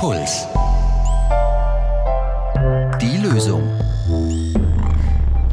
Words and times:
Puls. 0.00 0.46
Die 3.02 3.18
Lösung. 3.18 3.62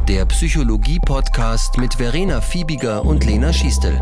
Der 0.08 0.24
Psychologie-Podcast 0.24 1.76
mit 1.76 1.96
Verena 1.96 2.40
Fiebiger 2.40 3.04
und 3.04 3.26
Lena 3.26 3.52
Schiestel. 3.52 4.00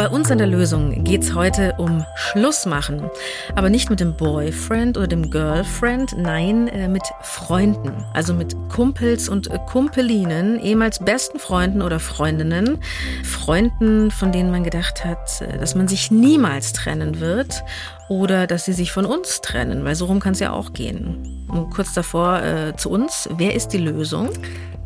Bei 0.00 0.08
uns 0.08 0.30
in 0.30 0.38
der 0.38 0.46
Lösung 0.46 1.04
geht 1.04 1.24
es 1.24 1.34
heute 1.34 1.74
um 1.76 2.06
Schluss 2.14 2.64
machen. 2.64 3.10
Aber 3.54 3.68
nicht 3.68 3.90
mit 3.90 4.00
dem 4.00 4.16
Boyfriend 4.16 4.96
oder 4.96 5.06
dem 5.06 5.30
Girlfriend, 5.30 6.16
nein, 6.16 6.68
äh, 6.68 6.88
mit 6.88 7.02
Freunden. 7.20 7.92
Also 8.14 8.32
mit 8.32 8.56
Kumpels 8.70 9.28
und 9.28 9.50
Kumpelinen, 9.66 10.58
ehemals 10.58 11.00
besten 11.00 11.38
Freunden 11.38 11.82
oder 11.82 12.00
Freundinnen. 12.00 12.78
Freunden, 13.24 14.10
von 14.10 14.32
denen 14.32 14.50
man 14.50 14.64
gedacht 14.64 15.04
hat, 15.04 15.42
äh, 15.42 15.58
dass 15.58 15.74
man 15.74 15.86
sich 15.86 16.10
niemals 16.10 16.72
trennen 16.72 17.20
wird 17.20 17.62
oder 18.08 18.46
dass 18.46 18.64
sie 18.64 18.72
sich 18.72 18.92
von 18.92 19.04
uns 19.04 19.42
trennen, 19.42 19.84
weil 19.84 19.96
so 19.96 20.06
rum 20.06 20.18
kann 20.18 20.32
es 20.32 20.40
ja 20.40 20.54
auch 20.54 20.72
gehen. 20.72 21.46
Und 21.48 21.68
kurz 21.68 21.92
davor 21.92 22.42
äh, 22.42 22.74
zu 22.74 22.88
uns, 22.88 23.28
wer 23.36 23.54
ist 23.54 23.68
die 23.74 23.78
Lösung? 23.78 24.30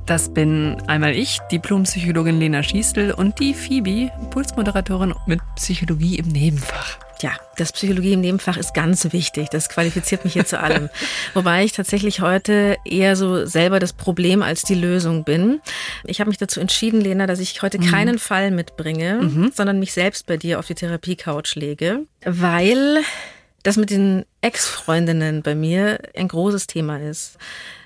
Das 0.07 0.29
bin 0.35 0.77
einmal 0.87 1.17
ich, 1.17 1.39
Diplompsychologin 1.51 2.39
Lena 2.39 2.63
Schiestel 2.63 3.13
und 3.13 3.41
die 3.41 3.55
Phoebe, 3.55 4.11
Pulsmoderatorin 4.31 5.15
mit 5.27 5.41
Psychologie 5.57 6.19
im 6.19 6.29
Nebenfach. 6.29 6.99
Ja, 7.23 7.33
das 7.57 7.73
Psychologie 7.73 8.13
im 8.13 8.21
Nebenfach 8.21 8.59
ist 8.59 8.75
ganz 8.75 9.15
wichtig. 9.15 9.49
Das 9.49 9.71
qualifiziert 9.71 10.25
mich 10.25 10.35
hier 10.35 10.45
zu 10.45 10.61
allem. 10.61 10.91
Wobei 11.35 11.65
ich 11.65 11.73
tatsächlich 11.73 12.21
heute 12.21 12.77
eher 12.85 13.17
so 13.17 13.47
selber 13.47 13.79
das 13.79 13.95
Problem 13.95 14.43
als 14.43 14.61
die 14.61 14.75
Lösung 14.75 15.25
bin. 15.25 15.63
Ich 16.05 16.21
habe 16.21 16.29
mich 16.29 16.37
dazu 16.37 16.61
entschieden, 16.61 17.01
Lena, 17.01 17.27
dass 17.27 17.39
ich 17.39 17.63
heute 17.63 17.79
mhm. 17.79 17.87
keinen 17.87 18.19
Fall 18.19 18.51
mitbringe, 18.51 19.23
mhm. 19.23 19.53
sondern 19.55 19.79
mich 19.79 19.95
selbst 19.95 20.27
bei 20.27 20.37
dir 20.37 20.59
auf 20.59 20.67
die 20.67 20.75
Therapiecouch 20.75 21.55
lege, 21.55 22.01
weil 22.27 23.01
das 23.63 23.79
mit 23.79 23.89
den 23.89 24.27
Ex-Freundinnen 24.43 25.41
bei 25.41 25.55
mir 25.55 25.99
ein 26.15 26.29
großes 26.29 26.67
Thema 26.67 26.99
ist. 27.01 27.39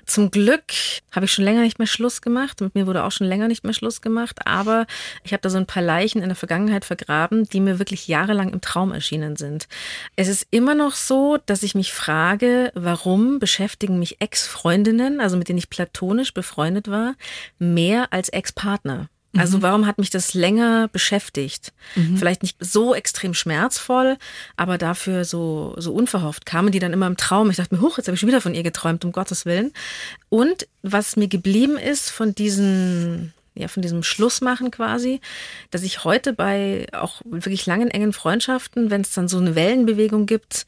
Zum 0.09 0.31
Glück 0.31 0.63
habe 1.11 1.27
ich 1.27 1.31
schon 1.31 1.45
länger 1.45 1.61
nicht 1.61 1.77
mehr 1.77 1.87
Schluss 1.87 2.23
gemacht. 2.23 2.61
Mit 2.61 2.73
mir 2.73 2.87
wurde 2.87 3.03
auch 3.03 3.11
schon 3.11 3.27
länger 3.27 3.47
nicht 3.47 3.63
mehr 3.63 3.75
Schluss 3.75 4.01
gemacht. 4.01 4.39
Aber 4.47 4.87
ich 5.23 5.33
habe 5.33 5.41
da 5.41 5.51
so 5.51 5.57
ein 5.59 5.67
paar 5.67 5.83
Leichen 5.83 6.23
in 6.23 6.29
der 6.29 6.35
Vergangenheit 6.35 6.83
vergraben, 6.83 7.43
die 7.43 7.59
mir 7.59 7.77
wirklich 7.77 8.07
jahrelang 8.07 8.49
im 8.51 8.59
Traum 8.59 8.91
erschienen 8.91 9.35
sind. 9.35 9.67
Es 10.15 10.27
ist 10.27 10.47
immer 10.49 10.73
noch 10.73 10.93
so, 10.93 11.37
dass 11.45 11.61
ich 11.61 11.75
mich 11.75 11.93
frage, 11.93 12.71
warum 12.73 13.37
beschäftigen 13.37 13.99
mich 13.99 14.19
Ex-Freundinnen, 14.19 15.21
also 15.21 15.37
mit 15.37 15.47
denen 15.47 15.59
ich 15.59 15.69
platonisch 15.69 16.33
befreundet 16.33 16.89
war, 16.89 17.13
mehr 17.59 18.11
als 18.11 18.29
Ex-Partner? 18.29 19.09
Also 19.37 19.57
mhm. 19.57 19.61
warum 19.61 19.85
hat 19.85 19.99
mich 19.99 20.09
das 20.09 20.33
länger 20.33 20.87
beschäftigt? 20.87 21.71
Mhm. 21.95 22.17
Vielleicht 22.17 22.41
nicht 22.41 22.57
so 22.59 22.95
extrem 22.95 23.33
schmerzvoll, 23.33 24.17
aber 24.57 24.77
dafür 24.77 25.23
so, 25.23 25.75
so 25.77 25.93
unverhofft 25.93 26.45
kamen 26.45 26.71
die 26.71 26.79
dann 26.79 26.93
immer 26.93 27.07
im 27.07 27.17
Traum. 27.17 27.49
Ich 27.49 27.57
dachte 27.57 27.75
mir, 27.75 27.81
huch, 27.81 27.97
jetzt 27.97 28.07
habe 28.07 28.15
ich 28.15 28.19
schon 28.19 28.29
wieder 28.29 28.41
von 28.41 28.55
ihr 28.55 28.63
geträumt, 28.63 29.05
um 29.05 29.11
Gottes 29.11 29.45
Willen. 29.45 29.71
Und 30.29 30.67
was 30.81 31.15
mir 31.15 31.27
geblieben 31.27 31.77
ist 31.77 32.09
von 32.09 32.33
diesen 32.33 33.33
ja, 33.55 33.67
von 33.67 33.81
diesem 33.81 34.03
Schlussmachen 34.03 34.71
quasi, 34.71 35.19
dass 35.69 35.83
ich 35.83 36.05
heute 36.05 36.31
bei 36.31 36.87
auch 36.93 37.21
wirklich 37.25 37.65
langen, 37.65 37.91
engen 37.91 38.13
Freundschaften, 38.13 38.89
wenn 38.89 39.01
es 39.01 39.11
dann 39.11 39.27
so 39.27 39.37
eine 39.37 39.53
Wellenbewegung 39.53 40.27
gibt, 40.27 40.65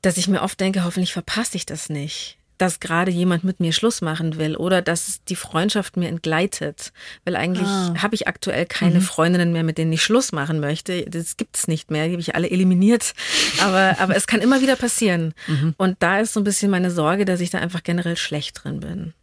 dass 0.00 0.16
ich 0.16 0.26
mir 0.26 0.40
oft 0.40 0.58
denke, 0.58 0.84
hoffentlich 0.84 1.12
verpasse 1.12 1.56
ich 1.58 1.66
das 1.66 1.90
nicht 1.90 2.39
dass 2.60 2.78
gerade 2.78 3.10
jemand 3.10 3.42
mit 3.42 3.58
mir 3.58 3.72
Schluss 3.72 4.02
machen 4.02 4.36
will 4.36 4.54
oder 4.54 4.82
dass 4.82 5.24
die 5.24 5.36
Freundschaft 5.36 5.96
mir 5.96 6.08
entgleitet. 6.08 6.92
Weil 7.24 7.36
eigentlich 7.36 7.66
ah. 7.66 7.94
habe 8.02 8.14
ich 8.14 8.28
aktuell 8.28 8.66
keine 8.66 8.96
mhm. 8.96 9.02
Freundinnen 9.02 9.52
mehr, 9.52 9.64
mit 9.64 9.78
denen 9.78 9.90
ich 9.94 10.02
Schluss 10.02 10.30
machen 10.32 10.60
möchte. 10.60 11.06
Das 11.08 11.38
gibt's 11.38 11.68
nicht 11.68 11.90
mehr. 11.90 12.04
Die 12.06 12.12
habe 12.12 12.20
ich 12.20 12.34
alle 12.34 12.50
eliminiert. 12.50 13.14
Aber, 13.62 13.96
aber 13.98 14.14
es 14.14 14.26
kann 14.26 14.42
immer 14.42 14.60
wieder 14.60 14.76
passieren. 14.76 15.32
Mhm. 15.46 15.74
Und 15.78 15.96
da 16.00 16.20
ist 16.20 16.34
so 16.34 16.40
ein 16.40 16.44
bisschen 16.44 16.70
meine 16.70 16.90
Sorge, 16.90 17.24
dass 17.24 17.40
ich 17.40 17.48
da 17.48 17.58
einfach 17.58 17.82
generell 17.82 18.18
schlecht 18.18 18.62
drin 18.62 18.80
bin. 18.80 19.14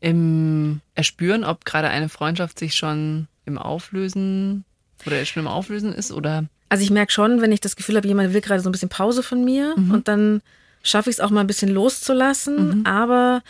Im 0.00 0.80
Erspüren, 0.94 1.42
ob 1.42 1.64
gerade 1.64 1.88
eine 1.88 2.08
Freundschaft 2.08 2.60
sich 2.60 2.76
schon 2.76 3.26
im 3.44 3.58
Auflösen 3.58 4.64
oder 5.04 5.24
schon 5.24 5.42
im 5.42 5.48
Auflösen 5.48 5.92
ist 5.92 6.12
oder? 6.12 6.44
Also 6.68 6.84
ich 6.84 6.90
merke 6.90 7.10
schon, 7.10 7.40
wenn 7.40 7.50
ich 7.50 7.60
das 7.60 7.74
Gefühl 7.74 7.96
habe, 7.96 8.06
jemand 8.06 8.32
will 8.32 8.40
gerade 8.40 8.60
so 8.60 8.68
ein 8.68 8.72
bisschen 8.72 8.88
Pause 8.88 9.24
von 9.24 9.44
mir 9.44 9.74
mhm. 9.76 9.90
und 9.90 10.06
dann 10.06 10.42
schaffe 10.84 11.10
ich 11.10 11.16
es 11.16 11.20
auch 11.20 11.30
mal 11.30 11.40
ein 11.40 11.48
bisschen 11.48 11.70
loszulassen. 11.70 12.78
Mhm. 12.78 12.86
Aber 12.86 13.42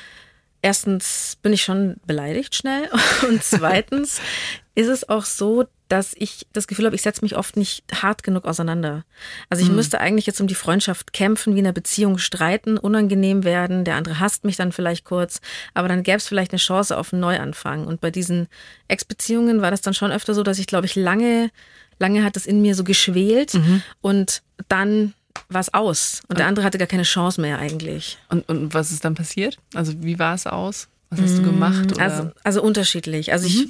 erstens 0.63 1.37
bin 1.43 1.53
ich 1.53 1.63
schon 1.63 1.97
beleidigt 2.07 2.55
schnell 2.55 2.89
und 3.29 3.45
zweitens 3.45 4.21
ist 4.75 4.89
es 4.89 5.09
auch 5.09 5.27
so, 5.27 5.67
dass 5.89 6.15
ich 6.17 6.47
das 6.53 6.67
Gefühl 6.67 6.87
habe, 6.87 6.97
ich 6.97 7.03
setze 7.03 7.23
mich 7.23 7.37
oft 7.37 7.57
nicht 7.57 7.85
hart 7.93 8.23
genug 8.23 8.47
auseinander. 8.47 9.05
Also 9.51 9.63
ich 9.63 9.69
mhm. 9.69 9.77
müsste 9.77 10.01
eigentlich 10.01 10.27
jetzt 10.27 10.41
um 10.41 10.47
die 10.47 10.55
Freundschaft 10.55 11.13
kämpfen, 11.13 11.55
wie 11.55 11.59
in 11.59 11.67
einer 11.67 11.75
Beziehung 11.75 12.17
streiten, 12.17 12.79
unangenehm 12.79 13.45
werden, 13.45 13.85
der 13.85 13.97
andere 13.97 14.19
hasst 14.19 14.45
mich 14.45 14.57
dann 14.57 14.73
vielleicht 14.73 15.05
kurz, 15.05 15.43
aber 15.75 15.87
dann 15.87 16.03
gäbe 16.03 16.17
es 16.17 16.27
vielleicht 16.27 16.53
eine 16.53 16.59
Chance 16.59 16.97
auf 16.97 17.13
einen 17.13 17.21
Neuanfang. 17.21 17.87
Und 17.87 18.01
bei 18.01 18.11
diesen 18.11 18.49
Ex-Beziehungen 18.89 19.61
war 19.61 19.71
das 19.71 19.83
dann 19.83 19.95
schon 19.95 20.11
öfter 20.11 20.33
so, 20.33 20.43
dass 20.43 20.59
ich, 20.59 20.67
glaube 20.67 20.87
ich, 20.87 20.97
lange, 20.97 21.51
lange 21.99 22.25
hat 22.25 22.37
es 22.37 22.47
in 22.47 22.63
mir 22.63 22.75
so 22.75 22.83
geschwelt 22.83 23.55
mhm. 23.55 23.83
und 24.01 24.43
dann 24.69 25.13
war 25.49 25.61
es 25.61 25.73
aus. 25.73 26.23
Und 26.29 26.39
der 26.39 26.47
andere 26.47 26.65
hatte 26.65 26.79
gar 26.79 26.87
keine 26.87 27.03
Chance 27.03 27.41
mehr 27.41 27.59
eigentlich. 27.59 28.19
Und, 28.29 28.49
und 28.49 28.75
was 28.75 28.93
ist 28.93 29.05
dann 29.05 29.15
passiert? 29.15 29.59
Also 29.75 29.93
wie 30.03 30.19
war 30.19 30.35
es 30.35 30.47
aus? 30.47 30.89
Was 31.11 31.21
hast 31.21 31.39
du 31.39 31.43
mm, 31.43 31.45
gemacht? 31.45 32.01
Also, 32.01 32.31
also 32.43 32.63
unterschiedlich. 32.63 33.33
Also 33.33 33.49
mhm. 33.49 33.55
ich, 33.55 33.69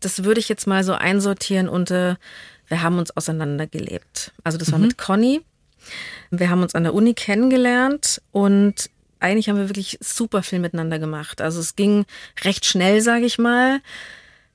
das 0.00 0.24
würde 0.24 0.40
ich 0.40 0.48
jetzt 0.48 0.66
mal 0.66 0.84
so 0.84 0.92
einsortieren 0.92 1.68
unter, 1.68 2.18
wir 2.68 2.82
haben 2.82 2.98
uns 2.98 3.16
auseinandergelebt. 3.16 4.32
Also 4.44 4.58
das 4.58 4.70
war 4.70 4.78
mhm. 4.78 4.86
mit 4.86 4.98
Conny. 4.98 5.40
Wir 6.30 6.50
haben 6.50 6.62
uns 6.62 6.74
an 6.74 6.84
der 6.84 6.94
Uni 6.94 7.14
kennengelernt 7.14 8.20
und 8.30 8.90
eigentlich 9.20 9.48
haben 9.48 9.56
wir 9.56 9.68
wirklich 9.68 9.98
super 10.00 10.42
viel 10.42 10.58
miteinander 10.58 10.98
gemacht. 10.98 11.40
Also 11.40 11.60
es 11.60 11.74
ging 11.74 12.04
recht 12.44 12.64
schnell, 12.64 13.00
sage 13.00 13.24
ich 13.24 13.38
mal. 13.38 13.80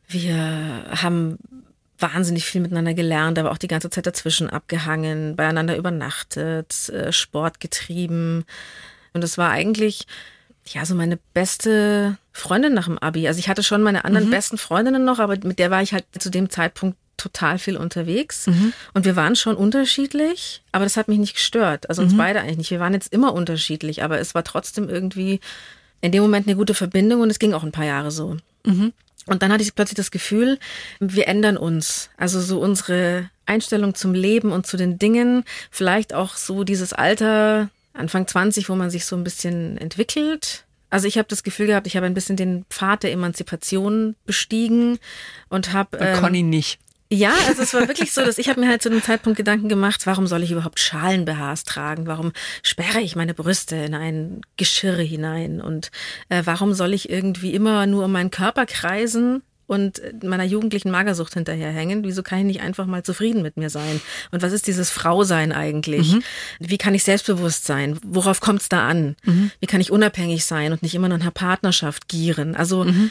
Wir 0.07 0.85
haben 1.01 1.39
wahnsinnig 2.03 2.45
viel 2.45 2.61
miteinander 2.61 2.93
gelernt, 2.93 3.39
aber 3.39 3.51
auch 3.51 3.57
die 3.57 3.67
ganze 3.67 3.89
Zeit 3.89 4.05
dazwischen 4.05 4.49
abgehangen, 4.49 5.35
beieinander 5.35 5.77
übernachtet, 5.77 6.89
äh, 6.89 7.11
Sport 7.11 7.59
getrieben. 7.59 8.45
Und 9.13 9.23
das 9.23 9.37
war 9.37 9.49
eigentlich, 9.49 10.05
ja, 10.67 10.85
so 10.85 10.95
meine 10.95 11.17
beste 11.33 12.17
Freundin 12.33 12.73
nach 12.73 12.85
dem 12.85 12.99
Abi. 12.99 13.27
Also 13.27 13.39
ich 13.39 13.47
hatte 13.47 13.63
schon 13.63 13.81
meine 13.81 14.05
anderen 14.05 14.27
mhm. 14.27 14.31
besten 14.31 14.57
Freundinnen 14.57 15.05
noch, 15.05 15.19
aber 15.19 15.37
mit 15.43 15.59
der 15.59 15.71
war 15.71 15.81
ich 15.81 15.93
halt 15.93 16.05
zu 16.19 16.29
dem 16.29 16.49
Zeitpunkt 16.49 16.97
total 17.15 17.57
viel 17.57 17.77
unterwegs. 17.77 18.47
Mhm. 18.47 18.73
Und 18.93 19.05
wir 19.05 19.15
waren 19.15 19.37
schon 19.37 19.55
unterschiedlich, 19.55 20.61
aber 20.73 20.83
das 20.83 20.97
hat 20.97 21.07
mich 21.07 21.19
nicht 21.19 21.35
gestört. 21.35 21.89
Also 21.89 22.01
uns 22.01 22.13
mhm. 22.13 22.17
beide 22.17 22.41
eigentlich 22.41 22.57
nicht. 22.57 22.71
Wir 22.71 22.81
waren 22.81 22.93
jetzt 22.93 23.13
immer 23.13 23.33
unterschiedlich, 23.33 24.03
aber 24.03 24.19
es 24.19 24.35
war 24.35 24.43
trotzdem 24.43 24.89
irgendwie 24.89 25.39
in 26.01 26.11
dem 26.11 26.21
Moment 26.21 26.47
eine 26.47 26.57
gute 26.57 26.73
Verbindung 26.73 27.21
und 27.21 27.29
es 27.29 27.39
ging 27.39 27.53
auch 27.53 27.63
ein 27.63 27.71
paar 27.71 27.85
Jahre 27.85 28.11
so. 28.11 28.35
Mhm. 28.65 28.91
Und 29.25 29.41
dann 29.41 29.51
hatte 29.51 29.63
ich 29.63 29.75
plötzlich 29.75 29.97
das 29.97 30.11
Gefühl, 30.11 30.59
wir 30.99 31.27
ändern 31.27 31.57
uns. 31.57 32.09
Also 32.17 32.41
so 32.41 32.59
unsere 32.59 33.29
Einstellung 33.45 33.95
zum 33.95 34.13
Leben 34.13 34.51
und 34.51 34.67
zu 34.67 34.77
den 34.77 34.99
Dingen, 34.99 35.43
vielleicht 35.71 36.13
auch 36.13 36.35
so 36.35 36.63
dieses 36.63 36.93
Alter, 36.93 37.69
Anfang 37.93 38.27
20, 38.27 38.69
wo 38.69 38.75
man 38.75 38.89
sich 38.89 39.05
so 39.05 39.15
ein 39.15 39.23
bisschen 39.23 39.77
entwickelt. 39.77 40.65
Also 40.89 41.07
ich 41.07 41.17
habe 41.17 41.27
das 41.27 41.43
Gefühl 41.43 41.67
gehabt, 41.67 41.87
ich 41.87 41.95
habe 41.95 42.05
ein 42.05 42.13
bisschen 42.13 42.35
den 42.35 42.65
Pfad 42.69 43.03
der 43.03 43.11
Emanzipation 43.11 44.15
bestiegen 44.25 44.99
und 45.49 45.73
habe. 45.73 45.97
Ähm, 45.97 46.19
Conny 46.19 46.43
nicht. 46.43 46.79
Ja, 47.13 47.33
also 47.47 47.61
es 47.61 47.75
war 47.75 47.87
wirklich 47.87 48.11
so, 48.11 48.25
dass 48.25 48.39
ich 48.39 48.49
habe 48.49 48.59
mir 48.59 48.67
halt 48.67 48.81
zu 48.81 48.89
dem 48.89 49.03
Zeitpunkt 49.03 49.37
Gedanken 49.37 49.69
gemacht, 49.69 50.07
warum 50.07 50.25
soll 50.25 50.41
ich 50.41 50.51
überhaupt 50.51 50.79
Schalen-BHs 50.79 51.63
tragen? 51.63 52.07
Warum 52.07 52.31
sperre 52.63 53.01
ich 53.01 53.15
meine 53.15 53.35
Brüste 53.35 53.75
in 53.75 53.93
ein 53.93 54.41
Geschirr 54.57 54.97
hinein? 54.97 55.61
Und 55.61 55.91
äh, 56.29 56.41
warum 56.45 56.73
soll 56.73 56.91
ich 56.91 57.11
irgendwie 57.11 57.53
immer 57.53 57.85
nur 57.85 58.05
um 58.05 58.11
meinen 58.11 58.31
Körper 58.31 58.65
kreisen? 58.65 59.43
und 59.65 60.01
meiner 60.21 60.43
jugendlichen 60.43 60.91
Magersucht 60.91 61.35
hinterherhängen. 61.35 62.03
Wieso 62.03 62.21
kann 62.21 62.39
ich 62.39 62.45
nicht 62.45 62.61
einfach 62.61 62.85
mal 62.85 63.01
zufrieden 63.01 63.41
mit 63.41 63.55
mir 63.55 63.69
sein? 63.69 64.01
Und 64.29 64.41
was 64.41 64.51
ist 64.51 64.67
dieses 64.67 64.89
Frausein 64.89 65.53
eigentlich? 65.53 66.11
Mhm. 66.11 66.23
Wie 66.59 66.77
kann 66.77 66.93
ich 66.93 67.05
selbstbewusst 67.05 67.65
sein? 67.65 67.97
Worauf 68.03 68.41
kommt 68.41 68.61
es 68.61 68.69
da 68.69 68.85
an? 68.85 69.15
Mhm. 69.23 69.51
Wie 69.61 69.65
kann 69.65 69.79
ich 69.79 69.89
unabhängig 69.89 70.43
sein 70.43 70.73
und 70.73 70.83
nicht 70.83 70.95
immer 70.95 71.07
nur 71.07 71.15
in 71.15 71.21
einer 71.21 71.31
Partnerschaft 71.31 72.09
gieren? 72.09 72.55
Also 72.55 72.83
mhm. 72.83 73.09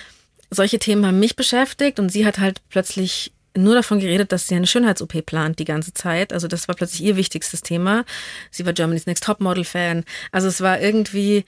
solche 0.50 0.78
Themen 0.78 1.06
haben 1.06 1.18
mich 1.18 1.36
beschäftigt 1.36 1.98
und 1.98 2.10
sie 2.12 2.26
hat 2.26 2.38
halt 2.38 2.60
plötzlich 2.68 3.32
nur 3.56 3.74
davon 3.74 4.00
geredet, 4.00 4.32
dass 4.32 4.48
sie 4.48 4.54
eine 4.54 4.66
Schönheits-OP 4.66 5.26
plant 5.26 5.58
die 5.58 5.64
ganze 5.64 5.92
Zeit. 5.92 6.32
Also 6.32 6.48
das 6.48 6.68
war 6.68 6.74
plötzlich 6.74 7.02
ihr 7.02 7.16
wichtigstes 7.16 7.62
Thema. 7.62 8.04
Sie 8.50 8.64
war 8.64 8.72
Germany's 8.72 9.06
Next 9.06 9.24
Topmodel-Fan. 9.24 10.04
Also 10.30 10.48
es 10.48 10.60
war 10.60 10.80
irgendwie. 10.80 11.44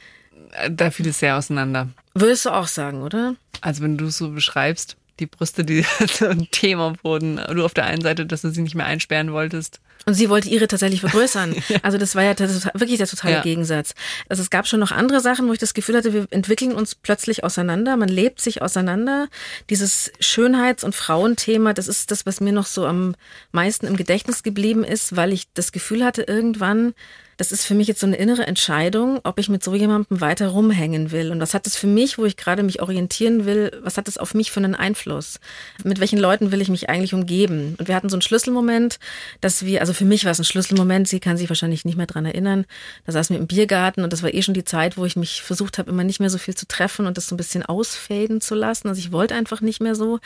Da 0.71 0.91
fiel 0.91 1.09
es 1.09 1.19
sehr 1.19 1.37
auseinander. 1.37 1.89
Würdest 2.15 2.45
du 2.47 2.51
auch 2.51 2.69
sagen, 2.69 3.03
oder? 3.03 3.37
Also 3.61 3.83
wenn 3.83 3.97
du 3.97 4.07
es 4.07 4.19
so 4.19 4.31
beschreibst, 4.31 4.97
die 5.21 5.27
Brüste, 5.27 5.65
die 5.65 5.85
so 6.07 6.27
ein 6.27 6.49
Thema 6.51 6.95
wurden. 7.03 7.41
Du 7.51 7.65
auf 7.65 7.75
der 7.75 7.87
einen 7.87 8.03
Seite, 8.03 8.27
dass 8.27 8.43
du 8.43 8.51
sie 8.51 8.63
nicht 8.63 8.75
mehr 8.75 8.87
einsperren 8.87 9.33
wolltest. 9.33 9.81
Und 10.07 10.15
sie 10.15 10.29
wollte 10.29 10.49
ihre 10.49 10.69
tatsächlich 10.69 11.01
vergrößern. 11.01 11.55
ja. 11.69 11.79
Also 11.83 11.99
das 11.99 12.15
war 12.15 12.23
ja 12.23 12.35
das 12.35 12.67
wirklich 12.75 12.99
der 12.99 13.07
totale 13.07 13.37
ja. 13.37 13.43
Gegensatz. 13.43 13.95
Also 14.29 14.43
es 14.43 14.51
gab 14.51 14.67
schon 14.67 14.81
noch 14.81 14.93
andere 14.93 15.21
Sachen, 15.21 15.49
wo 15.49 15.53
ich 15.53 15.59
das 15.59 15.75
Gefühl 15.75 15.97
hatte, 15.97 16.13
wir 16.13 16.27
entwickeln 16.31 16.73
uns 16.73 16.95
plötzlich 16.95 17.45
auseinander, 17.45 17.97
man 17.97 18.09
lebt 18.09 18.41
sich 18.41 18.63
auseinander. 18.63 19.29
Dieses 19.71 20.13
Schönheits- 20.21 20.85
und 20.85 20.95
Frauenthema, 20.95 21.73
das 21.73 21.89
ist 21.89 22.11
das, 22.11 22.27
was 22.27 22.41
mir 22.41 22.53
noch 22.53 22.67
so 22.67 22.87
am 22.87 23.15
meisten 23.53 23.87
im 23.87 23.97
Gedächtnis 23.97 24.43
geblieben 24.43 24.85
ist, 24.85 25.17
weil 25.17 25.33
ich 25.33 25.47
das 25.55 25.73
Gefühl 25.73 26.05
hatte, 26.05 26.23
irgendwann 26.23 26.95
das 27.37 27.53
ist 27.53 27.65
für 27.65 27.75
mich 27.75 27.89
jetzt 27.89 28.01
so 28.01 28.07
eine 28.07 28.17
innere 28.17 28.47
Entscheidung, 28.47 29.21
ob 29.25 29.39
ich 29.39 29.49
mit 29.49 29.63
so 29.63 29.75
jemandem 29.75 30.21
weiter 30.21 30.49
rumhängen 30.49 31.11
will. 31.11 31.31
Und 31.31 31.41
was 31.41 31.55
hat 31.55 31.67
das 31.67 31.77
für 31.77 31.87
mich, 31.87 32.19
wo 32.19 32.25
ich 32.25 32.37
gerade 32.37 32.63
mich 32.63 32.83
orientieren 32.83 33.47
will, 33.47 33.73
was 33.83 33.97
hat 33.97 34.09
das 34.09 34.19
auf 34.19 34.35
mich 34.35 34.51
für 34.51 34.61
einen 34.61 34.75
Einfluss? 34.75 35.41
Mit 35.83 36.01
welchen 36.01 36.19
Leuten 36.19 36.53
will 36.53 36.61
ich 36.61 36.69
mich 36.69 36.89
eigentlich 36.89 37.15
umgeben? 37.15 37.75
Und 37.79 37.89
wir 37.89 37.95
hatten 37.95 38.09
so 38.09 38.17
einen 38.17 38.23
Schlüsselmoment, 38.23 38.99
dass 39.41 39.65
wir, 39.65 39.81
also 39.81 39.93
für 39.93 40.05
mich 40.05 40.25
war 40.25 40.33
es 40.33 40.39
ein 40.39 40.45
Schlüsselmoment, 40.45 41.09
sie 41.09 41.21
kann 41.21 41.37
sich 41.37 41.49
wahrscheinlich 41.49 41.85
nicht 41.85 41.97
mehr 41.97 42.07
dran 42.07 42.27
erinnern. 42.27 42.67
Da 43.07 43.13
saßen 43.13 43.35
wir 43.35 43.41
im 43.41 43.47
Biergarten 43.47 44.05
und 44.05 44.13
das 44.13 44.23
war 44.23 44.33
eh 44.33 44.43
schon 44.43 44.55
die 44.55 44.65
Zeit, 44.65 44.97
wo 44.97 45.05
ich 45.05 45.17
mich 45.17 45.43
versucht 45.43 45.79
habe, 45.79 45.91
immer 45.91 46.05
nicht 46.05 46.21
mehr 46.21 46.31
so 46.31 46.39
viel 46.39 46.55
zu 46.55 46.67
treffen 46.67 47.07
und 47.07 47.17
das 47.17 47.29
so 47.29 47.35
ein 47.35 47.39
bisschen 47.39 47.65
ausfaden 47.65 48.41
zu 48.41 48.55
lassen. 48.55 48.89
Also 48.89 48.99
ich 48.99 49.13
wollte 49.13 49.35
einfach 49.35 49.61
nicht 49.61 49.81
mehr 49.81 49.95
so. 49.95 50.21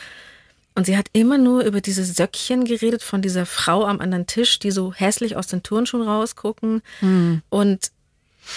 Und 0.75 0.85
sie 0.85 0.97
hat 0.97 1.07
immer 1.13 1.37
nur 1.37 1.63
über 1.63 1.81
diese 1.81 2.05
Söckchen 2.05 2.63
geredet 2.63 3.03
von 3.03 3.21
dieser 3.21 3.45
Frau 3.45 3.85
am 3.85 3.99
anderen 3.99 4.27
Tisch, 4.27 4.59
die 4.59 4.71
so 4.71 4.93
hässlich 4.93 5.35
aus 5.35 5.47
den 5.47 5.63
Turnschuhen 5.63 6.07
rausgucken 6.07 6.81
mhm. 7.01 7.41
und 7.49 7.91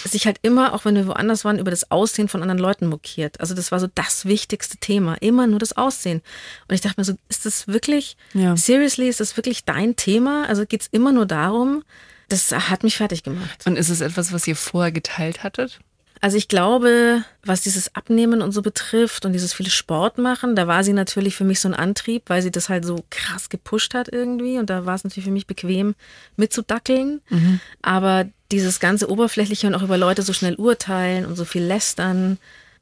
sich 0.05 0.27
halt 0.27 0.39
immer, 0.43 0.73
auch 0.73 0.85
wenn 0.85 0.95
wir 0.95 1.07
woanders 1.07 1.45
waren, 1.45 1.59
über 1.59 1.71
das 1.71 1.91
Aussehen 1.91 2.29
von 2.29 2.43
anderen 2.43 2.59
Leuten 2.59 2.87
mokiert. 2.87 3.41
Also 3.41 3.55
das 3.55 3.73
war 3.73 3.81
so 3.81 3.89
das 3.95 4.25
wichtigste 4.25 4.79
Thema, 4.79 5.15
immer 5.21 5.47
nur 5.47 5.59
das 5.59 5.77
Aussehen. 5.77 6.23
Und 6.69 6.75
ich 6.75 6.81
dachte 6.81 7.01
mir 7.01 7.05
so, 7.05 7.15
ist 7.29 7.45
das 7.45 7.69
wirklich, 7.69 8.17
ja. 8.33 8.57
seriously, 8.57 9.09
ist 9.09 9.21
das 9.21 9.37
wirklich 9.37 9.65
dein 9.65 9.97
Thema? 9.97 10.47
Also 10.49 10.65
geht 10.65 10.83
es 10.83 10.89
immer 10.89 11.13
nur 11.13 11.27
darum, 11.27 11.85
das 12.29 12.53
hat 12.53 12.83
mich 12.83 12.97
fertig 12.97 13.23
gemacht. 13.23 13.67
Und 13.67 13.77
ist 13.77 13.91
es 13.91 14.01
etwas, 14.01 14.33
was 14.33 14.47
ihr 14.47 14.57
vorher 14.57 14.93
geteilt 14.93 15.43
hattet? 15.43 15.81
Also 16.23 16.37
ich 16.37 16.47
glaube, 16.47 17.25
was 17.45 17.63
dieses 17.63 17.97
Abnehmen 17.97 18.43
und 18.43 18.53
so 18.53 18.63
betrifft 18.63 19.27
und 19.27 19.33
dieses 19.33 19.53
viele 19.53 19.71
Sport 19.71 20.19
machen, 20.19 20.55
da 20.55 20.69
war 20.69 20.85
sie 20.85 20.93
natürlich 20.93 21.35
für 21.35 21.43
mich 21.43 21.59
so 21.59 21.69
ein 21.69 21.75
Antrieb, 21.75 22.23
weil 22.29 22.43
sie 22.43 22.53
das 22.53 22.69
halt 22.69 22.85
so 22.85 23.05
krass 23.11 23.49
gepusht 23.49 23.93
hat 23.93 24.09
irgendwie 24.09 24.59
und 24.59 24.71
da 24.71 24.87
war 24.87 24.95
es 24.95 25.03
natürlich 25.03 25.25
für 25.25 25.33
mich 25.33 25.49
bequem 25.49 25.97
mitzudackeln. 26.37 27.23
Mhm. 27.29 27.59
Aber 27.83 28.27
dieses 28.53 28.79
ganze 28.79 29.11
Oberflächliche 29.11 29.67
und 29.67 29.75
auch 29.75 29.83
über 29.83 29.99
Leute 29.99 30.23
so 30.23 30.33
schnell 30.33 30.55
urteilen 30.55 31.27
und 31.27 31.35
so 31.35 31.45
viel 31.45 31.65
lästern, 31.65 32.39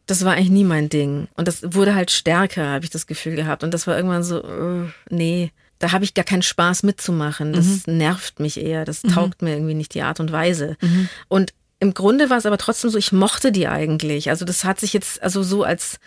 das 0.06 0.22
war 0.22 0.34
eigentlich 0.34 0.50
nie 0.50 0.64
mein 0.64 0.90
Ding. 0.90 1.28
Und 1.34 1.48
das 1.48 1.62
wurde 1.62 1.94
halt 1.94 2.10
stärker, 2.10 2.66
habe 2.66 2.84
ich 2.84 2.90
das 2.90 3.06
Gefühl 3.06 3.36
gehabt. 3.36 3.64
Und 3.64 3.72
das 3.72 3.86
war 3.86 3.96
irgendwann 3.96 4.22
so, 4.22 4.44
uh, 4.44 4.86
nee, 5.08 5.50
da 5.78 5.92
habe 5.92 6.04
ich 6.04 6.12
gar 6.12 6.26
keinen 6.26 6.42
Spaß 6.42 6.82
mitzumachen. 6.82 7.54
Das 7.54 7.86
mhm. 7.86 7.96
nervt 7.96 8.38
mich 8.38 8.60
eher. 8.60 8.84
Das 8.84 9.02
mhm. 9.02 9.08
taugt 9.08 9.40
mir 9.40 9.54
irgendwie 9.54 9.74
nicht 9.74 9.94
die 9.94 10.02
Art 10.02 10.20
und 10.20 10.30
Weise. 10.30 10.76
Mhm. 10.82 11.08
Und 11.28 11.54
im 11.80 11.94
Grunde 11.94 12.30
war 12.30 12.36
es 12.38 12.46
aber 12.46 12.58
trotzdem 12.58 12.90
so, 12.90 12.98
ich 12.98 13.10
mochte 13.10 13.52
die 13.52 13.66
eigentlich. 13.66 14.28
Also 14.28 14.44
das 14.44 14.64
hat 14.64 14.78
sich 14.78 14.92
jetzt, 14.92 15.22
also 15.22 15.42
so 15.42 15.64
als 15.64 15.98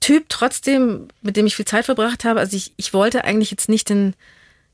Typ 0.00 0.28
trotzdem, 0.28 1.08
mit 1.20 1.36
dem 1.36 1.46
ich 1.46 1.56
viel 1.56 1.66
Zeit 1.66 1.84
verbracht 1.84 2.24
habe, 2.24 2.40
also 2.40 2.56
ich, 2.56 2.72
ich 2.76 2.94
wollte 2.94 3.24
eigentlich 3.24 3.50
jetzt 3.50 3.68
nicht 3.68 3.90
den 3.90 4.14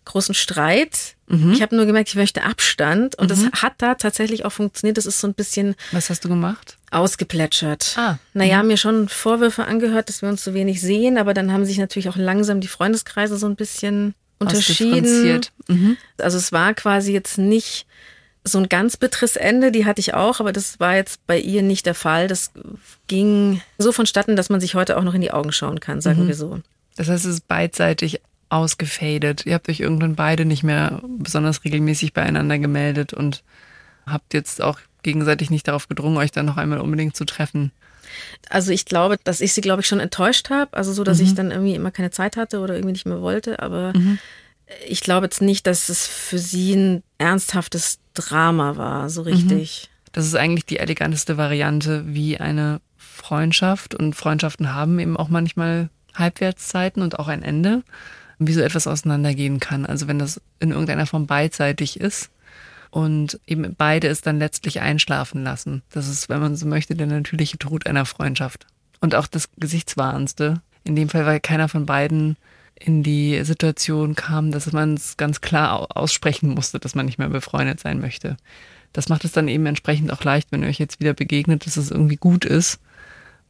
großen 0.05 0.35
Streit. 0.35 1.17
Mhm. 1.27 1.53
Ich 1.53 1.63
habe 1.63 1.75
nur 1.75 1.87
gemerkt, 1.87 2.11
ich 2.11 2.15
möchte 2.15 2.45
Abstand. 2.45 3.17
Und 3.17 3.25
mhm. 3.25 3.51
das 3.51 3.63
hat 3.63 3.75
da 3.79 3.97
tatsächlich 3.97 4.45
auch 4.45 4.53
funktioniert. 4.53 4.99
Das 4.99 5.07
ist 5.07 5.21
so 5.21 5.27
ein 5.27 5.35
bisschen. 5.35 5.75
Was 5.91 6.11
hast 6.11 6.25
du 6.25 6.29
gemacht? 6.29 6.77
Ausgeplätschert. 6.91 7.95
Ah. 7.97 8.19
Naja, 8.35 8.63
mhm. 8.63 8.69
mir 8.69 8.77
schon 8.77 9.09
Vorwürfe 9.09 9.65
angehört, 9.65 10.09
dass 10.09 10.23
wir 10.23 10.29
uns 10.29 10.45
so 10.45 10.55
wenig 10.55 10.81
sehen, 10.81 11.19
aber 11.19 11.35
dann 11.35 11.53
haben 11.53 11.65
sich 11.65 11.79
natürlich 11.79 12.09
auch 12.09 12.17
langsam 12.17 12.61
die 12.61 12.69
Freundeskreise 12.69 13.37
so 13.37 13.47
ein 13.47 13.57
bisschen 13.57 14.15
unterschieden. 14.39 15.41
Mhm. 15.67 15.97
Also 16.19 16.39
es 16.39 16.53
war 16.53 16.75
quasi 16.75 17.13
jetzt 17.13 17.39
nicht 17.39 17.87
so 18.47 18.59
ein 18.59 18.69
ganz 18.69 18.97
bitteres 18.97 19.37
Ende, 19.37 19.73
die 19.73 19.85
hatte 19.85 20.01
ich 20.01 20.15
auch, 20.15 20.41
aber 20.41 20.53
das 20.53 20.79
war 20.79 20.95
jetzt 20.95 21.27
bei 21.27 21.39
ihr 21.39 21.63
nicht 21.63 21.85
der 21.85 21.95
Fall. 21.95 22.29
Das 22.29 22.53
ging 23.09 23.61
so 23.79 23.93
vonstatten, 23.93 24.37
dass 24.37 24.51
man 24.51 24.61
sich 24.61 24.75
heute 24.75 24.97
auch 24.97 25.03
noch 25.03 25.15
in 25.15 25.21
die 25.21 25.33
Augen 25.33 25.53
schauen 25.53 25.81
kann, 25.81 26.01
sagen 26.01 26.25
mhm. 26.25 26.29
wir 26.29 26.35
so. 26.35 26.61
Das 26.97 27.09
heißt, 27.09 27.25
es 27.25 27.35
ist 27.35 27.49
beidseitig 27.49 28.21
ausgefadet. 28.49 29.45
Ihr 29.47 29.55
habt 29.55 29.69
euch 29.69 29.81
irgendwann 29.81 30.15
beide 30.15 30.45
nicht 30.45 30.63
mehr 30.63 31.03
besonders 31.19 31.65
regelmäßig 31.65 32.13
beieinander 32.13 32.59
gemeldet 32.59 33.13
und 33.13 33.43
habt 34.07 34.33
jetzt 34.33 34.63
auch 34.63 34.79
gegenseitig 35.03 35.51
nicht 35.51 35.67
darauf 35.67 35.89
gedrungen, 35.89 36.17
euch 36.17 36.31
dann 36.31 36.47
noch 36.47 36.57
einmal 36.57 36.81
unbedingt 36.81 37.17
zu 37.17 37.25
treffen. 37.25 37.73
Also 38.49 38.71
ich 38.71 38.85
glaube, 38.85 39.19
dass 39.25 39.41
ich 39.41 39.53
sie, 39.53 39.61
glaube 39.61 39.81
ich, 39.81 39.89
schon 39.89 40.01
enttäuscht 40.01 40.51
habe. 40.51 40.77
Also 40.77 40.93
so, 40.93 41.03
dass 41.03 41.19
mhm. 41.19 41.25
ich 41.25 41.35
dann 41.35 41.51
irgendwie 41.51 41.75
immer 41.75 41.91
keine 41.91 42.13
Zeit 42.13 42.37
hatte 42.37 42.61
oder 42.61 42.75
irgendwie 42.75 42.93
nicht 42.93 43.07
mehr 43.07 43.21
wollte. 43.21 43.61
Aber 43.61 43.93
mhm. 43.97 44.19
Ich 44.87 45.01
glaube 45.01 45.27
jetzt 45.27 45.43
nicht, 45.43 45.67
dass 45.67 45.89
es 45.89 46.07
für 46.07 46.39
sie 46.39 46.75
ein 46.75 47.03
ernsthaftes 47.19 47.99
Drama 48.15 48.77
war, 48.77 49.09
so 49.11 49.23
richtig. 49.23 49.89
Mhm. 49.89 50.11
Das 50.13 50.27
ist 50.27 50.35
eigentlich 50.35 50.67
die 50.67 50.79
eleganteste 50.79 51.37
Variante, 51.37 52.05
wie 52.07 52.39
eine 52.39 52.81
Freundschaft 52.97 53.95
und 53.95 54.15
Freundschaften 54.15 54.75
haben 54.75 54.99
eben 54.99 55.17
auch 55.17 55.29
manchmal 55.29 55.91
Halbwertszeiten 56.15 57.03
und 57.03 57.19
auch 57.19 57.29
ein 57.29 57.43
Ende, 57.43 57.83
wie 58.39 58.53
so 58.53 58.61
etwas 58.61 58.87
auseinandergehen 58.87 59.61
kann. 59.61 59.87
Also 59.87 60.09
wenn 60.09 60.19
das 60.19 60.41
in 60.59 60.71
irgendeiner 60.71 61.07
Form 61.07 61.27
beidseitig 61.27 62.01
ist 62.01 62.31
und 62.91 63.41
eben 63.47 63.75
beide 63.77 64.09
es 64.09 64.23
dann 64.23 64.39
letztlich 64.39 64.81
einschlafen 64.81 65.45
lassen. 65.45 65.83
Das 65.91 66.09
ist, 66.09 66.29
wenn 66.29 66.41
man 66.41 66.57
so 66.57 66.67
möchte, 66.67 66.95
der 66.95 67.07
natürliche 67.07 67.59
Tod 67.59 67.87
einer 67.87 68.07
Freundschaft. 68.07 68.67
Und 69.01 69.15
auch 69.15 69.27
das 69.27 69.51
Gesichtswahrendste. 69.59 70.63
In 70.85 70.97
dem 70.97 71.09
Fall, 71.09 71.27
weil 71.27 71.41
keiner 71.41 71.69
von 71.69 71.85
beiden 71.85 72.37
in 72.79 73.03
die 73.03 73.43
Situation 73.45 74.15
kam, 74.15 74.51
dass 74.53 74.71
man 74.73 74.95
es 74.95 75.17
ganz 75.17 75.41
klar 75.41 75.97
aussprechen 75.97 76.51
musste, 76.51 76.79
dass 76.79 76.95
man 76.95 77.07
nicht 77.07 77.19
mehr 77.19 77.29
befreundet 77.29 77.81
sein 77.81 78.01
möchte. 78.01 78.37
Das 78.93 79.09
macht 79.09 79.25
es 79.25 79.33
dann 79.33 79.49
eben 79.49 79.67
entsprechend 79.67 80.13
auch 80.13 80.23
leicht, 80.25 80.53
wenn 80.53 80.63
ihr 80.63 80.69
euch 80.69 80.79
jetzt 80.79 81.01
wieder 81.01 81.15
begegnet, 81.15 81.67
dass 81.67 81.77
es 81.77 81.91
irgendwie 81.91 82.17
gut 82.17 82.45
ist, 82.45 82.79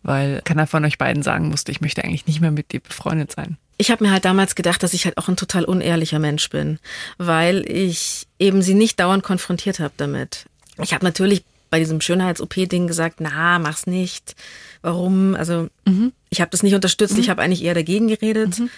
weil 0.02 0.40
keiner 0.44 0.66
von 0.66 0.84
euch 0.84 0.98
beiden 0.98 1.22
sagen 1.22 1.48
musste, 1.48 1.72
ich 1.72 1.80
möchte 1.80 2.02
eigentlich 2.04 2.26
nicht 2.26 2.40
mehr 2.40 2.50
mit 2.50 2.72
dir 2.72 2.80
befreundet 2.80 3.32
sein. 3.32 3.56
Ich 3.78 3.90
habe 3.90 4.04
mir 4.04 4.10
halt 4.10 4.24
damals 4.24 4.54
gedacht, 4.54 4.82
dass 4.82 4.94
ich 4.94 5.04
halt 5.04 5.18
auch 5.18 5.28
ein 5.28 5.36
total 5.36 5.64
unehrlicher 5.64 6.18
Mensch 6.18 6.48
bin, 6.48 6.78
weil 7.18 7.68
ich 7.70 8.26
eben 8.38 8.62
sie 8.62 8.74
nicht 8.74 8.98
dauernd 8.98 9.22
konfrontiert 9.22 9.80
habe 9.80 9.94
damit. 9.96 10.46
Ich 10.82 10.94
habe 10.94 11.04
natürlich 11.04 11.44
bei 11.68 11.78
diesem 11.78 12.00
Schönheits-OP-Ding 12.00 12.86
gesagt, 12.86 13.20
na, 13.20 13.58
mach's 13.58 13.86
nicht. 13.86 14.34
Warum? 14.82 15.34
Also 15.34 15.68
mhm. 15.84 16.12
ich 16.30 16.40
habe 16.40 16.50
das 16.50 16.62
nicht 16.62 16.74
unterstützt, 16.74 17.14
mhm. 17.14 17.20
ich 17.20 17.28
habe 17.28 17.42
eigentlich 17.42 17.64
eher 17.64 17.74
dagegen 17.74 18.08
geredet. 18.08 18.58
Mhm. 18.58 18.70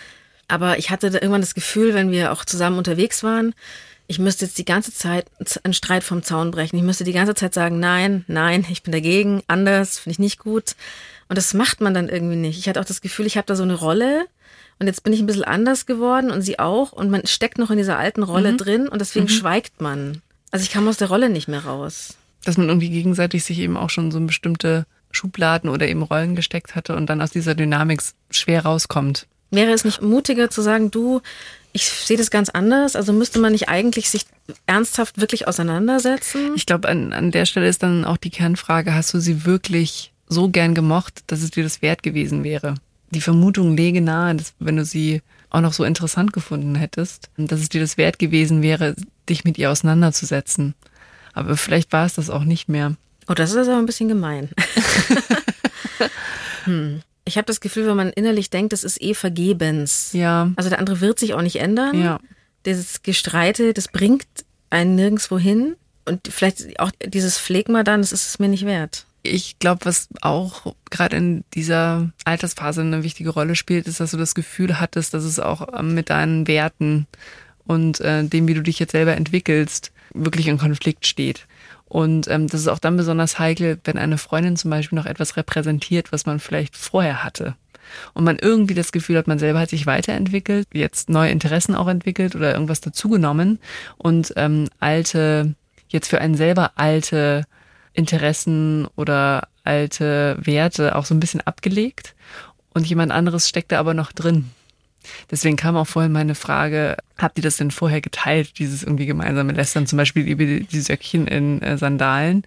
Aber 0.49 0.79
ich 0.79 0.91
hatte 0.91 1.11
da 1.11 1.19
irgendwann 1.19 1.43
das 1.43 1.55
Gefühl, 1.55 1.95
wenn 1.95 2.11
wir 2.11 2.33
auch 2.33 2.45
zusammen 2.45 2.79
unterwegs 2.79 3.23
waren, 3.23 3.55
ich 4.11 4.19
müsste 4.19 4.47
jetzt 4.47 4.57
die 4.57 4.65
ganze 4.65 4.93
Zeit 4.93 5.27
einen 5.63 5.75
Streit 5.75 6.03
vom 6.03 6.23
Zaun 6.23 6.51
brechen. 6.51 6.77
Ich 6.77 6.83
müsste 6.83 7.05
die 7.05 7.13
ganze 7.13 7.35
Zeit 7.35 7.53
sagen, 7.53 7.79
nein, 7.79 8.25
nein, 8.27 8.65
ich 8.71 8.83
bin 8.83 8.93
dagegen, 8.93 9.43
anders, 9.47 9.99
finde 9.99 10.13
ich 10.15 10.19
nicht 10.19 10.39
gut. 10.39 10.75
Und 11.29 11.37
das 11.37 11.53
macht 11.53 11.83
man 11.83 11.93
dann 11.93 12.09
irgendwie 12.09 12.37
nicht. 12.37 12.59
Ich 12.59 12.69
hatte 12.69 12.81
auch 12.81 12.87
das 12.87 13.03
Gefühl, 13.03 13.27
ich 13.27 13.37
habe 13.37 13.47
da 13.47 13.55
so 13.55 13.63
eine 13.63 13.75
Rolle 13.75 14.27
und 14.79 14.87
jetzt 14.87 15.03
bin 15.03 15.13
ich 15.13 15.21
ein 15.21 15.27
bisschen 15.27 15.45
anders 15.45 15.85
geworden 15.85 16.31
und 16.31 16.41
sie 16.41 16.59
auch 16.59 16.93
und 16.93 17.11
man 17.11 17.27
steckt 17.27 17.59
noch 17.59 17.71
in 17.71 17.77
dieser 17.77 17.99
alten 17.99 18.23
Rolle 18.23 18.53
mhm. 18.53 18.57
drin 18.57 18.89
und 18.89 19.01
deswegen 19.01 19.27
mhm. 19.27 19.31
schweigt 19.31 19.83
man. 19.83 20.23
Also 20.51 20.63
ich 20.63 20.71
kam 20.71 20.89
aus 20.89 20.97
der 20.97 21.09
Rolle 21.09 21.29
nicht 21.29 21.49
mehr 21.49 21.67
raus. 21.67 22.17
Dass 22.45 22.57
man 22.57 22.69
irgendwie 22.69 22.89
gegenseitig 22.89 23.45
sich 23.45 23.59
eben 23.59 23.77
auch 23.77 23.91
schon 23.91 24.11
so 24.11 24.21
bestimmte 24.21 24.87
Schubladen 25.11 25.69
oder 25.69 25.87
eben 25.87 26.03
Rollen 26.03 26.35
gesteckt 26.35 26.75
hatte 26.75 26.97
und 26.97 27.07
dann 27.11 27.21
aus 27.21 27.31
dieser 27.31 27.55
Dynamik 27.55 28.03
schwer 28.31 28.63
rauskommt. 28.63 29.27
Wäre 29.51 29.73
es 29.73 29.85
nicht 29.85 30.03
mutiger 30.03 30.51
zu 30.51 30.61
sagen, 30.63 30.91
du, 30.91 31.21
ich 31.73 31.89
sehe 31.89 32.17
das 32.17 32.31
ganz 32.31 32.49
anders? 32.51 32.97
Also 32.97 33.13
müsste 33.13 33.39
man 33.39 33.53
nicht 33.53 33.69
eigentlich 33.69 34.11
sich 34.11 34.27
ernsthaft 34.67 35.21
wirklich 35.21 35.49
auseinandersetzen? 35.49 36.53
Ich 36.55 36.67
glaube, 36.67 36.89
an, 36.89 37.13
an 37.13 37.31
der 37.31 37.47
Stelle 37.47 37.69
ist 37.69 37.83
dann 37.83 38.05
auch 38.05 38.17
die 38.17 38.31
Kernfrage, 38.31 38.95
hast 38.95 39.15
du 39.15 39.21
sie 39.21 39.45
wirklich 39.45 40.13
so 40.27 40.49
gern 40.49 40.75
gemocht, 40.75 41.23
dass 41.29 41.43
es 41.43 41.51
dir 41.51 41.63
das 41.63 41.83
wert 41.83 42.03
gewesen 42.03 42.45
wäre? 42.45 42.75
Die 43.11 43.23
Vermutung 43.23 43.77
lege 43.77 44.03
nahe, 44.03 44.35
dass 44.35 44.53
wenn 44.59 44.77
du 44.77 44.85
sie 44.85 45.23
auch 45.51 45.63
noch 45.63 45.73
so 45.73 45.85
interessant 45.85 46.35
gefunden 46.35 46.75
hättest, 46.75 47.31
dass 47.39 47.61
es 47.61 47.71
dir 47.71 47.81
das 47.81 47.97
wert 47.97 48.19
gewesen 48.19 48.61
wäre, 48.61 48.95
dich 49.29 49.45
mit 49.45 49.57
ihr 49.57 49.71
auseinanderzusetzen. 49.71 50.75
Aber 51.33 51.57
vielleicht 51.57 51.93
war 51.93 52.05
es 52.05 52.15
das 52.15 52.29
auch 52.29 52.45
nicht 52.45 52.69
mehr. 52.69 52.97
Oh, 53.29 53.35
das 53.35 53.53
ist 53.53 53.69
aber 53.69 53.79
ein 53.79 53.87
bisschen 53.87 54.09
gemein. 54.09 54.51
hm. 56.65 57.01
Ich 57.29 57.37
habe 57.37 57.45
das 57.45 57.61
Gefühl, 57.61 57.87
wenn 57.87 57.97
man 57.97 58.11
innerlich 58.11 58.49
denkt, 58.51 58.73
das 58.73 58.85
ist 58.85 59.01
eh 59.01 59.15
vergebens. 59.15 60.11
Ja. 60.15 60.51
Also 60.57 60.71
der 60.71 60.79
andere 60.79 61.01
wird 61.01 61.19
sich 61.19 61.35
auch 61.35 61.43
nicht 61.43 61.57
ändern. 61.57 62.01
Ja. 62.01 62.21
Dieses 62.65 63.03
Gestreite, 63.03 63.75
das 63.75 63.89
bringt 63.89 64.27
einen 64.71 64.95
nirgendwo 64.95 65.39
hin. 65.39 65.77
Und 66.07 66.27
vielleicht 66.29 66.81
auch 66.81 66.91
dieses 67.05 67.37
Phlegma 67.37 67.83
dann, 67.83 68.01
das 68.01 68.13
ist 68.13 68.27
es 68.27 68.39
mir 68.39 68.49
nicht 68.49 68.65
wert. 68.65 69.05
Ich 69.23 69.59
glaube, 69.59 69.85
was 69.85 70.09
auch 70.23 70.75
gerade 70.91 71.17
in 71.17 71.45
dieser 71.53 72.11
Altersphase 72.25 72.81
eine 72.81 73.03
wichtige 73.05 73.29
Rolle 73.29 73.57
spielt, 73.57 73.87
ist, 73.87 74.01
dass 74.01 74.13
du 74.13 74.17
das 74.17 74.35
Gefühl 74.35 74.81
hattest, 74.81 75.13
dass 75.13 75.25
es 75.25 75.39
auch 75.39 75.69
ähm, 75.79 75.95
mit 75.95 76.09
deinen 76.09 76.47
Werten 76.47 77.07
und 77.67 78.01
äh, 78.01 78.25
dem, 78.25 78.49
wie 78.49 78.55
du 78.55 78.63
dich 78.63 78.79
jetzt 78.79 78.93
selber 78.93 79.17
entwickelst, 79.17 79.93
wirklich 80.15 80.49
in 80.49 80.57
Konflikt 80.57 81.07
steht. 81.07 81.47
Und 81.89 82.29
ähm, 82.29 82.49
das 82.49 82.61
ist 82.61 82.69
auch 82.69 82.79
dann 82.79 82.97
besonders 82.97 83.39
heikel, 83.39 83.79
wenn 83.85 83.97
eine 83.99 84.19
Freundin 84.19 84.57
zum 84.57 84.71
Beispiel 84.71 84.97
noch 84.97 85.07
etwas 85.07 85.37
repräsentiert, 85.37 86.13
was 86.13 86.27
man 86.27 86.39
vielleicht 86.39 86.77
vorher 86.77 87.25
hatte. 87.25 87.55
und 88.13 88.25
man 88.25 88.39
irgendwie 88.39 88.75
das 88.75 88.93
Gefühl 88.93 89.17
hat, 89.17 89.27
man 89.27 89.39
selber 89.39 89.61
hat 89.61 89.71
sich 89.71 89.87
weiterentwickelt, 89.87 90.69
jetzt 90.75 91.09
neue 91.09 91.31
Interessen 91.31 91.75
auch 91.75 91.89
entwickelt 91.89 92.37
oder 92.37 92.53
irgendwas 92.53 92.83
dazugenommen 92.83 93.59
und 93.97 94.35
ähm, 94.37 94.69
alte, 94.79 95.55
jetzt 95.89 96.09
für 96.09 96.21
einen 96.21 96.35
selber 96.35 96.73
alte 96.77 97.45
Interessen 97.95 98.87
oder 98.97 99.49
alte 99.65 100.37
Werte 100.41 100.95
auch 100.95 101.07
so 101.07 101.15
ein 101.15 101.21
bisschen 101.21 101.41
abgelegt 101.41 102.15
und 102.75 102.87
jemand 102.87 103.13
anderes 103.13 103.49
steckt 103.49 103.73
da 103.73 103.81
aber 103.81 103.95
noch 103.95 104.13
drin. 104.13 104.51
Deswegen 105.31 105.57
kam 105.57 105.77
auch 105.77 105.87
vorhin 105.87 106.13
meine 106.13 106.35
Frage, 106.35 106.97
habt 107.17 107.39
ihr 107.39 107.43
das 107.43 107.57
denn 107.57 107.71
vorher 107.71 108.01
geteilt, 108.01 108.59
dieses 108.59 108.83
irgendwie 108.83 109.07
gemeinsame 109.07 109.53
Lästern, 109.53 109.87
zum 109.87 109.97
Beispiel 109.97 110.27
über 110.27 110.45
die 110.45 110.81
Söckchen 110.81 111.27
in 111.27 111.63
äh, 111.63 111.79
Sandalen? 111.79 112.45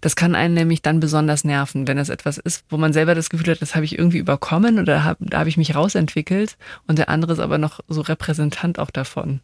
Das 0.00 0.16
kann 0.16 0.34
einen 0.34 0.54
nämlich 0.54 0.82
dann 0.82 1.00
besonders 1.00 1.44
nerven, 1.44 1.88
wenn 1.88 1.96
es 1.96 2.10
etwas 2.10 2.36
ist, 2.36 2.64
wo 2.68 2.76
man 2.76 2.92
selber 2.92 3.14
das 3.14 3.30
Gefühl 3.30 3.52
hat, 3.52 3.62
das 3.62 3.74
habe 3.74 3.86
ich 3.86 3.98
irgendwie 3.98 4.18
überkommen 4.18 4.78
oder 4.78 5.02
hab, 5.02 5.16
da 5.20 5.38
habe 5.38 5.48
ich 5.48 5.56
mich 5.56 5.74
rausentwickelt 5.74 6.58
und 6.86 6.98
der 6.98 7.08
andere 7.08 7.32
ist 7.32 7.38
aber 7.38 7.56
noch 7.56 7.80
so 7.88 8.02
Repräsentant 8.02 8.78
auch 8.78 8.90
davon. 8.90 9.40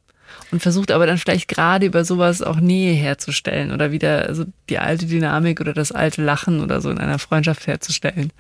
Und 0.50 0.61
versucht 0.61 0.90
aber 0.90 1.07
dann 1.07 1.19
vielleicht 1.19 1.49
gerade 1.49 1.87
über 1.87 2.04
sowas 2.04 2.42
auch 2.42 2.61
Nähe 2.61 2.92
herzustellen 2.92 3.73
oder 3.73 3.90
wieder 3.90 4.35
so 4.35 4.45
die 4.69 4.78
alte 4.78 5.07
Dynamik 5.07 5.61
oder 5.61 5.73
das 5.73 5.92
alte 5.92 6.23
Lachen 6.23 6.61
oder 6.61 6.80
so 6.80 6.90
in 6.90 6.99
einer 6.99 7.19
Freundschaft 7.19 7.66
herzustellen. 7.66 8.30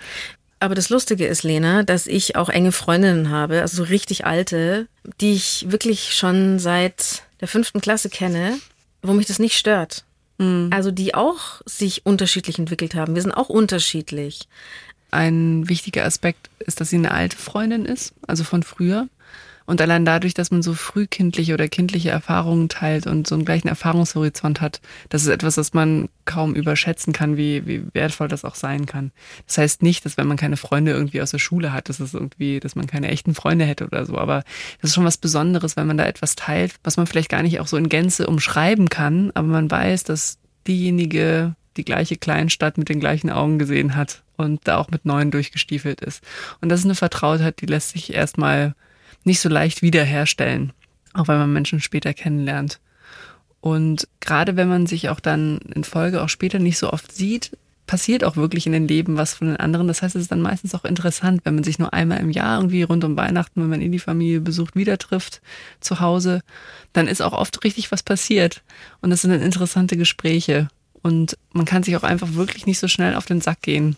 Aber 0.60 0.74
das 0.74 0.90
Lustige 0.90 1.26
ist, 1.26 1.42
Lena, 1.42 1.82
dass 1.82 2.06
ich 2.06 2.36
auch 2.36 2.50
enge 2.50 2.70
Freundinnen 2.70 3.30
habe, 3.30 3.62
also 3.62 3.78
so 3.78 3.82
richtig 3.84 4.26
alte, 4.26 4.86
die 5.20 5.32
ich 5.32 5.66
wirklich 5.70 6.14
schon 6.14 6.58
seit 6.58 7.22
der 7.40 7.48
fünften 7.48 7.80
Klasse 7.80 8.10
kenne, 8.10 8.58
wo 9.02 9.14
mich 9.14 9.26
das 9.26 9.38
nicht 9.38 9.56
stört. 9.56 10.04
Mhm. 10.36 10.68
Also 10.70 10.90
die 10.90 11.14
auch 11.14 11.62
sich 11.64 12.04
unterschiedlich 12.04 12.58
entwickelt 12.58 12.94
haben. 12.94 13.14
Wir 13.14 13.22
sind 13.22 13.32
auch 13.32 13.48
unterschiedlich. 13.48 14.48
Ein 15.10 15.66
wichtiger 15.68 16.04
Aspekt 16.04 16.50
ist, 16.58 16.80
dass 16.80 16.90
sie 16.90 16.96
eine 16.96 17.10
alte 17.10 17.38
Freundin 17.38 17.86
ist, 17.86 18.12
also 18.26 18.44
von 18.44 18.62
früher. 18.62 19.08
Und 19.66 19.80
allein 19.80 20.04
dadurch, 20.04 20.34
dass 20.34 20.50
man 20.50 20.62
so 20.62 20.74
frühkindliche 20.74 21.54
oder 21.54 21.68
kindliche 21.68 22.10
Erfahrungen 22.10 22.68
teilt 22.68 23.06
und 23.06 23.26
so 23.26 23.34
einen 23.34 23.44
gleichen 23.44 23.68
Erfahrungshorizont 23.68 24.60
hat, 24.60 24.80
das 25.08 25.22
ist 25.22 25.28
etwas, 25.28 25.56
was 25.56 25.74
man 25.74 26.08
kaum 26.24 26.54
überschätzen 26.54 27.12
kann, 27.12 27.36
wie, 27.36 27.66
wie 27.66 27.84
wertvoll 27.92 28.28
das 28.28 28.44
auch 28.44 28.54
sein 28.54 28.86
kann. 28.86 29.12
Das 29.46 29.58
heißt 29.58 29.82
nicht, 29.82 30.04
dass 30.04 30.16
wenn 30.16 30.26
man 30.26 30.36
keine 30.36 30.56
Freunde 30.56 30.92
irgendwie 30.92 31.22
aus 31.22 31.30
der 31.30 31.38
Schule 31.38 31.72
hat, 31.72 31.88
dass 31.88 32.00
es 32.00 32.14
irgendwie, 32.14 32.60
dass 32.60 32.74
man 32.74 32.86
keine 32.86 33.08
echten 33.08 33.34
Freunde 33.34 33.64
hätte 33.64 33.86
oder 33.86 34.06
so. 34.06 34.18
Aber 34.18 34.44
das 34.80 34.90
ist 34.90 34.94
schon 34.94 35.04
was 35.04 35.18
Besonderes, 35.18 35.76
wenn 35.76 35.86
man 35.86 35.98
da 35.98 36.06
etwas 36.06 36.36
teilt, 36.36 36.74
was 36.82 36.96
man 36.96 37.06
vielleicht 37.06 37.30
gar 37.30 37.42
nicht 37.42 37.60
auch 37.60 37.66
so 37.66 37.76
in 37.76 37.88
Gänze 37.88 38.26
umschreiben 38.26 38.88
kann, 38.88 39.30
aber 39.34 39.48
man 39.48 39.70
weiß, 39.70 40.04
dass 40.04 40.38
diejenige 40.66 41.54
die 41.76 41.84
gleiche 41.84 42.16
Kleinstadt 42.16 42.78
mit 42.78 42.88
den 42.88 43.00
gleichen 43.00 43.30
Augen 43.30 43.58
gesehen 43.58 43.96
hat 43.96 44.22
und 44.36 44.60
da 44.64 44.76
auch 44.76 44.90
mit 44.90 45.04
neuen 45.04 45.30
durchgestiefelt 45.30 46.00
ist. 46.00 46.22
Und 46.60 46.68
das 46.68 46.80
ist 46.80 46.86
eine 46.86 46.94
Vertrautheit, 46.94 47.60
die 47.60 47.66
lässt 47.66 47.90
sich 47.90 48.12
erstmal 48.12 48.74
nicht 49.30 49.40
so 49.40 49.48
leicht 49.48 49.80
wiederherstellen, 49.80 50.72
auch 51.14 51.28
wenn 51.28 51.38
man 51.38 51.52
Menschen 51.52 51.80
später 51.80 52.12
kennenlernt. 52.14 52.80
Und 53.60 54.08
gerade 54.18 54.56
wenn 54.56 54.68
man 54.68 54.86
sich 54.86 55.08
auch 55.08 55.20
dann 55.20 55.58
in 55.72 55.84
Folge 55.84 56.20
auch 56.20 56.28
später 56.28 56.58
nicht 56.58 56.78
so 56.78 56.92
oft 56.92 57.12
sieht, 57.12 57.56
passiert 57.86 58.24
auch 58.24 58.36
wirklich 58.36 58.66
in 58.66 58.72
den 58.72 58.88
Leben 58.88 59.16
was 59.16 59.34
von 59.34 59.46
den 59.46 59.56
anderen. 59.56 59.86
Das 59.86 60.02
heißt, 60.02 60.16
es 60.16 60.22
ist 60.22 60.32
dann 60.32 60.40
meistens 60.42 60.74
auch 60.74 60.84
interessant, 60.84 61.42
wenn 61.44 61.54
man 61.54 61.62
sich 61.62 61.78
nur 61.78 61.92
einmal 61.92 62.18
im 62.18 62.30
Jahr 62.30 62.58
irgendwie 62.58 62.82
rund 62.82 63.04
um 63.04 63.16
Weihnachten, 63.16 63.62
wenn 63.62 63.70
man 63.70 63.80
in 63.80 63.92
die 63.92 64.00
Familie 64.00 64.40
besucht, 64.40 64.74
wieder 64.74 64.98
trifft 64.98 65.40
zu 65.78 66.00
Hause, 66.00 66.42
dann 66.92 67.06
ist 67.06 67.20
auch 67.20 67.32
oft 67.32 67.62
richtig 67.62 67.92
was 67.92 68.02
passiert. 68.02 68.62
Und 69.00 69.10
das 69.10 69.22
sind 69.22 69.30
dann 69.30 69.42
interessante 69.42 69.96
Gespräche. 69.96 70.68
Und 71.02 71.38
man 71.52 71.66
kann 71.66 71.84
sich 71.84 71.96
auch 71.96 72.02
einfach 72.02 72.34
wirklich 72.34 72.66
nicht 72.66 72.80
so 72.80 72.88
schnell 72.88 73.14
auf 73.14 73.26
den 73.26 73.40
Sack 73.40 73.62
gehen. 73.62 73.96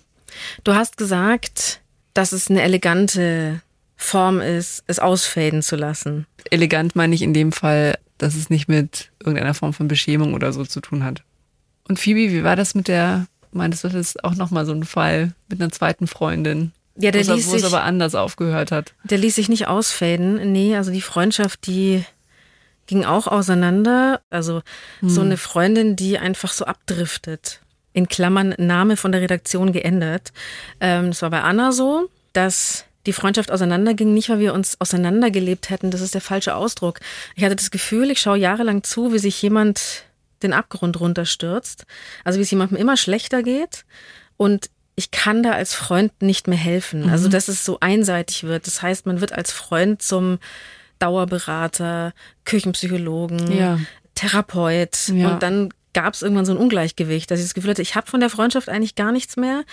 Du 0.65 0.75
hast 0.75 0.99
gesagt, 0.99 1.81
dass 2.15 2.33
es 2.33 2.51
eine 2.51 2.63
elegante 2.63 3.63
Form 4.03 4.41
ist, 4.41 4.85
es 4.87 4.99
ausfaden 4.99 5.63
zu 5.63 5.77
lassen. 5.77 6.27
Elegant 6.51 6.97
meine 6.97 7.15
ich 7.15 7.23
in 7.23 7.35
dem 7.35 7.53
Fall, 7.53 7.99
dass 8.19 8.35
es 8.35 8.51
nicht 8.51 8.69
mit 8.69 9.11
irgendeiner 9.21 9.55
Form 9.55 9.73
von 9.73 9.89
Beschämung 9.89 10.35
oder 10.35 10.53
so 10.53 10.65
zu 10.65 10.81
tun 10.81 11.05
hat. 11.05 11.23
Und 11.89 11.99
Phoebe, 11.99 12.33
wie 12.33 12.45
war 12.45 12.57
das 12.57 12.75
mit 12.75 12.89
der, 12.89 13.27
meintest 13.53 13.85
du, 13.85 13.89
das 13.89 13.97
ist 13.97 14.25
auch 14.25 14.35
nochmal 14.35 14.67
so 14.67 14.73
ein 14.73 14.85
Fall 14.85 15.33
mit 15.49 15.61
einer 15.61 15.71
zweiten 15.71 16.07
Freundin? 16.07 16.73
Ja, 16.97 17.11
der 17.11 17.25
ließ 17.25 17.49
wo 17.49 17.55
es 17.55 17.65
aber 17.65 17.83
anders 17.85 18.15
aufgehört 18.15 18.71
hat. 18.71 18.93
Der 19.05 19.19
ließ 19.19 19.35
sich 19.35 19.49
nicht 19.49 19.67
ausfaden. 19.67 20.53
Nee, 20.53 20.77
also 20.77 20.91
die 20.91 21.01
Freundschaft, 21.01 21.67
die 21.67 22.05
ging 22.87 23.05
auch 23.05 23.27
auseinander. 23.27 24.21
Also 24.31 24.63
hm. 25.01 25.09
so 25.09 25.21
eine 25.23 25.37
Freundin, 25.37 25.97
die 25.97 26.19
einfach 26.19 26.53
so 26.53 26.67
abdriftet. 26.67 27.61
In 27.95 28.09
Klammern 28.09 28.55
Name 28.59 28.97
von 28.97 29.13
der 29.13 29.21
Redaktion 29.21 29.73
geändert. 29.73 30.33
Ähm, 30.81 31.09
das 31.09 31.23
war 31.23 31.31
bei 31.31 31.43
Anna 31.43 31.73
so, 31.73 32.09
dass 32.33 32.85
die 33.07 33.13
Freundschaft 33.13 33.51
auseinanderging, 33.51 34.15
nicht 34.15 34.29
weil 34.29 34.39
wir 34.39 34.55
uns 34.55 34.81
auseinandergelebt 34.81 35.71
hätten, 35.71 35.91
das 35.91 36.01
ist 36.01 36.15
der 36.15 36.21
falsche 36.21 36.55
Ausdruck. 36.55 37.01
Ich 37.35 37.45
hatte 37.45 37.57
das 37.57 37.71
Gefühl, 37.71 38.11
ich 38.11 38.21
schaue 38.21 38.39
jahrelang 38.39 38.83
zu, 38.85 39.13
wie 39.13 39.19
sich 39.19 39.41
jemand 39.43 40.05
den 40.43 40.53
Abgrund 40.53 40.99
runterstürzt, 41.01 41.85
also 42.25 42.39
wie 42.39 42.43
es 42.43 42.51
jemandem 42.51 42.79
immer 42.79 42.97
schlechter 42.97 43.43
geht 43.43 43.85
und 44.37 44.71
ich 44.95 45.11
kann 45.11 45.43
da 45.43 45.53
als 45.53 45.75
Freund 45.75 46.21
nicht 46.21 46.49
mehr 46.49 46.59
helfen. 46.59 47.09
Also, 47.09 47.29
mhm. 47.29 47.33
dass 47.33 47.49
es 47.49 47.65
so 47.65 47.79
einseitig 47.81 48.45
wird. 48.45 48.67
Das 48.67 48.83
heißt, 48.83 49.07
man 49.07 49.21
wird 49.21 49.33
als 49.33 49.51
Freund 49.51 50.03
zum 50.03 50.39
Dauerberater, 50.99 52.13
Küchenpsychologen, 52.45 53.57
ja. 53.57 53.79
Therapeut 54.15 55.09
ja. 55.09 55.33
und 55.33 55.43
dann 55.43 55.71
gab 55.95 56.15
es 56.15 56.23
irgendwann 56.23 56.47
so 56.47 56.53
ein 56.53 56.59
Ungleichgewicht, 56.59 57.31
dass 57.31 57.39
ich 57.39 57.47
das 57.47 57.55
Gefühl 57.55 57.71
hatte, 57.71 57.83
ich 57.83 57.95
habe 57.95 58.07
von 58.07 58.21
der 58.21 58.31
Freundschaft 58.31 58.69
eigentlich 58.69 58.95
gar 58.95 59.13
nichts 59.13 59.37
mehr 59.37 59.65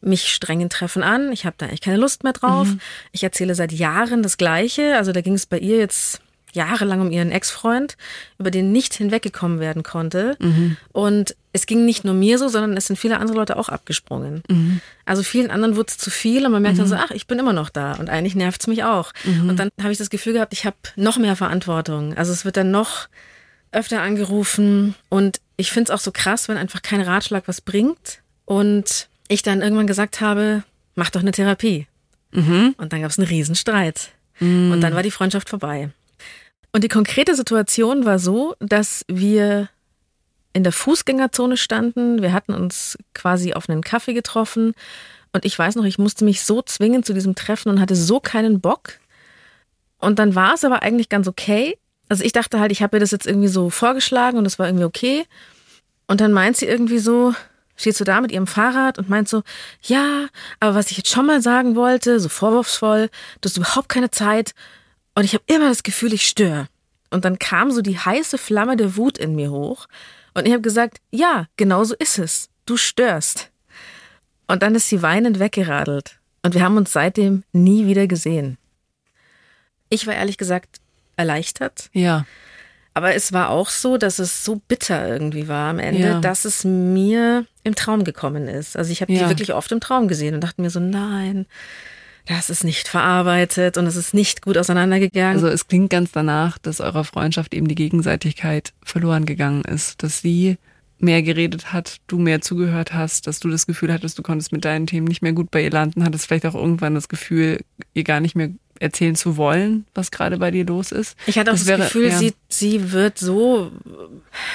mich 0.00 0.28
strengen 0.28 0.70
Treffen 0.70 1.02
an. 1.02 1.32
Ich 1.32 1.44
habe 1.44 1.56
da 1.58 1.66
eigentlich 1.66 1.80
keine 1.80 1.96
Lust 1.96 2.24
mehr 2.24 2.32
drauf. 2.32 2.68
Mhm. 2.68 2.80
Ich 3.12 3.22
erzähle 3.24 3.54
seit 3.54 3.72
Jahren 3.72 4.22
das 4.22 4.36
Gleiche. 4.36 4.96
Also 4.96 5.12
da 5.12 5.20
ging 5.20 5.34
es 5.34 5.46
bei 5.46 5.58
ihr 5.58 5.78
jetzt 5.78 6.20
jahrelang 6.52 7.00
um 7.00 7.10
ihren 7.10 7.30
Ex-Freund, 7.30 7.96
über 8.38 8.50
den 8.50 8.72
nicht 8.72 8.94
hinweggekommen 8.94 9.60
werden 9.60 9.82
konnte. 9.82 10.36
Mhm. 10.38 10.76
Und 10.92 11.36
es 11.52 11.66
ging 11.66 11.84
nicht 11.84 12.04
nur 12.04 12.14
mir 12.14 12.38
so, 12.38 12.48
sondern 12.48 12.76
es 12.76 12.86
sind 12.86 12.96
viele 12.96 13.18
andere 13.18 13.36
Leute 13.36 13.56
auch 13.56 13.68
abgesprungen. 13.68 14.42
Mhm. 14.48 14.80
Also 15.04 15.22
vielen 15.22 15.50
anderen 15.50 15.76
wurde 15.76 15.88
es 15.88 15.98
zu 15.98 16.10
viel 16.10 16.46
und 16.46 16.52
man 16.52 16.62
merkt 16.62 16.78
dann 16.78 16.86
so, 16.86 16.94
mhm. 16.94 17.02
ach, 17.04 17.10
ich 17.10 17.26
bin 17.26 17.38
immer 17.38 17.52
noch 17.52 17.68
da 17.68 17.94
und 17.94 18.08
eigentlich 18.08 18.34
nervt 18.34 18.60
es 18.62 18.66
mich 18.66 18.84
auch. 18.84 19.12
Mhm. 19.24 19.50
Und 19.50 19.56
dann 19.58 19.68
habe 19.80 19.92
ich 19.92 19.98
das 19.98 20.10
Gefühl 20.10 20.34
gehabt, 20.34 20.52
ich 20.52 20.64
habe 20.64 20.76
noch 20.96 21.18
mehr 21.18 21.36
Verantwortung. 21.36 22.16
Also 22.16 22.32
es 22.32 22.44
wird 22.44 22.56
dann 22.56 22.70
noch 22.70 23.08
öfter 23.72 24.00
angerufen 24.00 24.94
und 25.10 25.40
ich 25.58 25.70
finde 25.70 25.92
es 25.92 25.94
auch 25.94 26.02
so 26.02 26.12
krass, 26.12 26.48
wenn 26.48 26.56
einfach 26.56 26.80
kein 26.80 27.02
Ratschlag 27.02 27.46
was 27.46 27.60
bringt. 27.60 28.22
Und 28.46 29.08
ich 29.28 29.42
dann 29.42 29.60
irgendwann 29.60 29.86
gesagt 29.86 30.22
habe, 30.22 30.62
mach 30.94 31.10
doch 31.10 31.20
eine 31.20 31.32
Therapie. 31.32 31.86
Mhm. 32.30 32.74
Und 32.78 32.92
dann 32.92 33.02
gab 33.02 33.10
es 33.10 33.18
einen 33.18 33.28
Riesenstreit. 33.28 34.12
Mhm. 34.38 34.72
Und 34.72 34.80
dann 34.80 34.94
war 34.94 35.02
die 35.02 35.10
Freundschaft 35.10 35.50
vorbei. 35.50 35.90
Und 36.72 36.84
die 36.84 36.88
konkrete 36.88 37.34
Situation 37.34 38.04
war 38.04 38.18
so, 38.18 38.54
dass 38.60 39.04
wir 39.08 39.68
in 40.52 40.62
der 40.62 40.72
Fußgängerzone 40.72 41.56
standen. 41.56 42.22
Wir 42.22 42.32
hatten 42.32 42.54
uns 42.54 42.96
quasi 43.12 43.52
auf 43.52 43.68
einen 43.68 43.82
Kaffee 43.82 44.14
getroffen. 44.14 44.74
Und 45.32 45.44
ich 45.44 45.58
weiß 45.58 45.74
noch, 45.74 45.84
ich 45.84 45.98
musste 45.98 46.24
mich 46.24 46.44
so 46.44 46.62
zwingen 46.62 47.02
zu 47.02 47.12
diesem 47.12 47.34
Treffen 47.34 47.68
und 47.68 47.80
hatte 47.80 47.96
so 47.96 48.20
keinen 48.20 48.60
Bock. 48.60 49.00
Und 49.98 50.20
dann 50.20 50.36
war 50.36 50.54
es 50.54 50.64
aber 50.64 50.82
eigentlich 50.82 51.08
ganz 51.08 51.26
okay. 51.26 51.76
Also 52.08 52.24
ich 52.24 52.32
dachte 52.32 52.58
halt, 52.60 52.72
ich 52.72 52.82
habe 52.82 52.96
ihr 52.96 53.00
das 53.00 53.10
jetzt 53.10 53.26
irgendwie 53.26 53.48
so 53.48 53.70
vorgeschlagen 53.70 54.38
und 54.38 54.46
es 54.46 54.58
war 54.58 54.66
irgendwie 54.66 54.84
okay. 54.84 55.26
Und 56.06 56.20
dann 56.20 56.32
meint 56.32 56.56
sie 56.56 56.66
irgendwie 56.66 56.98
so, 56.98 57.34
steht 57.76 57.96
so 57.96 58.04
da 58.04 58.20
mit 58.20 58.32
ihrem 58.32 58.46
Fahrrad 58.46 58.98
und 58.98 59.08
meint 59.08 59.28
so, 59.28 59.42
ja, 59.82 60.26
aber 60.60 60.74
was 60.74 60.90
ich 60.90 60.96
jetzt 60.96 61.10
schon 61.10 61.26
mal 61.26 61.42
sagen 61.42 61.76
wollte, 61.76 62.18
so 62.18 62.28
vorwurfsvoll, 62.28 63.10
du 63.40 63.48
hast 63.48 63.56
überhaupt 63.56 63.88
keine 63.88 64.10
Zeit 64.10 64.54
und 65.14 65.24
ich 65.24 65.34
habe 65.34 65.44
immer 65.46 65.68
das 65.68 65.82
Gefühl, 65.82 66.12
ich 66.12 66.26
störe. 66.26 66.68
Und 67.10 67.24
dann 67.24 67.38
kam 67.38 67.70
so 67.70 67.80
die 67.80 67.98
heiße 67.98 68.38
Flamme 68.38 68.76
der 68.76 68.96
Wut 68.96 69.18
in 69.18 69.34
mir 69.34 69.50
hoch 69.50 69.86
und 70.34 70.46
ich 70.46 70.52
habe 70.52 70.62
gesagt, 70.62 70.98
ja, 71.10 71.46
genau 71.56 71.84
so 71.84 71.94
ist 71.94 72.18
es. 72.18 72.48
Du 72.66 72.76
störst. 72.76 73.50
Und 74.46 74.62
dann 74.62 74.74
ist 74.74 74.88
sie 74.88 75.02
weinend 75.02 75.38
weggeradelt 75.38 76.18
und 76.42 76.54
wir 76.54 76.62
haben 76.62 76.76
uns 76.76 76.92
seitdem 76.92 77.44
nie 77.52 77.86
wieder 77.86 78.06
gesehen. 78.06 78.58
Ich 79.90 80.06
war 80.06 80.14
ehrlich 80.14 80.38
gesagt 80.38 80.80
erleichtert. 81.18 81.90
Ja. 81.92 82.24
Aber 82.94 83.14
es 83.14 83.32
war 83.32 83.50
auch 83.50 83.68
so, 83.70 83.96
dass 83.96 84.18
es 84.18 84.44
so 84.44 84.60
bitter 84.66 85.06
irgendwie 85.06 85.46
war 85.46 85.70
am 85.70 85.78
Ende, 85.78 86.00
ja. 86.00 86.20
dass 86.20 86.44
es 86.44 86.64
mir 86.64 87.46
im 87.62 87.74
Traum 87.74 88.02
gekommen 88.02 88.48
ist. 88.48 88.76
Also 88.76 88.90
ich 88.90 89.02
habe 89.02 89.12
ja. 89.12 89.22
die 89.22 89.28
wirklich 89.28 89.54
oft 89.54 89.70
im 89.70 89.80
Traum 89.80 90.08
gesehen 90.08 90.34
und 90.34 90.42
dachte 90.42 90.60
mir 90.60 90.70
so, 90.70 90.80
nein, 90.80 91.46
das 92.26 92.50
ist 92.50 92.64
nicht 92.64 92.88
verarbeitet 92.88 93.76
und 93.76 93.86
es 93.86 93.96
ist 93.96 94.14
nicht 94.14 94.42
gut 94.42 94.58
auseinandergegangen. 94.58 95.36
Also 95.36 95.48
es 95.48 95.68
klingt 95.68 95.90
ganz 95.90 96.12
danach, 96.12 96.58
dass 96.58 96.80
eurer 96.80 97.04
Freundschaft 97.04 97.54
eben 97.54 97.68
die 97.68 97.74
Gegenseitigkeit 97.74 98.72
verloren 98.82 99.26
gegangen 99.26 99.62
ist, 99.62 100.02
dass 100.02 100.20
sie 100.20 100.58
mehr 100.98 101.22
geredet 101.22 101.72
hat, 101.72 101.98
du 102.08 102.18
mehr 102.18 102.40
zugehört 102.40 102.92
hast, 102.92 103.26
dass 103.26 103.38
du 103.38 103.48
das 103.48 103.66
Gefühl 103.66 103.92
hattest, 103.92 104.18
du 104.18 104.22
konntest 104.22 104.52
mit 104.52 104.64
deinen 104.64 104.86
Themen 104.86 105.06
nicht 105.06 105.22
mehr 105.22 105.32
gut 105.32 105.50
bei 105.50 105.62
ihr 105.62 105.70
landen, 105.70 106.04
hattest 106.04 106.26
vielleicht 106.26 106.46
auch 106.46 106.54
irgendwann 106.54 106.94
das 106.94 107.08
Gefühl, 107.08 107.60
ihr 107.94 108.04
gar 108.04 108.20
nicht 108.20 108.34
mehr 108.34 108.50
erzählen 108.80 109.16
zu 109.16 109.36
wollen, 109.36 109.84
was 109.94 110.10
gerade 110.10 110.38
bei 110.38 110.50
dir 110.50 110.64
los 110.64 110.92
ist. 110.92 111.16
Ich 111.26 111.38
hatte 111.38 111.50
auch 111.50 111.54
das, 111.54 111.62
das 111.62 111.68
wäre, 111.68 111.82
Gefühl, 111.82 112.08
ja. 112.08 112.18
sie, 112.18 112.34
sie 112.48 112.92
wird 112.92 113.18
so, 113.18 113.70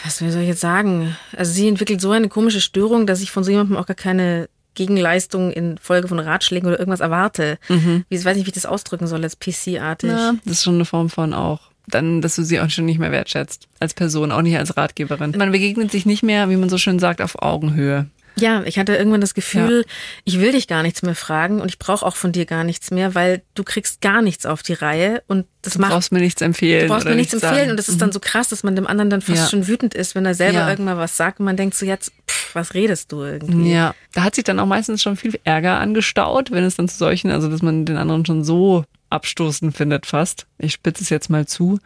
was 0.03 0.17
soll 0.17 0.41
ich 0.41 0.47
jetzt 0.47 0.61
sagen? 0.61 1.15
Also 1.35 1.51
sie 1.51 1.67
entwickelt 1.67 2.01
so 2.01 2.11
eine 2.11 2.29
komische 2.29 2.61
Störung, 2.61 3.07
dass 3.07 3.21
ich 3.21 3.31
von 3.31 3.43
so 3.43 3.51
jemandem 3.51 3.77
auch 3.77 3.85
gar 3.85 3.95
keine 3.95 4.49
Gegenleistung 4.75 5.51
in 5.51 5.77
Folge 5.77 6.07
von 6.07 6.19
Ratschlägen 6.19 6.67
oder 6.67 6.79
irgendwas 6.79 6.99
erwarte. 6.99 7.59
Mhm. 7.69 8.05
Ich 8.09 8.23
weiß 8.23 8.35
nicht, 8.35 8.45
wie 8.45 8.49
ich 8.49 8.55
das 8.55 8.65
ausdrücken 8.65 9.07
soll, 9.07 9.23
als 9.23 9.37
PC-artig. 9.37 10.09
Ja, 10.09 10.33
das 10.45 10.57
ist 10.57 10.63
schon 10.63 10.75
eine 10.75 10.85
Form 10.85 11.09
von 11.09 11.33
auch 11.33 11.73
dann, 11.87 12.21
dass 12.21 12.35
du 12.35 12.43
sie 12.43 12.59
auch 12.59 12.69
schon 12.69 12.85
nicht 12.85 12.99
mehr 12.99 13.11
wertschätzt. 13.11 13.67
Als 13.79 13.93
Person, 13.93 14.31
auch 14.31 14.41
nicht 14.41 14.57
als 14.57 14.77
Ratgeberin. 14.77 15.33
Man 15.37 15.51
begegnet 15.51 15.91
sich 15.91 16.05
nicht 16.05 16.23
mehr, 16.23 16.49
wie 16.49 16.55
man 16.55 16.69
so 16.69 16.77
schön 16.77 16.99
sagt, 16.99 17.21
auf 17.21 17.41
Augenhöhe. 17.41 18.07
Ja, 18.35 18.63
ich 18.63 18.79
hatte 18.79 18.95
irgendwann 18.95 19.21
das 19.21 19.33
Gefühl, 19.33 19.83
ja. 19.85 19.93
ich 20.23 20.39
will 20.39 20.51
dich 20.51 20.67
gar 20.67 20.83
nichts 20.83 21.01
mehr 21.01 21.15
fragen 21.15 21.61
und 21.61 21.69
ich 21.69 21.79
brauche 21.79 22.05
auch 22.05 22.15
von 22.15 22.31
dir 22.31 22.45
gar 22.45 22.63
nichts 22.63 22.91
mehr, 22.91 23.15
weil 23.15 23.41
du 23.53 23.63
kriegst 23.63 24.01
gar 24.01 24.21
nichts 24.21 24.45
auf 24.45 24.63
die 24.63 24.73
Reihe 24.73 25.23
und 25.27 25.45
das 25.61 25.73
du 25.73 25.79
macht. 25.79 25.91
Du 25.91 25.95
brauchst 25.95 26.11
mir 26.11 26.19
nichts 26.19 26.41
empfehlen. 26.41 26.87
Du 26.87 26.93
brauchst 26.93 27.05
mir 27.05 27.15
nichts 27.15 27.33
empfehlen 27.33 27.55
sagen. 27.55 27.71
und 27.71 27.77
das 27.77 27.89
ist 27.89 28.01
dann 28.01 28.09
mhm. 28.09 28.13
so 28.13 28.19
krass, 28.19 28.49
dass 28.49 28.63
man 28.63 28.75
dem 28.75 28.87
anderen 28.87 29.09
dann 29.09 29.21
fast 29.21 29.43
ja. 29.43 29.49
schon 29.49 29.67
wütend 29.67 29.93
ist, 29.93 30.15
wenn 30.15 30.25
er 30.25 30.33
selber 30.33 30.59
ja. 30.59 30.69
irgendwann 30.69 30.97
was 30.97 31.15
sagt 31.15 31.39
und 31.39 31.45
man 31.45 31.57
denkt 31.57 31.75
so 31.75 31.85
jetzt, 31.85 32.11
pff, 32.29 32.55
was 32.55 32.73
redest 32.73 33.11
du 33.11 33.23
irgendwie? 33.23 33.71
Ja, 33.71 33.93
da 34.13 34.23
hat 34.23 34.35
sich 34.35 34.43
dann 34.43 34.59
auch 34.59 34.65
meistens 34.65 35.01
schon 35.01 35.15
viel 35.15 35.39
Ärger 35.43 35.79
angestaut, 35.79 36.51
wenn 36.51 36.63
es 36.63 36.75
dann 36.75 36.89
zu 36.89 36.97
solchen, 36.97 37.29
also 37.29 37.49
dass 37.49 37.61
man 37.61 37.85
den 37.85 37.97
anderen 37.97 38.25
schon 38.25 38.43
so 38.43 38.85
abstoßend 39.09 39.77
findet 39.77 40.07
fast. 40.07 40.47
Ich 40.57 40.73
spitze 40.73 41.03
es 41.03 41.09
jetzt 41.09 41.29
mal 41.29 41.45
zu 41.45 41.79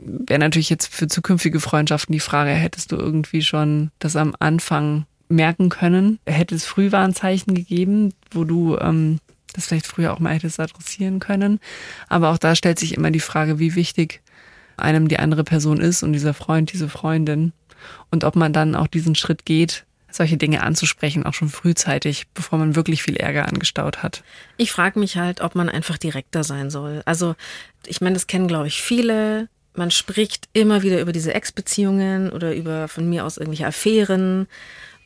wäre 0.00 0.38
natürlich 0.38 0.70
jetzt 0.70 0.92
für 0.92 1.08
zukünftige 1.08 1.60
Freundschaften 1.60 2.12
die 2.12 2.20
Frage, 2.20 2.50
hättest 2.50 2.92
du 2.92 2.96
irgendwie 2.96 3.42
schon 3.42 3.90
das 3.98 4.16
am 4.16 4.34
Anfang 4.38 5.06
merken 5.30 5.68
können? 5.68 6.18
Hätte 6.26 6.54
es 6.54 6.64
Frühwarnzeichen 6.64 7.54
gegeben, 7.54 8.14
wo 8.30 8.44
du 8.44 8.76
ähm, 8.78 9.18
das 9.52 9.66
vielleicht 9.66 9.86
früher 9.86 10.12
auch 10.12 10.18
mal 10.18 10.34
hättest 10.34 10.60
adressieren 10.60 11.18
können? 11.20 11.60
Aber 12.08 12.30
auch 12.30 12.38
da 12.38 12.54
stellt 12.54 12.78
sich 12.78 12.94
immer 12.94 13.10
die 13.10 13.20
Frage, 13.20 13.58
wie 13.58 13.74
wichtig 13.74 14.20
einem 14.76 15.08
die 15.08 15.18
andere 15.18 15.44
Person 15.44 15.80
ist 15.80 16.02
und 16.02 16.12
dieser 16.12 16.34
Freund, 16.34 16.72
diese 16.72 16.88
Freundin. 16.88 17.52
Und 18.10 18.24
ob 18.24 18.36
man 18.36 18.52
dann 18.52 18.74
auch 18.74 18.86
diesen 18.86 19.14
Schritt 19.14 19.44
geht, 19.44 19.84
solche 20.10 20.36
Dinge 20.36 20.62
anzusprechen, 20.62 21.24
auch 21.24 21.34
schon 21.34 21.48
frühzeitig, 21.48 22.26
bevor 22.34 22.58
man 22.58 22.74
wirklich 22.74 23.02
viel 23.02 23.16
Ärger 23.16 23.46
angestaut 23.46 24.02
hat. 24.02 24.24
Ich 24.56 24.72
frage 24.72 24.98
mich 24.98 25.16
halt, 25.16 25.40
ob 25.40 25.54
man 25.54 25.68
einfach 25.68 25.98
direkter 25.98 26.42
sein 26.42 26.70
soll. 26.70 27.02
Also 27.04 27.36
ich 27.86 28.00
meine, 28.00 28.14
das 28.14 28.26
kennen, 28.26 28.48
glaube 28.48 28.66
ich, 28.66 28.82
viele 28.82 29.48
man 29.74 29.90
spricht 29.90 30.48
immer 30.52 30.82
wieder 30.82 31.00
über 31.00 31.12
diese 31.12 31.32
Ex-Beziehungen 31.32 32.30
oder 32.30 32.54
über 32.54 32.88
von 32.88 33.08
mir 33.08 33.24
aus 33.24 33.36
irgendwelche 33.36 33.66
Affären. 33.66 34.48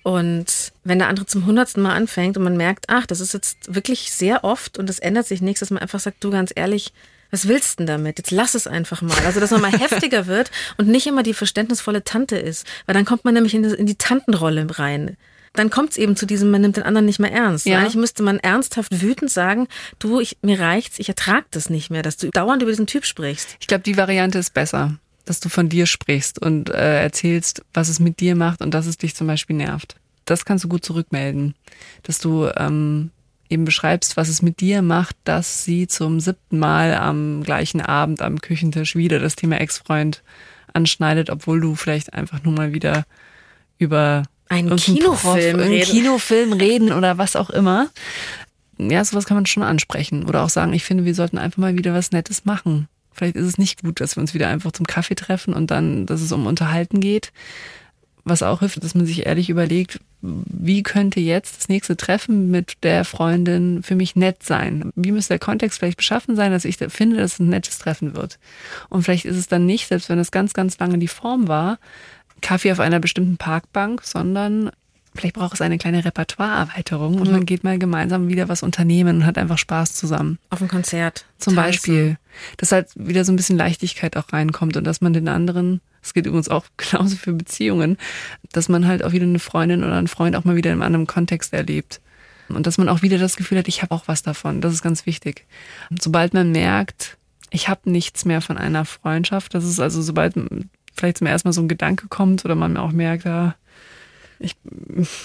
Und 0.05 0.73
wenn 0.85 0.99
der 0.99 1.09
andere 1.09 1.25
zum 1.25 1.47
hundertsten 1.47 1.83
Mal 1.83 1.95
anfängt 1.95 2.37
und 2.37 2.45
man 2.45 2.59
merkt, 2.59 2.85
ach, 2.89 3.07
das 3.07 3.21
ist 3.21 3.33
jetzt 3.33 3.75
wirklich 3.75 4.13
sehr 4.13 4.45
oft 4.45 4.79
und 4.79 4.91
es 4.91 4.99
ändert 4.99 5.27
sich 5.27 5.41
nichts, 5.41 5.61
dass 5.61 5.71
man 5.71 5.83
einfach 5.83 5.99
sagt, 5.99 6.23
du 6.23 6.31
ganz 6.31 6.53
ehrlich, 6.55 6.93
was 7.31 7.49
willst 7.49 7.73
du 7.73 7.77
denn 7.79 7.87
damit? 7.87 8.19
Jetzt 8.19 8.31
lass 8.31 8.55
es 8.55 8.67
einfach 8.67 9.01
mal. 9.01 9.17
Also, 9.25 9.41
dass 9.41 9.51
man 9.51 9.63
mal 9.63 9.73
heftiger 9.79 10.27
wird 10.27 10.51
und 10.77 10.89
nicht 10.89 11.07
immer 11.07 11.23
die 11.23 11.33
verständnisvolle 11.33 12.05
Tante 12.05 12.37
ist. 12.37 12.67
Weil 12.85 12.95
dann 12.95 13.07
kommt 13.07 13.25
man 13.25 13.33
nämlich 13.33 13.55
in 13.55 13.63
die, 13.63 13.75
in 13.75 13.87
die 13.87 13.97
Tantenrolle 13.97 14.67
rein 14.79 15.17
dann 15.55 15.71
kommt 15.71 15.93
es 15.93 15.97
eben 15.97 16.17
zu 16.17 16.27
diesem, 16.27 16.51
man 16.51 16.61
nimmt 16.61 16.77
den 16.77 16.83
anderen 16.83 17.07
nicht 17.07 17.21
mehr 17.21 17.33
ernst. 17.33 17.65
Ja. 17.65 17.79
Eigentlich 17.79 17.95
müsste 17.95 18.23
man 18.23 18.39
ernsthaft 18.41 19.01
wütend 19.01 19.31
sagen, 19.31 19.69
du, 20.01 20.21
ich, 20.21 20.37
mir 20.43 20.59
reicht's, 20.59 20.99
ich 20.99 21.09
ertrag 21.09 21.45
das 21.53 21.71
nicht 21.71 21.91
mehr, 21.91 22.03
dass 22.03 22.17
du 22.17 22.29
dauernd 22.31 22.63
über 22.63 22.73
diesen 22.73 22.89
Typ 22.89 23.07
sprichst. 23.07 23.57
Ich 23.61 23.69
glaube, 23.69 23.85
die 23.85 23.97
Variante 23.97 24.39
ist 24.39 24.53
besser, 24.53 24.99
dass 25.25 25.41
du 25.41 25.49
von 25.49 25.69
dir 25.69 25.87
sprichst 25.87 26.41
und 26.41 26.71
äh, 26.71 27.03
erzählst, 27.03 27.63
was 27.73 27.89
es 27.89 28.01
mit 28.01 28.21
dir 28.21 28.37
macht 28.37 28.61
und 28.61 28.73
dass 28.73 28.87
es 28.87 28.99
dich 28.99 29.15
zum 29.15 29.27
Beispiel 29.27 29.57
nervt. 29.57 29.97
Das 30.25 30.45
kannst 30.45 30.65
du 30.65 30.69
gut 30.69 30.85
zurückmelden, 30.85 31.55
dass 32.03 32.19
du 32.19 32.49
ähm, 32.57 33.11
eben 33.49 33.65
beschreibst, 33.65 34.17
was 34.17 34.29
es 34.29 34.43
mit 34.43 34.61
dir 34.61 34.83
macht, 34.83 35.17
dass 35.25 35.65
sie 35.65 35.87
zum 35.87 36.21
siebten 36.21 36.59
Mal 36.59 36.95
am 36.95 37.43
gleichen 37.43 37.81
Abend 37.81 38.23
am 38.23 38.41
Küchentisch 38.41 38.97
wieder 38.97 39.19
das 39.19 39.37
Thema 39.37 39.61
Ex-Freund 39.61 40.23
anschneidet, 40.73 41.31
obwohl 41.31 41.61
du 41.61 41.75
vielleicht 41.75 42.13
einfach 42.15 42.43
nur 42.43 42.55
mal 42.55 42.73
wieder 42.73 43.05
über 43.79 44.25
einen 44.49 44.77
Kinofilm, 44.77 45.57
Prof, 45.57 45.67
reden. 45.67 45.85
Kinofilm 45.85 46.53
reden 46.53 46.93
oder 46.93 47.19
was 47.19 47.37
auch 47.37 47.51
immer. 47.51 47.89
Ja, 48.79 49.05
sowas 49.05 49.27
kann 49.27 49.37
man 49.37 49.47
schon 49.47 49.63
ansprechen. 49.63 50.25
Oder 50.25 50.43
auch 50.43 50.49
sagen, 50.49 50.73
ich 50.73 50.85
finde, 50.85 51.05
wir 51.05 51.15
sollten 51.15 51.39
einfach 51.39 51.59
mal 51.59 51.77
wieder 51.77 51.95
was 51.95 52.11
Nettes 52.11 52.45
machen. 52.45 52.89
Vielleicht 53.15 53.37
ist 53.37 53.47
es 53.47 53.59
nicht 53.59 53.83
gut, 53.83 54.01
dass 54.01 54.17
wir 54.17 54.21
uns 54.21 54.35
wieder 54.35 54.49
einfach 54.49 54.73
zum 54.73 54.87
Kaffee 54.87 55.15
treffen 55.15 55.55
und 55.55 55.71
dann, 55.71 56.07
dass 56.07 56.21
es 56.21 56.33
um 56.33 56.47
Unterhalten 56.47 57.01
geht. 57.01 57.33
Was 58.25 58.43
auch 58.43 58.61
hilft, 58.61 58.83
dass 58.83 58.95
man 58.95 59.07
sich 59.07 59.27
ehrlich 59.27 59.51
überlegt, 59.51 60.01
wie 60.23 60.83
könnte 60.83 61.21
jetzt 61.21 61.59
das 61.59 61.69
nächste 61.69 61.97
Treffen 61.97 62.51
mit 62.51 62.83
der 62.83 63.05
Freundin 63.05 63.83
für 63.83 63.95
mich 63.95 64.17
nett 64.17 64.43
sein? 64.43 64.91
Wie 64.97 65.13
müsste 65.13 65.35
der 65.35 65.39
Kontext 65.39 65.79
vielleicht 65.79 65.99
beschaffen 65.99 66.35
sein, 66.35 66.51
dass 66.51 66.65
ich 66.65 66.79
finde, 66.89 67.19
dass 67.19 67.35
es 67.35 67.41
ein 67.41 67.51
nettes 67.51 67.79
Treffen 67.79 68.17
wird? 68.17 68.39
Und 68.89 69.03
vielleicht 69.03 69.27
ist 69.27 69.37
es 69.37 69.49
dann 69.49 69.67
nicht, 69.67 69.89
selbst 69.89 70.09
wenn 70.09 70.19
es 70.19 70.31
ganz, 70.31 70.55
ganz 70.55 70.79
lange 70.79 70.97
die 70.97 71.09
Form 71.09 71.49
war, 71.49 71.79
Kaffee 72.41 72.73
auf 72.73 72.81
einer 72.81 73.01
bestimmten 73.01 73.37
Parkbank, 73.37 74.03
sondern 74.03 74.71
vielleicht 75.15 75.37
braucht 75.37 75.55
es 75.55 75.61
eine 75.61 75.79
kleine 75.79 76.05
Repertoireerweiterung 76.05 77.21
und 77.21 77.29
mhm. 77.29 77.33
man 77.33 77.47
geht 77.47 77.65
mal 77.65 77.79
gemeinsam 77.79 78.29
wieder 78.29 78.49
was 78.49 78.63
unternehmen 78.63 79.19
und 79.19 79.27
hat 79.27 79.39
einfach 79.39 79.59
Spaß 79.59 79.95
zusammen. 79.95 80.39
Auf 80.51 80.61
ein 80.61 80.69
Konzert. 80.69 81.25
Zum 81.39 81.55
Tanzen. 81.55 81.71
Beispiel. 81.71 82.19
Dass 82.57 82.73
halt 82.73 82.89
wieder 82.95 83.25
so 83.25 83.33
ein 83.33 83.37
bisschen 83.37 83.57
Leichtigkeit 83.57 84.17
auch 84.17 84.33
reinkommt 84.33 84.77
und 84.77 84.85
dass 84.85 85.01
man 85.01 85.13
den 85.13 85.29
anderen, 85.29 85.81
das 86.03 86.15
geht 86.15 86.27
übrigens 86.27 86.49
auch 86.49 86.65
genauso 86.77 87.17
für 87.17 87.33
Beziehungen, 87.33 87.97
dass 88.53 88.69
man 88.69 88.87
halt 88.87 89.05
auch 89.05 89.13
wieder 89.13 89.25
eine 89.25 89.39
Freundin 89.39 89.85
oder 89.85 89.97
einen 89.97 90.09
Freund 90.09 90.37
auch 90.37 90.45
mal 90.45 90.57
wieder 90.57 90.71
in 90.71 90.75
einem 90.75 90.83
anderen 90.83 91.07
Kontext 91.07 91.53
erlebt. 91.53 92.01
Und 92.49 92.67
dass 92.67 92.77
man 92.77 92.89
auch 92.89 93.01
wieder 93.01 93.19
das 93.19 93.37
Gefühl 93.37 93.59
hat, 93.59 93.69
ich 93.69 93.83
habe 93.83 93.95
auch 93.95 94.07
was 94.07 94.23
davon. 94.23 94.61
Das 94.61 94.75
ist 94.75 94.83
ganz 94.83 95.07
wichtig. 95.07 95.47
Und 95.91 96.03
sobald 96.03 96.35
man 96.35 96.53
merkt, 96.53 97.17
ich 97.51 97.69
habe 97.69 97.91
nichts 97.91 98.25
mehr 98.25 98.43
von 98.43 98.59
einer 98.59 98.85
Freundschaft, 98.85 99.55
das 99.55 99.65
ist 99.65 99.81
also 99.81 100.03
sobald 100.03 100.35
vielleicht 100.95 101.19
zum 101.19 101.27
ersten 101.27 101.49
Mal 101.49 101.53
so 101.53 101.63
ein 101.63 101.69
Gedanke 101.69 102.09
kommt 102.09 102.45
oder 102.45 102.55
man 102.55 102.77
auch 102.77 102.93
merkt, 102.93 103.25
ja, 103.25 103.55
ich 104.45 104.57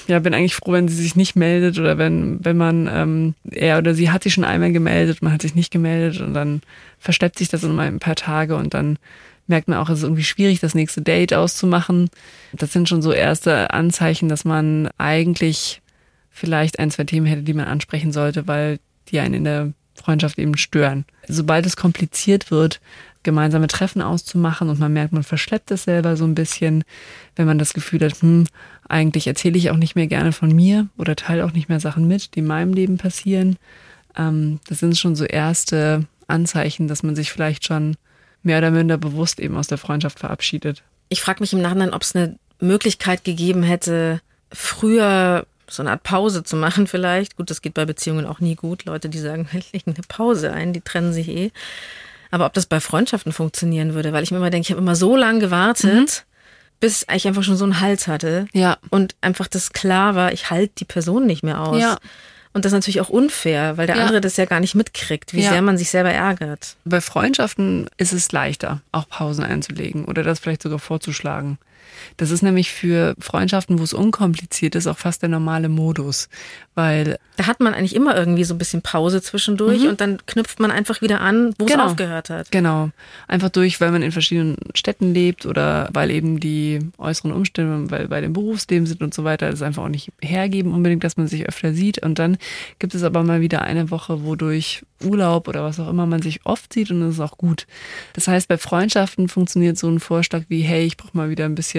ja, 0.08 0.20
bin 0.20 0.34
eigentlich 0.34 0.56
froh, 0.56 0.72
wenn 0.72 0.88
sie 0.88 0.96
sich 0.96 1.16
nicht 1.16 1.36
meldet 1.36 1.78
oder 1.78 1.98
wenn, 1.98 2.44
wenn 2.44 2.58
man, 2.58 2.90
ähm, 2.92 3.36
er 3.52 3.78
oder 3.78 3.94
sie 3.94 4.10
hat 4.10 4.24
sich 4.24 4.34
schon 4.34 4.44
einmal 4.44 4.72
gemeldet, 4.72 5.22
man 5.22 5.34
hat 5.34 5.42
sich 5.42 5.56
nicht 5.56 5.72
gemeldet 5.72 6.22
und 6.22 6.34
dann 6.34 6.62
versteppt 7.00 7.38
sich 7.38 7.50
das 7.50 7.64
in 7.64 7.76
mal 7.76 7.88
ein 7.88 8.00
paar 8.00 8.16
Tage 8.16 8.56
und 8.56 8.74
dann 8.74 8.98
merkt 9.48 9.68
man 9.68 9.78
auch, 9.78 9.90
es 9.90 10.00
ist 10.00 10.04
irgendwie 10.04 10.24
schwierig, 10.24 10.60
das 10.60 10.76
nächste 10.76 11.02
Date 11.02 11.34
auszumachen. 11.34 12.10
Das 12.54 12.72
sind 12.72 12.88
schon 12.88 13.02
so 13.02 13.12
erste 13.12 13.72
Anzeichen, 13.74 14.30
dass 14.30 14.46
man 14.46 14.90
eigentlich 14.98 15.82
vielleicht 16.30 16.80
ein, 16.80 16.92
zwei 16.92 17.04
Themen 17.04 17.26
hätte, 17.26 17.42
die 17.42 17.54
man 17.54 17.66
ansprechen 17.66 18.12
sollte, 18.12 18.48
weil 18.48 18.80
die 19.10 19.20
einen 19.20 19.34
in 19.34 19.44
der 19.44 19.74
Freundschaft 19.96 20.38
eben 20.40 20.56
stören. 20.56 21.06
Sobald 21.28 21.66
es 21.66 21.76
kompliziert 21.76 22.52
wird, 22.52 22.80
gemeinsame 23.24 23.68
Treffen 23.68 24.02
auszumachen 24.02 24.70
und 24.70 24.80
man 24.80 24.94
merkt, 24.94 25.14
man 25.14 25.24
verschleppt 25.24 25.72
es 25.72 25.84
selber 25.84 26.16
so 26.16 26.26
ein 26.26 26.36
bisschen, 26.36 26.84
wenn 27.36 27.46
man 27.46 27.60
das 27.60 27.74
Gefühl 27.74 28.02
hat, 28.02 28.22
hm, 28.22 28.48
eigentlich 28.90 29.28
erzähle 29.28 29.58
ich 29.58 29.70
auch 29.70 29.78
nicht 29.78 29.96
mehr 29.96 30.08
gerne 30.08 30.32
von 30.32 30.52
mir 30.52 30.88
oder 30.98 31.16
teile 31.16 31.46
auch 31.46 31.54
nicht 31.54 31.70
mehr 31.70 31.80
Sachen 31.80 32.08
mit, 32.08 32.36
die 32.36 32.40
in 32.40 32.48
meinem 32.48 32.74
Leben 32.74 32.98
passieren. 32.98 33.58
Ähm, 34.18 34.60
das 34.68 34.80
sind 34.80 34.98
schon 34.98 35.16
so 35.16 35.26
erste 35.26 36.06
Anzeichen, 36.28 36.88
dass 36.88 37.04
man 37.04 37.16
sich 37.16 37.32
vielleicht 37.32 37.66
schon 37.66 37.96
mehr 38.44 38.58
oder 38.58 38.72
minder 38.72 38.98
bewusst 38.98 39.40
eben 39.40 39.56
aus 39.56 39.68
der 39.68 39.78
Freundschaft 39.78 40.20
verabschiedet. 40.20 40.84
Ich 41.10 41.22
frage 41.22 41.42
mich 41.42 41.54
im 41.54 41.62
Nachhinein, 41.62 41.94
ob 41.94 42.02
es 42.02 42.16
eine 42.16 42.38
Möglichkeit 42.60 43.24
gegeben 43.24 43.64
hätte, 43.64 44.22
früher 44.52 45.46
so 45.68 45.84
eine 45.84 45.92
Art 45.92 46.04
Pause 46.04 46.44
zu 46.44 46.56
machen 46.56 46.88
vielleicht. 46.88 47.38
Gut, 47.38 47.50
das 47.50 47.62
geht 47.62 47.76
bei 47.76 47.86
Beziehungen 47.86 48.26
auch 48.26 48.40
nie 48.40 48.56
gut. 48.56 48.86
Leute, 48.86 49.10
die 49.10 49.20
sagen, 49.20 49.48
wir 49.52 49.62
legen 49.72 49.94
eine 49.96 50.06
Pause 50.08 50.52
ein, 50.52 50.74
die 50.74 50.82
trennen 50.82 51.14
sich 51.14 51.30
eh. 51.30 51.52
Aber 52.32 52.46
ob 52.46 52.54
das 52.54 52.68
bei 52.68 52.80
Freundschaften 52.80 53.32
funktionieren 53.34 53.96
würde, 53.96 54.14
weil 54.14 54.24
ich 54.24 54.32
mir 54.32 54.38
immer 54.38 54.52
denke, 54.52 54.68
ich 54.68 54.72
habe 54.72 54.82
immer 54.82 54.96
so 54.96 55.16
lange 55.16 55.40
gewartet, 55.40 56.26
mhm. 56.26 56.29
Bis 56.80 57.06
ich 57.14 57.28
einfach 57.28 57.44
schon 57.44 57.58
so 57.58 57.66
einen 57.66 57.80
Hals 57.80 58.08
hatte. 58.08 58.48
Ja. 58.54 58.78
Und 58.90 59.16
einfach 59.22 59.48
das 59.48 59.72
klar 59.72 60.16
war, 60.16 60.32
ich 60.32 60.50
halte 60.50 60.74
die 60.78 60.86
Person 60.86 61.26
nicht 61.26 61.44
mehr 61.44 61.62
aus. 61.62 61.82
Ja. 61.82 61.98
Und 62.52 62.66
das 62.66 62.72
ist 62.72 62.78
natürlich 62.78 63.02
auch 63.02 63.10
unfair, 63.10 63.78
weil 63.78 63.86
der 63.86 63.98
ja. 63.98 64.02
andere 64.02 64.22
das 64.22 64.38
ja 64.38 64.46
gar 64.46 64.60
nicht 64.60 64.74
mitkriegt, 64.74 65.34
wie 65.34 65.42
ja. 65.42 65.52
sehr 65.52 65.62
man 65.62 65.78
sich 65.78 65.90
selber 65.90 66.12
ärgert. 66.12 66.76
Bei 66.84 67.00
Freundschaften 67.00 67.90
ist 67.98 68.12
es 68.12 68.32
leichter, 68.32 68.82
auch 68.92 69.08
Pausen 69.08 69.44
einzulegen 69.44 70.06
oder 70.06 70.24
das 70.24 70.40
vielleicht 70.40 70.64
sogar 70.64 70.80
vorzuschlagen. 70.80 71.60
Das 72.18 72.32
ist 72.32 72.42
nämlich 72.42 72.72
für 72.72 73.16
Freundschaften, 73.20 73.80
wo 73.80 73.84
es 73.84 73.94
unkompliziert 73.94 74.76
ist, 74.76 74.88
auch 74.88 74.98
fast 74.98 75.22
der 75.22 75.30
normale 75.30 75.70
Modus, 75.70 76.30
weil 76.76 77.20
da 77.38 77.48
hat 77.48 77.60
man 77.60 77.74
eigentlich 77.74 77.96
immer 77.96 78.18
irgendwie 78.18 78.44
so 78.44 78.54
ein 78.54 78.58
bisschen 78.58 78.82
Pause 78.82 79.22
zwischendurch 79.22 79.84
mhm. 79.84 79.90
und 79.90 80.02
dann 80.02 80.18
knüpft 80.26 80.60
man 80.60 80.72
einfach 80.72 81.02
wieder 81.02 81.22
an, 81.22 81.54
wo 81.58 81.66
genau. 81.66 81.86
es 81.86 81.92
aufgehört 81.92 82.30
hat. 82.30 82.52
Genau, 82.52 82.90
einfach 83.28 83.50
durch, 83.50 83.80
weil 83.82 83.92
man 83.92 84.02
in 84.02 84.12
verschiedenen 84.12 84.58
Städten 84.76 85.14
lebt 85.14 85.46
oder 85.46 85.90
weil 85.94 86.12
eben 86.12 86.40
die 86.40 86.80
äußeren 86.98 87.32
Umstände, 87.32 87.90
weil 87.92 88.08
bei 88.08 88.22
dem 88.22 88.34
Berufsleben 88.34 88.86
sind 88.86 89.02
und 89.02 89.14
so 89.14 89.24
weiter, 89.24 89.50
das 89.50 89.62
einfach 89.62 89.84
auch 89.84 89.90
nicht 89.90 90.12
hergeben 90.22 90.74
unbedingt, 90.74 91.04
dass 91.04 91.18
man 91.18 91.28
sich 91.28 91.48
öfter 91.48 91.74
sieht 91.74 92.00
und 92.00 92.20
dann 92.20 92.38
gibt 92.80 92.96
es 92.96 93.04
aber 93.04 93.24
mal 93.24 93.42
wieder 93.42 93.62
eine 93.62 93.92
Woche, 93.92 94.24
wo 94.24 94.36
durch 94.36 94.84
Urlaub 95.04 95.48
oder 95.48 95.64
was 95.64 95.80
auch 95.80 95.90
immer 95.90 96.06
man 96.06 96.22
sich 96.22 96.46
oft 96.46 96.74
sieht 96.74 96.92
und 96.92 97.02
das 97.02 97.16
ist 97.16 97.20
auch 97.20 97.38
gut. 97.38 97.68
Das 98.14 98.28
heißt, 98.28 98.48
bei 98.48 98.58
Freundschaften 98.58 99.30
funktioniert 99.30 99.78
so 99.78 99.88
ein 99.88 100.00
Vorschlag 100.00 100.44
wie, 100.50 100.62
hey, 100.62 100.86
ich 100.86 100.98
brauche 100.98 101.16
mal 101.16 101.30
wieder 101.30 101.46
ein 101.46 101.56
bisschen 101.56 101.79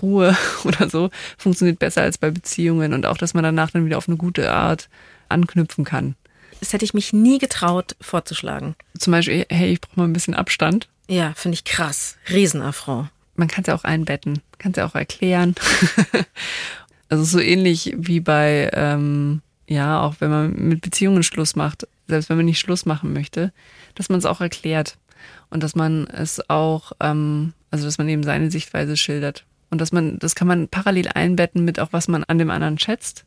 Ruhe 0.00 0.36
oder 0.64 0.88
so, 0.88 1.10
funktioniert 1.36 1.78
besser 1.78 2.02
als 2.02 2.18
bei 2.18 2.30
Beziehungen 2.30 2.92
und 2.92 3.06
auch, 3.06 3.18
dass 3.18 3.34
man 3.34 3.44
danach 3.44 3.70
dann 3.70 3.84
wieder 3.84 3.98
auf 3.98 4.08
eine 4.08 4.16
gute 4.16 4.52
Art 4.52 4.88
anknüpfen 5.28 5.84
kann. 5.84 6.14
Das 6.60 6.72
hätte 6.72 6.84
ich 6.84 6.94
mich 6.94 7.12
nie 7.12 7.38
getraut 7.38 7.96
vorzuschlagen. 8.00 8.74
Zum 8.98 9.12
Beispiel, 9.12 9.46
hey, 9.48 9.72
ich 9.72 9.80
brauche 9.80 10.00
mal 10.00 10.04
ein 10.04 10.12
bisschen 10.12 10.34
Abstand. 10.34 10.88
Ja, 11.08 11.32
finde 11.36 11.54
ich 11.54 11.64
krass. 11.64 12.16
Riesenaffront. 12.30 13.10
Man 13.36 13.48
kann 13.48 13.62
es 13.62 13.68
ja 13.68 13.74
auch 13.74 13.84
einbetten, 13.84 14.40
kann 14.58 14.72
es 14.72 14.78
ja 14.78 14.86
auch 14.86 14.96
erklären. 14.96 15.54
also 17.08 17.22
so 17.22 17.38
ähnlich 17.38 17.94
wie 17.96 18.18
bei 18.18 18.70
ähm, 18.72 19.42
ja, 19.68 20.00
auch 20.00 20.16
wenn 20.20 20.30
man 20.30 20.52
mit 20.54 20.80
Beziehungen 20.80 21.22
Schluss 21.22 21.54
macht, 21.54 21.86
selbst 22.08 22.30
wenn 22.30 22.38
man 22.38 22.46
nicht 22.46 22.58
Schluss 22.58 22.86
machen 22.86 23.12
möchte, 23.12 23.52
dass 23.94 24.08
man 24.08 24.18
es 24.18 24.24
auch 24.24 24.40
erklärt 24.40 24.96
und 25.50 25.62
dass 25.62 25.76
man 25.76 26.06
es 26.06 26.48
auch, 26.48 26.92
ähm, 27.00 27.52
also 27.70 27.84
dass 27.84 27.98
man 27.98 28.08
eben 28.08 28.22
seine 28.22 28.50
Sichtweise 28.50 28.96
schildert. 28.96 29.44
Und 29.70 29.80
dass 29.80 29.92
man, 29.92 30.18
das 30.18 30.34
kann 30.34 30.48
man 30.48 30.68
parallel 30.68 31.08
einbetten 31.08 31.64
mit 31.64 31.78
auch, 31.78 31.92
was 31.92 32.08
man 32.08 32.24
an 32.24 32.38
dem 32.38 32.50
anderen 32.50 32.78
schätzt. 32.78 33.24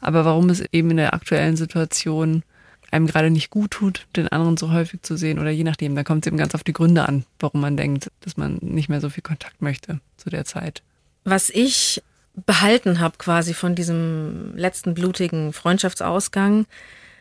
Aber 0.00 0.24
warum 0.24 0.50
es 0.50 0.62
eben 0.72 0.90
in 0.90 0.96
der 0.98 1.14
aktuellen 1.14 1.56
Situation 1.56 2.42
einem 2.90 3.06
gerade 3.06 3.30
nicht 3.30 3.50
gut 3.50 3.72
tut, 3.72 4.06
den 4.16 4.28
anderen 4.28 4.56
so 4.56 4.72
häufig 4.72 5.02
zu 5.02 5.16
sehen 5.16 5.38
oder 5.38 5.50
je 5.50 5.64
nachdem, 5.64 5.94
da 5.94 6.02
kommt 6.02 6.24
es 6.24 6.28
eben 6.28 6.36
ganz 6.36 6.54
auf 6.54 6.64
die 6.64 6.72
Gründe 6.72 7.08
an, 7.08 7.24
warum 7.38 7.60
man 7.60 7.76
denkt, 7.76 8.10
dass 8.20 8.36
man 8.36 8.58
nicht 8.60 8.88
mehr 8.88 9.00
so 9.00 9.08
viel 9.08 9.22
Kontakt 9.22 9.62
möchte 9.62 10.00
zu 10.16 10.30
der 10.30 10.44
Zeit. 10.44 10.82
Was 11.24 11.50
ich 11.50 12.02
behalten 12.46 13.00
habe 13.00 13.18
quasi 13.18 13.54
von 13.54 13.74
diesem 13.74 14.56
letzten 14.56 14.94
blutigen 14.94 15.52
Freundschaftsausgang, 15.52 16.66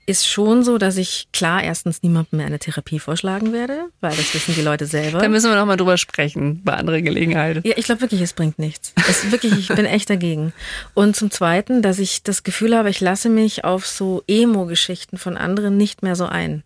ist 0.10 0.28
schon 0.28 0.64
so, 0.64 0.78
dass 0.78 0.98
ich 0.98 1.28
klar 1.32 1.64
erstens 1.64 2.02
niemandem 2.02 2.38
mehr 2.38 2.48
eine 2.48 2.60
Therapie 2.60 3.00
vorschlagen 3.00 3.54
werde, 3.54 3.86
weil 4.02 4.16
das 4.16 4.34
wissen 4.34 4.56
die 4.56 4.62
Leute 4.62 4.88
selber. 4.88 5.20
Da 5.20 5.30
müssen 5.30 5.50
wir 5.50 5.56
noch 5.56 5.66
mal 5.66 5.78
drüber 5.78 5.98
sprechen 5.98 6.62
bei 6.64 6.74
anderer 6.74 7.02
Gelegenheit. 7.02 7.64
Ja, 7.64 7.74
ich 7.78 7.86
glaube 7.86 8.02
wirklich, 8.02 8.22
es 8.22 8.34
bringt 8.34 8.58
nichts. 8.60 8.94
Es 9.08 9.32
wirklich, 9.32 9.54
ich 9.58 9.68
bin 9.68 9.86
echt 9.86 10.10
dagegen. 10.10 10.52
Und 10.96 11.16
zum 11.16 11.30
Zweiten, 11.30 11.82
dass 11.82 12.00
ich 12.00 12.24
das 12.24 12.44
Gefühl 12.44 12.76
habe, 12.76 12.90
ich 12.90 13.00
lasse 13.00 13.30
mich 13.30 13.64
auf 13.64 13.86
so 13.86 14.24
Emo-Geschichten 14.28 15.18
von 15.18 15.38
anderen 15.38 15.78
nicht 15.78 16.02
mehr 16.02 16.16
so 16.16 16.26
ein. 16.26 16.64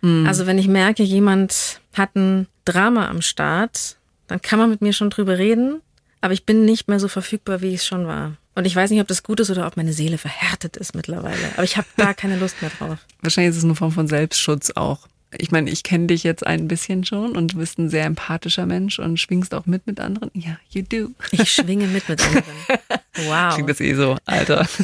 Mhm. 0.00 0.26
Also 0.26 0.46
wenn 0.46 0.58
ich 0.58 0.68
merke, 0.68 1.02
jemand 1.02 1.80
hat 1.94 2.16
ein 2.16 2.48
Drama 2.64 3.08
am 3.08 3.22
Start, 3.22 3.96
dann 4.26 4.42
kann 4.42 4.58
man 4.58 4.70
mit 4.70 4.80
mir 4.80 4.92
schon 4.92 5.10
drüber 5.10 5.38
reden, 5.38 5.80
aber 6.20 6.32
ich 6.32 6.44
bin 6.44 6.64
nicht 6.64 6.88
mehr 6.88 7.00
so 7.00 7.08
verfügbar, 7.08 7.62
wie 7.62 7.68
ich 7.68 7.80
es 7.80 7.86
schon 7.86 8.06
war. 8.06 8.36
Und 8.60 8.66
ich 8.66 8.76
weiß 8.76 8.90
nicht, 8.90 9.00
ob 9.00 9.08
das 9.08 9.22
gut 9.22 9.40
ist 9.40 9.48
oder 9.48 9.66
ob 9.66 9.78
meine 9.78 9.94
Seele 9.94 10.18
verhärtet 10.18 10.76
ist 10.76 10.94
mittlerweile. 10.94 11.50
Aber 11.54 11.64
ich 11.64 11.78
habe 11.78 11.86
da 11.96 12.12
keine 12.14 12.36
Lust 12.36 12.60
mehr 12.60 12.70
drauf. 12.70 12.98
Wahrscheinlich 13.22 13.52
ist 13.52 13.56
es 13.56 13.64
eine 13.64 13.74
Form 13.74 13.90
von 13.90 14.06
Selbstschutz 14.06 14.72
auch. 14.72 15.08
Ich 15.38 15.50
meine, 15.50 15.70
ich 15.70 15.82
kenne 15.82 16.08
dich 16.08 16.24
jetzt 16.24 16.46
ein 16.46 16.68
bisschen 16.68 17.06
schon 17.06 17.38
und 17.38 17.54
du 17.54 17.56
bist 17.56 17.78
ein 17.78 17.88
sehr 17.88 18.04
empathischer 18.04 18.66
Mensch 18.66 18.98
und 18.98 19.18
schwingst 19.18 19.54
auch 19.54 19.64
mit 19.64 19.86
mit 19.86 19.98
anderen. 19.98 20.30
Ja, 20.34 20.58
you 20.68 20.82
do. 20.82 21.12
Ich 21.30 21.50
schwinge 21.50 21.86
mit 21.86 22.06
mit 22.06 22.22
anderen. 22.22 22.44
Wow. 23.26 23.54
Klingt 23.54 23.70
das 23.70 23.80
eh 23.80 23.94
so, 23.94 24.18
Alter. 24.26 24.68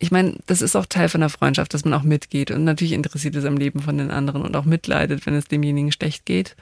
Ich 0.00 0.10
meine, 0.10 0.36
das 0.46 0.60
ist 0.60 0.76
auch 0.76 0.84
Teil 0.84 1.08
von 1.08 1.20
der 1.20 1.30
Freundschaft, 1.30 1.72
dass 1.72 1.86
man 1.86 1.94
auch 1.94 2.02
mitgeht 2.02 2.50
und 2.50 2.64
natürlich 2.64 2.92
interessiert 2.92 3.36
ist 3.36 3.46
am 3.46 3.56
Leben 3.56 3.80
von 3.80 3.96
den 3.96 4.10
anderen 4.10 4.42
und 4.42 4.54
auch 4.54 4.66
mitleidet, 4.66 5.24
wenn 5.24 5.34
es 5.34 5.46
demjenigen 5.46 5.92
schlecht 5.92 6.26
geht. 6.26 6.56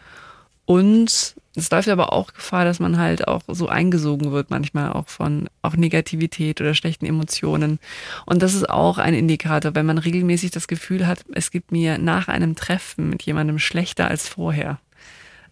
Und 0.64 1.35
es 1.55 1.70
läuft 1.70 1.88
aber 1.88 2.12
auch 2.12 2.33
Gefahr, 2.33 2.64
dass 2.64 2.81
man 2.81 2.98
halt 2.98 3.29
auch 3.29 3.42
so 3.48 3.68
eingesogen 3.68 4.33
wird, 4.33 4.51
manchmal 4.51 4.92
auch 4.92 5.09
von 5.09 5.51
auch 5.61 5.77
Negativität 5.77 6.61
oder 6.61 6.75
schlechten 6.75 7.05
Emotionen. 7.05 7.79
Und 8.25 8.42
das 8.42 8.55
ist 8.55 8.70
auch 8.70 8.98
ein 8.98 9.14
Indikator, 9.14 9.75
wenn 9.75 9.87
man 9.87 9.98
regelmäßig 9.98 10.51
das 10.51 10.68
Gefühl 10.68 11.07
hat, 11.07 11.25
es 11.35 11.51
gibt 11.51 11.72
mir 11.72 11.98
nach 11.98 12.29
einem 12.29 12.55
Treffen 12.55 13.11
mit 13.11 13.22
jemandem 13.22 13.59
schlechter 13.59 14.09
als 14.09 14.29
vorher. 14.29 14.79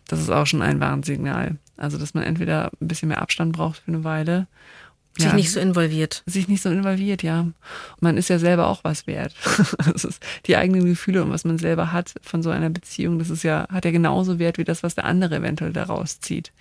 Das 0.08 0.20
ist 0.20 0.30
auch 0.30 0.46
schon 0.46 0.62
ein 0.62 0.80
Warnsignal. 0.80 1.58
Also, 1.76 1.98
dass 1.98 2.14
man 2.14 2.24
entweder 2.24 2.70
ein 2.80 2.88
bisschen 2.88 3.08
mehr 3.08 3.22
Abstand 3.22 3.52
braucht 3.52 3.78
für 3.78 3.88
eine 3.88 4.04
Weile 4.04 4.46
sich 5.16 5.26
ja, 5.26 5.34
nicht 5.34 5.50
so 5.50 5.60
involviert. 5.60 6.22
Sich 6.26 6.48
nicht 6.48 6.62
so 6.62 6.70
involviert, 6.70 7.22
ja. 7.22 7.40
Und 7.40 7.54
man 8.00 8.16
ist 8.16 8.28
ja 8.28 8.38
selber 8.38 8.68
auch 8.68 8.84
was 8.84 9.06
wert. 9.06 9.34
das 9.92 10.04
ist 10.04 10.22
die 10.46 10.56
eigenen 10.56 10.84
Gefühle 10.84 11.22
und 11.22 11.30
was 11.30 11.44
man 11.44 11.58
selber 11.58 11.92
hat 11.92 12.14
von 12.22 12.42
so 12.42 12.50
einer 12.50 12.70
Beziehung, 12.70 13.18
das 13.18 13.30
ist 13.30 13.42
ja, 13.42 13.66
hat 13.70 13.84
ja 13.84 13.90
genauso 13.90 14.38
Wert 14.38 14.58
wie 14.58 14.64
das, 14.64 14.82
was 14.82 14.94
der 14.94 15.04
andere 15.04 15.36
eventuell 15.36 15.72
daraus 15.72 16.20
zieht. 16.20 16.52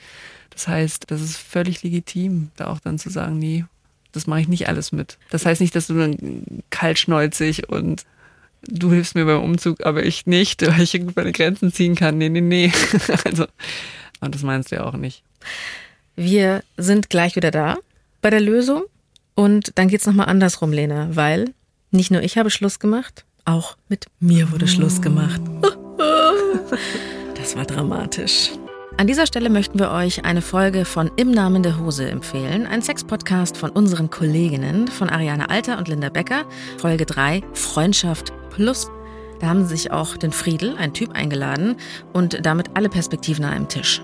Das 0.50 0.68
heißt, 0.68 1.06
das 1.08 1.22
ist 1.22 1.38
völlig 1.38 1.84
legitim, 1.84 2.52
da 2.56 2.68
auch 2.68 2.80
dann 2.80 3.00
zu 3.00 3.10
sagen, 3.10 3.38
nee, 3.38 3.66
das 4.12 4.28
mache 4.28 4.42
ich 4.42 4.48
nicht 4.48 4.68
alles 4.68 4.92
mit. 4.92 5.18
Das 5.30 5.46
heißt 5.46 5.62
nicht, 5.62 5.76
dass 5.76 5.88
du 5.88 5.94
dann 5.94 6.64
kaltschnäuzig 6.72 7.70
und 7.70 8.04
du 8.64 8.92
hilfst 8.92 9.16
mir 9.16 9.26
beim 9.26 9.44
Umzug, 9.44 9.86
aber 9.86 10.04
ich 10.04 10.26
nicht, 10.26 10.62
weil 10.68 10.82
ich 10.82 11.00
meine 11.16 11.32
Grenzen 11.32 11.72
ziehen 11.72 11.96
kann. 11.96 12.18
Nee, 12.18 12.30
nee, 12.30 12.42
nee. 12.42 12.72
also, 13.24 13.46
und 14.20 14.36
das 14.36 14.44
meinst 14.44 14.72
du 14.72 14.78
ja 14.78 14.86
auch 14.86 14.98
nicht. 14.98 15.24
Wir 16.16 16.64
sind 16.76 17.10
gleich 17.10 17.36
wieder 17.36 17.52
da 17.52 17.78
bei 18.22 18.30
der 18.30 18.42
Lösung. 18.42 18.84
Und 19.36 19.72
dann 19.76 19.88
geht's 19.88 20.06
nochmal 20.06 20.28
andersrum, 20.28 20.74
Lena, 20.74 21.16
weil 21.16 21.54
nicht 21.92 22.12
nur 22.12 22.22
ich 22.22 22.38
habe 22.38 22.50
Schluss 22.50 22.80
gemacht, 22.80 23.26
auch 23.46 23.78
mit 23.88 24.08
mir 24.20 24.52
wurde 24.52 24.68
Schluss 24.68 25.02
gemacht. 25.02 25.42
Das 27.36 27.56
war 27.56 27.66
dramatisch. 27.66 28.52
An 28.98 29.08
dieser 29.08 29.26
Stelle 29.26 29.50
möchten 29.50 29.80
wir 29.80 29.92
euch 29.92 30.26
eine 30.26 30.42
Folge 30.42 30.84
von 30.84 31.10
Im 31.16 31.32
Namen 31.32 31.64
der 31.64 31.80
Hose 31.80 32.08
empfehlen. 32.10 32.68
Ein 32.68 32.82
Sexpodcast 32.82 33.56
von 33.56 33.70
unseren 33.70 34.10
Kolleginnen, 34.10 34.90
von 34.90 35.10
Ariane 35.10 35.50
Alter 35.50 35.78
und 35.78 35.88
Linda 35.88 36.10
Becker. 36.10 36.44
Folge 36.78 37.06
3, 37.06 37.42
Freundschaft 37.54 38.34
plus. 38.50 38.92
Da 39.40 39.48
haben 39.48 39.64
sie 39.64 39.78
sich 39.78 39.92
auch 39.92 40.18
den 40.18 40.34
Friedel, 40.34 40.76
ein 40.78 40.94
Typ, 40.94 41.14
eingeladen 41.14 41.78
und 42.12 42.46
damit 42.46 42.72
alle 42.76 42.90
Perspektiven 42.90 43.46
an 43.46 43.54
einem 43.54 43.70
Tisch 43.70 44.04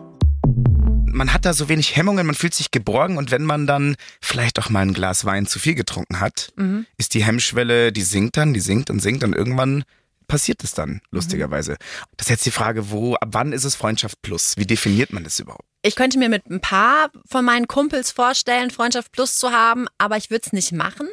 man 1.16 1.34
hat 1.34 1.46
da 1.46 1.54
so 1.54 1.70
wenig 1.70 1.96
Hemmungen, 1.96 2.26
man 2.26 2.36
fühlt 2.36 2.54
sich 2.54 2.72
geborgen 2.72 3.18
und 3.18 3.32
wenn 3.32 3.44
man 3.44 3.66
dann 3.66 3.96
vielleicht 4.22 4.60
auch 4.60 4.70
mal 4.70 4.82
ein 4.82 4.94
Glas 4.94 5.26
Wein 5.26 5.48
zu 5.48 5.60
viel 5.60 5.74
getrunken 5.74 6.20
hat, 6.20 6.52
mhm. 6.58 6.86
ist 6.98 7.14
die 7.14 7.24
Hemmschwelle, 7.24 7.92
die 7.92 8.02
sinkt 8.02 8.38
dann, 8.38 8.54
die 8.54 8.60
sinkt 8.60 8.90
und 8.90 9.00
sinkt 9.00 9.24
und 9.24 9.34
irgendwann 9.34 9.86
passiert 10.28 10.64
es 10.64 10.74
dann, 10.74 11.02
lustigerweise. 11.12 11.74
Mhm. 11.74 11.78
Das 12.18 12.28
ist 12.28 12.32
jetzt 12.32 12.46
die 12.46 12.52
Frage, 12.52 12.90
wo, 12.92 13.16
ab 13.16 13.30
wann 13.32 13.54
ist 13.54 13.64
es 13.64 13.76
Freundschaft 13.76 14.22
plus? 14.22 14.58
Wie 14.58 14.66
definiert 14.66 15.14
man 15.14 15.24
das 15.24 15.40
überhaupt? 15.40 15.66
Ich 15.84 15.96
könnte 15.96 16.18
mir 16.18 16.30
mit 16.30 16.48
ein 16.50 16.62
paar 16.62 17.12
von 17.30 17.46
meinen 17.46 17.68
Kumpels 17.68 18.12
vorstellen, 18.12 18.72
Freundschaft 18.72 19.12
plus 19.12 19.38
zu 19.38 19.52
haben, 19.52 19.86
aber 20.00 20.18
ich 20.18 20.32
würde 20.32 20.42
es 20.48 20.52
nicht 20.52 20.72
machen, 20.72 21.08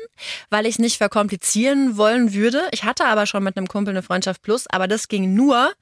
weil 0.49 0.65
ich 0.65 0.77
es 0.77 0.79
nicht 0.79 0.97
verkomplizieren 0.97 1.99
wollen 1.99 2.33
würde. 2.33 2.63
Ich 2.73 2.85
hatte 2.85 3.05
aber 3.05 3.27
schon 3.27 3.45
mit 3.45 3.57
einem 3.57 3.69
Kumpel 3.69 3.93
eine 3.93 4.03
Freundschaft 4.03 4.41
plus, 4.43 4.67
aber 4.69 4.89
das 4.89 5.09
ging 5.09 5.35
nur, 5.35 5.73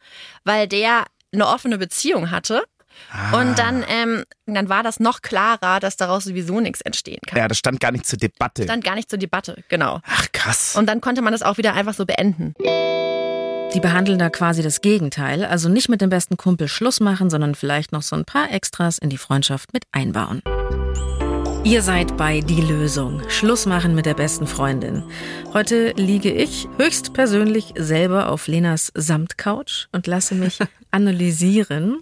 weil 0.44 0.66
der 0.66 1.06
eine 1.32 1.46
offene 1.46 1.78
Beziehung 1.78 2.32
hatte 2.32 2.64
Ah. 3.12 3.40
Und 3.40 3.58
dann, 3.58 3.84
ähm, 3.88 4.24
dann 4.46 4.68
war 4.68 4.82
das 4.82 5.00
noch 5.00 5.22
klarer, 5.22 5.80
dass 5.80 5.96
daraus 5.96 6.24
sowieso 6.24 6.60
nichts 6.60 6.80
entstehen 6.80 7.20
kann. 7.26 7.38
Ja, 7.38 7.48
das 7.48 7.58
stand 7.58 7.80
gar 7.80 7.92
nicht 7.92 8.06
zur 8.06 8.18
Debatte. 8.18 8.64
Stand 8.64 8.84
gar 8.84 8.94
nicht 8.94 9.10
zur 9.10 9.18
Debatte, 9.18 9.62
genau. 9.68 10.00
Ach 10.06 10.26
krass. 10.32 10.76
Und 10.76 10.86
dann 10.86 11.00
konnte 11.00 11.22
man 11.22 11.32
das 11.32 11.42
auch 11.42 11.58
wieder 11.58 11.74
einfach 11.74 11.94
so 11.94 12.06
beenden. 12.06 12.54
Die 13.74 13.80
behandeln 13.80 14.18
da 14.18 14.30
quasi 14.30 14.62
das 14.62 14.80
Gegenteil, 14.80 15.44
also 15.44 15.68
nicht 15.68 15.88
mit 15.88 16.00
dem 16.00 16.10
besten 16.10 16.36
Kumpel 16.36 16.66
Schluss 16.66 16.98
machen, 16.98 17.30
sondern 17.30 17.54
vielleicht 17.54 17.92
noch 17.92 18.02
so 18.02 18.16
ein 18.16 18.24
paar 18.24 18.50
Extras 18.50 18.98
in 18.98 19.10
die 19.10 19.18
Freundschaft 19.18 19.72
mit 19.72 19.84
einbauen. 19.92 20.42
Ihr 21.62 21.82
seid 21.82 22.16
bei 22.16 22.40
Die 22.40 22.60
Lösung. 22.62 23.22
Schluss 23.28 23.66
machen 23.66 23.94
mit 23.94 24.06
der 24.06 24.14
besten 24.14 24.46
Freundin. 24.46 25.04
Heute 25.52 25.92
liege 25.92 26.32
ich 26.32 26.66
höchstpersönlich 26.78 27.74
selber 27.76 28.30
auf 28.30 28.48
Lenas 28.48 28.90
Samtcouch 28.94 29.88
und 29.92 30.06
lasse 30.06 30.34
mich 30.34 30.58
analysieren. 30.90 32.00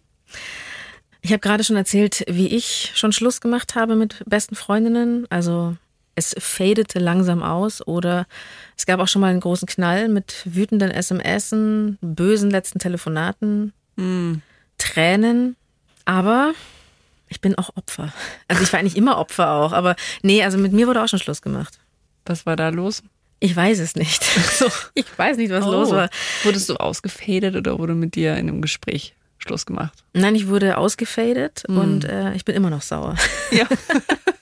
Ich 1.28 1.32
habe 1.32 1.40
gerade 1.40 1.62
schon 1.62 1.76
erzählt, 1.76 2.24
wie 2.26 2.46
ich 2.46 2.92
schon 2.94 3.12
Schluss 3.12 3.42
gemacht 3.42 3.74
habe 3.74 3.96
mit 3.96 4.24
besten 4.24 4.54
Freundinnen. 4.54 5.26
Also 5.28 5.76
es 6.14 6.34
fadete 6.38 7.00
langsam 7.00 7.42
aus 7.42 7.86
oder 7.86 8.26
es 8.78 8.86
gab 8.86 8.98
auch 8.98 9.08
schon 9.08 9.20
mal 9.20 9.28
einen 9.28 9.40
großen 9.40 9.68
Knall 9.68 10.08
mit 10.08 10.40
wütenden 10.46 10.90
SMSen, 10.90 11.98
bösen 12.00 12.48
letzten 12.48 12.78
Telefonaten, 12.78 13.74
mm. 13.96 14.36
Tränen. 14.78 15.56
Aber 16.06 16.54
ich 17.28 17.42
bin 17.42 17.56
auch 17.56 17.76
Opfer. 17.76 18.10
Also 18.48 18.62
ich 18.62 18.72
war 18.72 18.80
eigentlich 18.80 18.96
immer 18.96 19.18
Opfer 19.18 19.50
auch, 19.50 19.74
aber 19.74 19.96
nee, 20.22 20.42
also 20.42 20.56
mit 20.56 20.72
mir 20.72 20.86
wurde 20.86 21.04
auch 21.04 21.08
schon 21.08 21.18
Schluss 21.18 21.42
gemacht. 21.42 21.78
Was 22.24 22.46
war 22.46 22.56
da 22.56 22.70
los? 22.70 23.02
Ich 23.38 23.54
weiß 23.54 23.80
es 23.80 23.96
nicht. 23.96 24.24
ich 24.94 25.18
weiß 25.18 25.36
nicht, 25.36 25.50
was 25.50 25.66
oh. 25.66 25.72
los 25.72 25.90
war. 25.90 26.08
Wurdest 26.44 26.70
du 26.70 26.76
ausgefadet 26.76 27.54
oder 27.54 27.78
wurde 27.78 27.94
mit 27.94 28.14
dir 28.14 28.32
in 28.32 28.48
einem 28.48 28.62
Gespräch 28.62 29.14
Schluss 29.38 29.66
gemacht? 29.66 30.04
Nein, 30.12 30.34
ich 30.34 30.48
wurde 30.48 30.76
ausgefadet 30.76 31.64
mm. 31.68 31.78
und 31.78 32.04
äh, 32.04 32.34
ich 32.34 32.44
bin 32.44 32.54
immer 32.54 32.70
noch 32.70 32.82
sauer. 32.82 33.16
Ja. 33.50 33.66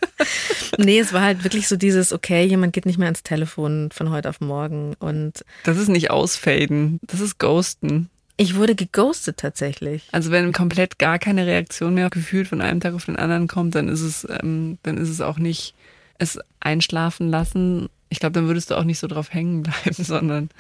nee, 0.79 0.99
es 0.99 1.13
war 1.13 1.23
halt 1.23 1.45
wirklich 1.45 1.69
so 1.69 1.77
dieses, 1.77 2.13
okay, 2.13 2.45
jemand 2.45 2.73
geht 2.73 2.87
nicht 2.87 2.99
mehr 2.99 3.07
ans 3.07 3.23
Telefon 3.23 3.91
von 3.93 4.11
heute 4.11 4.29
auf 4.29 4.41
morgen 4.41 4.95
und. 4.99 5.45
Das 5.65 5.77
ist 5.77 5.89
nicht 5.89 6.11
ausfaden, 6.11 7.01
das 7.03 7.21
ist 7.21 7.39
ghosten. 7.39 8.11
Ich 8.39 8.55
wurde 8.57 8.75
geghostet 8.75 9.39
tatsächlich. 9.39 10.09
Also 10.13 10.31
wenn 10.31 10.53
komplett 10.53 10.99
gar 10.99 11.19
keine 11.19 11.47
Reaktion 11.47 11.95
mehr 11.95 12.11
gefühlt 12.11 12.49
von 12.49 12.61
einem 12.61 12.81
Tag 12.81 12.95
auf 12.95 13.07
den 13.07 13.17
anderen 13.17 13.49
kommt, 13.49 13.75
dann 13.75 13.89
ist 13.89 14.03
es, 14.03 14.27
ähm, 14.29 14.79
dann 14.83 14.99
ist 14.99 15.09
es 15.09 15.23
auch 15.23 15.39
nicht 15.39 15.75
es 16.19 16.39
einschlafen 16.61 17.31
lassen. 17.31 17.89
Ich 18.09 18.21
glaube, 18.21 18.35
dann 18.35 18.47
würdest 18.47 18.71
du 18.71 18.75
auch 18.75 18.85
nicht 18.85 18.99
so 18.99 19.07
drauf 19.07 19.33
hängen 19.33 19.63
bleiben, 19.63 19.93
sondern 20.05 20.51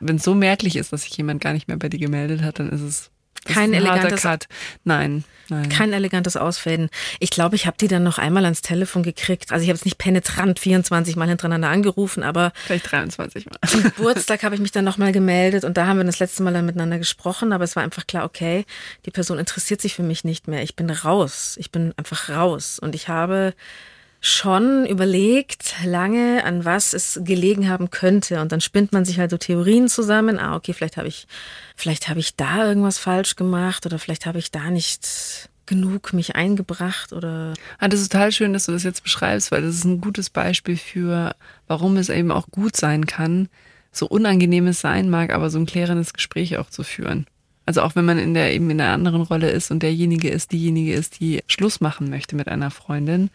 wenn 0.00 0.16
es 0.16 0.24
so 0.24 0.34
merklich 0.34 0.76
ist, 0.76 0.92
dass 0.92 1.02
sich 1.02 1.16
jemand 1.16 1.42
gar 1.42 1.52
nicht 1.52 1.68
mehr 1.68 1.76
bei 1.76 1.88
dir 1.88 1.98
gemeldet 1.98 2.42
hat, 2.42 2.58
dann 2.58 2.70
ist 2.70 2.82
es 2.82 3.10
kein 3.46 3.72
elegantes 3.72 4.22
Cut. 4.22 4.46
Nein, 4.84 5.24
nein. 5.48 5.68
Kein 5.68 5.92
elegantes 5.92 6.36
Ausfaden. 6.36 6.90
Ich 7.20 7.30
glaube, 7.30 7.56
ich 7.56 7.66
habe 7.66 7.76
die 7.80 7.88
dann 7.88 8.02
noch 8.02 8.18
einmal 8.18 8.44
ans 8.44 8.62
Telefon 8.62 9.02
gekriegt. 9.02 9.52
Also 9.52 9.62
ich 9.62 9.68
habe 9.68 9.76
es 9.76 9.84
nicht 9.84 9.98
penetrant 9.98 10.58
24 10.58 11.16
Mal 11.16 11.28
hintereinander 11.28 11.68
angerufen, 11.68 12.22
aber 12.22 12.52
vielleicht 12.66 12.90
23 12.90 13.46
Mal. 13.46 13.56
Zum 13.66 13.82
Geburtstag 13.82 14.42
habe 14.42 14.54
ich 14.54 14.60
mich 14.60 14.72
dann 14.72 14.84
nochmal 14.84 15.12
gemeldet 15.12 15.64
und 15.64 15.76
da 15.76 15.86
haben 15.86 15.98
wir 15.98 16.04
das 16.04 16.18
letzte 16.18 16.42
Mal 16.42 16.52
dann 16.52 16.66
miteinander 16.66 16.98
gesprochen, 16.98 17.52
aber 17.52 17.64
es 17.64 17.76
war 17.76 17.82
einfach 17.82 18.06
klar, 18.06 18.24
okay, 18.24 18.64
die 19.04 19.10
Person 19.10 19.38
interessiert 19.38 19.80
sich 19.80 19.94
für 19.94 20.02
mich 20.02 20.24
nicht 20.24 20.48
mehr. 20.48 20.62
Ich 20.62 20.76
bin 20.76 20.90
raus. 20.90 21.56
Ich 21.58 21.70
bin 21.70 21.92
einfach 21.96 22.28
raus 22.28 22.78
und 22.78 22.94
ich 22.94 23.08
habe 23.08 23.54
schon 24.20 24.86
überlegt 24.86 25.74
lange, 25.84 26.42
an 26.44 26.64
was 26.64 26.92
es 26.92 27.20
gelegen 27.22 27.68
haben 27.68 27.90
könnte. 27.90 28.40
Und 28.40 28.52
dann 28.52 28.60
spinnt 28.60 28.92
man 28.92 29.04
sich 29.04 29.18
halt 29.18 29.30
so 29.30 29.36
Theorien 29.36 29.88
zusammen. 29.88 30.38
Ah, 30.38 30.56
okay, 30.56 30.72
vielleicht 30.72 30.96
habe 30.96 31.08
ich, 31.08 31.26
vielleicht 31.76 32.08
habe 32.08 32.20
ich 32.20 32.36
da 32.36 32.66
irgendwas 32.66 32.98
falsch 32.98 33.36
gemacht 33.36 33.86
oder 33.86 33.98
vielleicht 33.98 34.26
habe 34.26 34.38
ich 34.38 34.50
da 34.50 34.70
nicht 34.70 35.48
genug 35.66 36.12
mich 36.12 36.36
eingebracht 36.36 37.12
oder. 37.12 37.54
Ah, 37.78 37.88
das 37.88 38.00
ist 38.00 38.12
total 38.12 38.32
schön, 38.32 38.52
dass 38.52 38.66
du 38.66 38.72
das 38.72 38.84
jetzt 38.84 39.02
beschreibst, 39.02 39.50
weil 39.50 39.62
das 39.62 39.74
ist 39.74 39.84
ein 39.84 40.00
gutes 40.00 40.30
Beispiel 40.30 40.76
für, 40.76 41.34
warum 41.66 41.96
es 41.96 42.08
eben 42.08 42.30
auch 42.30 42.48
gut 42.48 42.76
sein 42.76 43.06
kann, 43.06 43.48
so 43.92 44.06
unangenehm 44.06 44.68
es 44.68 44.80
sein 44.80 45.10
mag, 45.10 45.32
aber 45.32 45.50
so 45.50 45.58
ein 45.58 45.66
klärendes 45.66 46.12
Gespräch 46.12 46.56
auch 46.56 46.70
zu 46.70 46.84
führen. 46.84 47.26
Also 47.66 47.82
auch 47.82 47.96
wenn 47.96 48.04
man 48.04 48.18
in 48.18 48.32
der 48.32 48.54
eben 48.54 48.70
in 48.70 48.78
der 48.78 48.92
anderen 48.92 49.22
Rolle 49.22 49.50
ist 49.50 49.72
und 49.72 49.82
derjenige 49.82 50.28
ist, 50.28 50.52
diejenige 50.52 50.94
ist, 50.94 51.18
die 51.18 51.42
Schluss 51.48 51.80
machen 51.80 52.08
möchte 52.08 52.36
mit 52.36 52.46
einer 52.46 52.70
Freundin, 52.70 53.28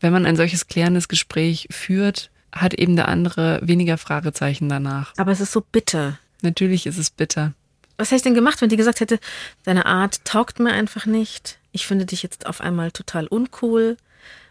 wenn 0.00 0.12
man 0.12 0.26
ein 0.26 0.36
solches 0.36 0.66
klärendes 0.66 1.08
Gespräch 1.08 1.68
führt, 1.70 2.30
hat 2.52 2.74
eben 2.74 2.96
der 2.96 3.08
andere 3.08 3.60
weniger 3.62 3.98
Fragezeichen 3.98 4.68
danach. 4.68 5.12
Aber 5.16 5.32
es 5.32 5.40
ist 5.40 5.52
so 5.52 5.60
bitter. 5.60 6.18
Natürlich 6.42 6.86
ist 6.86 6.98
es 6.98 7.10
bitter. 7.10 7.52
Was 7.98 8.08
hätte 8.08 8.16
ich 8.16 8.22
denn 8.22 8.34
gemacht, 8.34 8.60
wenn 8.60 8.68
die 8.68 8.76
gesagt 8.76 9.00
hätte, 9.00 9.18
deine 9.64 9.86
Art 9.86 10.24
taugt 10.24 10.58
mir 10.58 10.72
einfach 10.72 11.06
nicht. 11.06 11.58
Ich 11.72 11.86
finde 11.86 12.06
dich 12.06 12.22
jetzt 12.22 12.46
auf 12.46 12.60
einmal 12.60 12.90
total 12.90 13.26
uncool. 13.26 13.96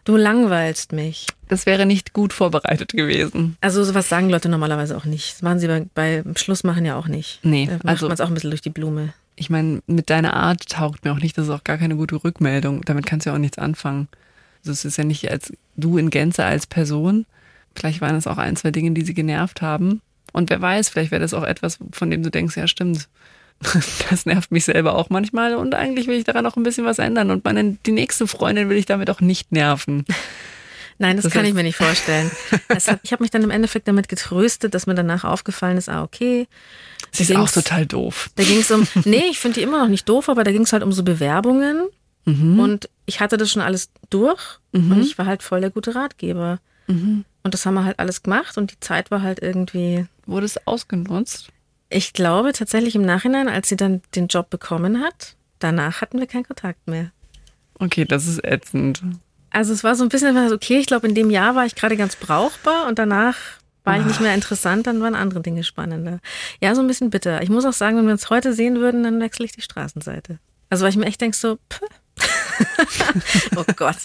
Du 0.04 0.18
langweilst 0.18 0.92
mich. 0.92 1.28
Das 1.48 1.66
wäre 1.66 1.86
nicht 1.86 2.14
gut 2.14 2.32
vorbereitet 2.32 2.94
gewesen. 2.94 3.58
Also 3.62 3.84
sowas 3.84 4.08
sagen 4.08 4.30
Leute 4.30 4.50
normalerweise 4.50 4.96
auch 4.96 5.06
nicht. 5.06 5.36
Das 5.36 5.42
machen 5.42 5.60
sie 5.60 5.68
bei, 5.68 6.22
beim 6.22 6.38
Schlussmachen 6.38 6.86
ja 6.86 6.96
auch 6.96 7.08
nicht. 7.08 7.40
Nee, 7.44 7.66
da 7.66 7.74
macht 7.74 7.88
also 7.88 8.08
man 8.08 8.14
es 8.14 8.22
auch 8.22 8.28
ein 8.28 8.36
bisschen 8.36 8.52
durch 8.52 8.62
die 8.62 8.70
Blume. 8.70 9.14
Ich 9.36 9.50
meine, 9.50 9.82
mit 9.88 10.10
deiner 10.10 10.36
Art 10.36 10.70
taugt 10.70 11.04
mir 11.04 11.12
auch 11.12 11.20
nicht. 11.20 11.38
Das 11.38 11.46
ist 11.46 11.52
auch 11.52 11.64
gar 11.64 11.78
keine 11.78 11.96
gute 11.96 12.24
Rückmeldung. 12.24 12.84
Damit 12.84 13.06
kannst 13.06 13.26
du 13.26 13.32
ja 13.32 13.36
auch 13.36 13.40
nichts 13.40 13.58
anfangen. 13.58 14.08
Also 14.66 14.72
es 14.72 14.84
ist 14.86 14.98
ja 14.98 15.04
nicht 15.04 15.30
als 15.30 15.54
du 15.78 15.98
in 15.98 16.10
Gänze 16.10 16.44
als 16.44 16.66
Person. 16.66 17.26
Vielleicht 17.76 18.02
waren 18.02 18.16
es 18.16 18.26
auch 18.26 18.38
ein, 18.40 18.56
zwei 18.56 18.72
Dinge, 18.72 18.92
die 18.92 19.04
sie 19.04 19.14
genervt 19.14 19.62
haben. 19.62 20.02
Und 20.34 20.50
wer 20.50 20.60
weiß, 20.62 20.90
vielleicht 20.90 21.12
wäre 21.12 21.22
das 21.22 21.34
auch 21.36 21.44
etwas, 21.44 21.78
von 21.92 22.10
dem 22.10 22.24
du 22.24 22.32
denkst, 22.32 22.58
ja 22.58 22.68
stimmt, 22.68 23.08
das 24.10 24.26
nervt 24.26 24.52
mich 24.52 24.66
selber 24.66 24.96
auch 24.96 25.10
manchmal 25.10 25.56
und 25.56 25.76
eigentlich 25.76 26.08
will 26.08 26.18
ich 26.18 26.24
daran 26.24 26.46
auch 26.46 26.58
ein 26.58 26.64
bisschen 26.64 26.84
was 26.86 27.00
ändern 27.00 27.30
und 27.32 27.46
meine, 27.46 27.78
die 27.86 27.92
nächste 27.92 28.28
Freundin 28.28 28.70
will 28.70 28.78
ich 28.78 28.86
damit 28.86 29.10
auch 29.10 29.22
nicht 29.22 29.52
nerven. 29.52 30.04
Nein, 30.98 31.18
das, 31.18 31.24
Das 31.24 31.34
kann 31.34 31.44
heißt- 31.46 31.50
ich 31.50 31.54
mir 31.54 31.64
nicht 31.64 31.76
vorstellen. 31.78 32.32
Hat, 32.70 33.00
ich 33.04 33.12
habe 33.12 33.24
mich 33.24 33.30
dann 33.32 33.44
im 33.44 33.50
Endeffekt 33.52 33.88
damit 33.88 34.08
getröstet, 34.10 34.74
dass 34.74 34.88
mir 34.88 34.96
danach 34.96 35.24
aufgefallen 35.26 35.78
ist, 35.78 35.90
ah, 35.90 36.04
okay. 36.04 36.48
Sie 37.12 37.24
ist 37.24 37.36
auch 37.36 37.52
total 37.52 37.86
doof. 37.86 38.30
Da 38.36 38.44
ging 38.44 38.60
es 38.60 38.72
um, 38.72 38.88
nee, 39.06 39.24
ich 39.30 39.40
finde 39.40 39.56
die 39.60 39.64
immer 39.64 39.80
noch 39.80 39.90
nicht 39.90 40.08
doof, 40.10 40.28
aber 40.30 40.44
da 40.44 40.52
ging 40.52 40.62
es 40.64 40.74
halt 40.74 40.84
um 40.84 40.92
so 40.94 41.04
Bewerbungen. 41.04 41.88
Mhm. 42.26 42.60
Und 42.60 42.90
ich 43.06 43.20
hatte 43.20 43.38
das 43.38 43.52
schon 43.52 43.62
alles 43.62 43.90
durch 44.10 44.60
und 44.72 45.02
ich 45.02 45.18
war 45.18 45.26
halt 45.26 45.44
voll 45.44 45.62
der 45.62 45.70
gute 45.70 45.96
Ratgeber. 45.96 46.60
Mhm. 46.88 47.24
Und 47.44 47.54
das 47.54 47.66
haben 47.66 47.76
wir 47.76 47.86
halt 47.86 48.00
alles 48.00 48.24
gemacht 48.24 48.58
und 48.58 48.72
die 48.72 48.80
Zeit 48.80 49.12
war 49.12 49.22
halt 49.22 49.42
irgendwie. 49.42 50.08
Wurde 50.26 50.46
es 50.46 50.66
ausgenutzt? 50.66 51.50
Ich 51.90 52.14
glaube 52.14 52.52
tatsächlich 52.52 52.96
im 52.96 53.04
Nachhinein, 53.04 53.48
als 53.48 53.70
sie 53.70 53.76
dann 53.76 54.02
den 54.16 54.28
Job 54.28 54.50
bekommen 54.50 55.02
hat, 55.02 55.36
danach 55.60 56.02
hatten 56.02 56.20
wir 56.20 56.28
keinen 56.28 56.46
Kontakt 56.46 56.88
mehr. 56.88 57.12
Okay, 57.80 58.06
das 58.06 58.28
ist 58.28 58.44
ätzend. 58.44 59.04
Also 59.52 59.72
es 59.72 59.84
war 59.84 59.96
so 59.96 60.04
ein 60.04 60.10
bisschen 60.10 60.36
okay, 60.52 60.80
ich 60.80 60.88
glaube, 60.88 61.08
in 61.08 61.16
dem 61.16 61.30
Jahr 61.30 61.56
war 61.56 61.66
ich 61.66 61.76
gerade 61.76 61.96
ganz 61.96 62.16
brauchbar 62.16 62.88
und 62.88 63.00
danach 63.00 63.38
war 63.84 64.00
ich 64.00 64.06
nicht 64.06 64.20
mehr 64.20 64.34
interessant, 64.34 64.88
dann 64.88 65.00
waren 65.00 65.14
andere 65.14 65.42
Dinge 65.42 65.64
spannender. 65.64 66.20
Ja, 66.60 66.74
so 66.74 66.82
ein 66.82 66.88
bisschen 66.88 67.12
bitter. 67.12 67.44
Ich 67.44 67.50
muss 67.50 67.66
auch 67.66 67.74
sagen, 67.74 67.98
wenn 67.98 68.06
wir 68.06 68.14
uns 68.14 68.32
heute 68.32 68.52
sehen 68.54 68.78
würden, 68.78 69.04
dann 69.04 69.22
wechsle 69.22 69.46
ich 69.46 69.52
die 69.52 69.62
Straßenseite. 69.62 70.40
Also 70.72 70.84
weil 70.84 70.90
ich 70.90 70.98
mir 70.98 71.06
echt 71.06 71.22
denke 71.22 71.38
so, 71.38 71.58
pff. 71.72 71.82
oh 73.56 73.64
Gott. 73.76 73.98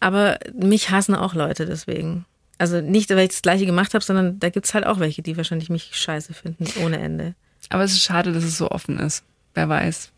Aber 0.00 0.38
mich 0.54 0.90
hassen 0.90 1.14
auch 1.14 1.34
Leute 1.34 1.66
deswegen. 1.66 2.24
Also 2.58 2.80
nicht, 2.80 3.10
weil 3.10 3.18
ich 3.20 3.28
das 3.28 3.42
gleiche 3.42 3.66
gemacht 3.66 3.94
habe, 3.94 4.04
sondern 4.04 4.38
da 4.38 4.48
gibt's 4.48 4.74
halt 4.74 4.86
auch 4.86 4.98
welche, 4.98 5.22
die 5.22 5.36
wahrscheinlich 5.36 5.68
mich 5.68 5.90
scheiße 5.92 6.32
finden, 6.32 6.66
ohne 6.82 6.98
Ende. 6.98 7.34
Aber 7.68 7.84
es 7.84 7.92
ist 7.92 8.02
schade, 8.02 8.32
dass 8.32 8.44
es 8.44 8.56
so 8.56 8.70
offen 8.70 8.98
ist. 8.98 9.24
Wer 9.54 9.68
weiß. 9.68 10.10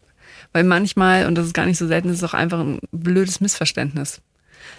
Weil 0.52 0.64
manchmal, 0.64 1.26
und 1.26 1.34
das 1.34 1.46
ist 1.46 1.54
gar 1.54 1.66
nicht 1.66 1.78
so 1.78 1.86
selten, 1.86 2.08
ist 2.08 2.18
es 2.18 2.28
auch 2.28 2.34
einfach 2.34 2.60
ein 2.60 2.80
blödes 2.92 3.40
Missverständnis. 3.40 4.20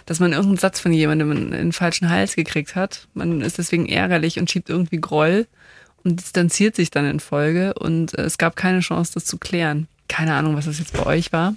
Dass 0.06 0.20
man 0.20 0.32
irgendeinen 0.32 0.58
Satz 0.58 0.80
von 0.80 0.92
jemandem 0.92 1.32
in 1.32 1.50
den 1.50 1.72
falschen 1.72 2.08
Hals 2.08 2.34
gekriegt 2.36 2.76
hat. 2.76 3.08
Man 3.14 3.40
ist 3.40 3.58
deswegen 3.58 3.88
ärgerlich 3.88 4.38
und 4.38 4.50
schiebt 4.50 4.70
irgendwie 4.70 5.00
Groll 5.00 5.46
und 6.02 6.20
distanziert 6.20 6.76
sich 6.76 6.90
dann 6.90 7.04
in 7.04 7.20
Folge 7.20 7.74
und 7.74 8.16
äh, 8.16 8.22
es 8.22 8.38
gab 8.38 8.56
keine 8.56 8.80
Chance, 8.80 9.12
das 9.14 9.26
zu 9.26 9.36
klären. 9.38 9.86
Keine 10.08 10.34
Ahnung, 10.34 10.56
was 10.56 10.64
das 10.64 10.78
jetzt 10.78 10.92
bei 10.92 11.04
euch 11.06 11.32
war. 11.32 11.54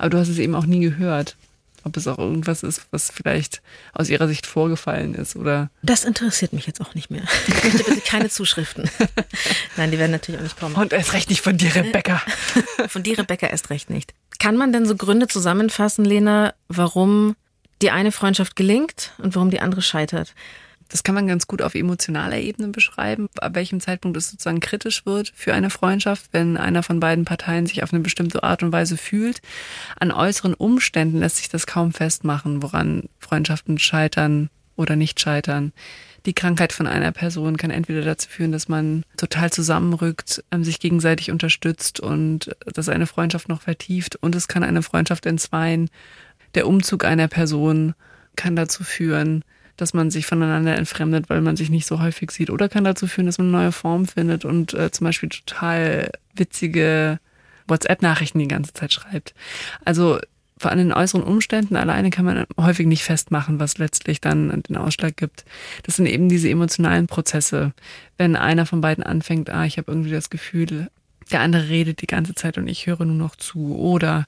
Aber 0.00 0.08
du 0.08 0.18
hast 0.18 0.28
es 0.28 0.38
eben 0.38 0.54
auch 0.54 0.64
nie 0.64 0.80
gehört. 0.80 1.36
Ob 1.84 1.96
es 1.96 2.06
auch 2.06 2.18
irgendwas 2.18 2.62
ist, 2.62 2.86
was 2.90 3.10
vielleicht 3.10 3.60
aus 3.92 4.08
ihrer 4.08 4.28
Sicht 4.28 4.46
vorgefallen 4.46 5.14
ist 5.14 5.36
oder 5.36 5.70
Das 5.82 6.04
interessiert 6.04 6.54
mich 6.54 6.66
jetzt 6.66 6.80
auch 6.80 6.94
nicht 6.94 7.10
mehr. 7.10 7.22
Ich 7.48 7.64
möchte 7.64 7.84
bitte 7.84 8.00
keine 8.00 8.28
Zuschriften. 8.30 8.90
Nein, 9.76 9.90
die 9.90 9.98
werden 9.98 10.10
natürlich 10.10 10.40
auch 10.40 10.44
nicht 10.44 10.58
kommen. 10.58 10.74
Und 10.74 10.92
erst 10.94 11.12
recht 11.12 11.28
nicht 11.28 11.42
von 11.42 11.56
dir, 11.56 11.74
Rebecca. 11.74 12.22
Von 12.88 13.02
dir, 13.02 13.18
Rebecca, 13.18 13.46
erst 13.46 13.70
recht 13.70 13.88
nicht. 13.90 14.14
Kann 14.38 14.56
man 14.56 14.72
denn 14.72 14.86
so 14.86 14.96
Gründe 14.96 15.28
zusammenfassen, 15.28 16.04
Lena, 16.04 16.54
warum 16.68 17.36
die 17.82 17.90
eine 17.90 18.12
Freundschaft 18.12 18.56
gelingt 18.56 19.12
und 19.18 19.34
warum 19.34 19.50
die 19.50 19.60
andere 19.60 19.82
scheitert? 19.82 20.34
Das 20.90 21.04
kann 21.04 21.14
man 21.14 21.28
ganz 21.28 21.46
gut 21.46 21.62
auf 21.62 21.76
emotionaler 21.76 22.38
Ebene 22.38 22.68
beschreiben, 22.68 23.28
ab 23.40 23.54
welchem 23.54 23.80
Zeitpunkt 23.80 24.16
es 24.16 24.30
sozusagen 24.30 24.58
kritisch 24.58 25.06
wird 25.06 25.32
für 25.34 25.54
eine 25.54 25.70
Freundschaft, 25.70 26.30
wenn 26.32 26.56
einer 26.56 26.82
von 26.82 26.98
beiden 26.98 27.24
Parteien 27.24 27.66
sich 27.66 27.82
auf 27.84 27.92
eine 27.92 28.02
bestimmte 28.02 28.42
Art 28.42 28.64
und 28.64 28.72
Weise 28.72 28.96
fühlt. 28.96 29.40
An 29.98 30.10
äußeren 30.10 30.52
Umständen 30.52 31.20
lässt 31.20 31.36
sich 31.36 31.48
das 31.48 31.66
kaum 31.66 31.92
festmachen, 31.92 32.62
woran 32.62 33.04
Freundschaften 33.20 33.78
scheitern 33.78 34.50
oder 34.74 34.96
nicht 34.96 35.20
scheitern. 35.20 35.72
Die 36.26 36.34
Krankheit 36.34 36.72
von 36.72 36.88
einer 36.88 37.12
Person 37.12 37.56
kann 37.56 37.70
entweder 37.70 38.02
dazu 38.02 38.28
führen, 38.28 38.52
dass 38.52 38.68
man 38.68 39.04
total 39.16 39.52
zusammenrückt, 39.52 40.44
ähm, 40.50 40.64
sich 40.64 40.80
gegenseitig 40.80 41.30
unterstützt 41.30 42.00
und 42.00 42.54
dass 42.66 42.88
eine 42.88 43.06
Freundschaft 43.06 43.48
noch 43.48 43.62
vertieft 43.62 44.16
und 44.16 44.34
es 44.34 44.48
kann 44.48 44.64
eine 44.64 44.82
Freundschaft 44.82 45.24
entzweien. 45.24 45.88
Der 46.56 46.66
Umzug 46.66 47.04
einer 47.04 47.28
Person 47.28 47.94
kann 48.36 48.56
dazu 48.56 48.82
führen, 48.82 49.44
dass 49.80 49.94
man 49.94 50.10
sich 50.10 50.26
voneinander 50.26 50.76
entfremdet, 50.76 51.30
weil 51.30 51.40
man 51.40 51.56
sich 51.56 51.70
nicht 51.70 51.86
so 51.86 52.00
häufig 52.00 52.30
sieht. 52.30 52.50
Oder 52.50 52.68
kann 52.68 52.84
dazu 52.84 53.06
führen, 53.06 53.26
dass 53.26 53.38
man 53.38 53.50
neue 53.50 53.72
Form 53.72 54.06
findet 54.06 54.44
und 54.44 54.74
äh, 54.74 54.90
zum 54.90 55.06
Beispiel 55.06 55.28
total 55.28 56.10
witzige 56.34 57.18
WhatsApp-Nachrichten 57.66 58.38
die 58.38 58.48
ganze 58.48 58.72
Zeit 58.72 58.92
schreibt. 58.92 59.34
Also 59.84 60.18
vor 60.58 60.70
allem 60.70 60.88
den 60.88 60.92
äußeren 60.92 61.22
Umständen 61.22 61.76
alleine 61.76 62.10
kann 62.10 62.26
man 62.26 62.44
häufig 62.58 62.86
nicht 62.86 63.02
festmachen, 63.02 63.58
was 63.58 63.78
letztlich 63.78 64.20
dann 64.20 64.62
den 64.68 64.76
Ausschlag 64.76 65.16
gibt. 65.16 65.46
Das 65.84 65.96
sind 65.96 66.04
eben 66.04 66.28
diese 66.28 66.50
emotionalen 66.50 67.06
Prozesse. 67.06 67.72
Wenn 68.18 68.36
einer 68.36 68.66
von 68.66 68.82
beiden 68.82 69.02
anfängt, 69.02 69.48
ah, 69.48 69.64
ich 69.64 69.78
habe 69.78 69.90
irgendwie 69.90 70.10
das 70.10 70.28
Gefühl, 70.28 70.90
der 71.32 71.40
andere 71.40 71.68
redet 71.68 72.02
die 72.02 72.06
ganze 72.06 72.34
Zeit 72.34 72.58
und 72.58 72.68
ich 72.68 72.86
höre 72.86 73.06
nur 73.06 73.16
noch 73.16 73.36
zu. 73.36 73.74
Oder 73.78 74.26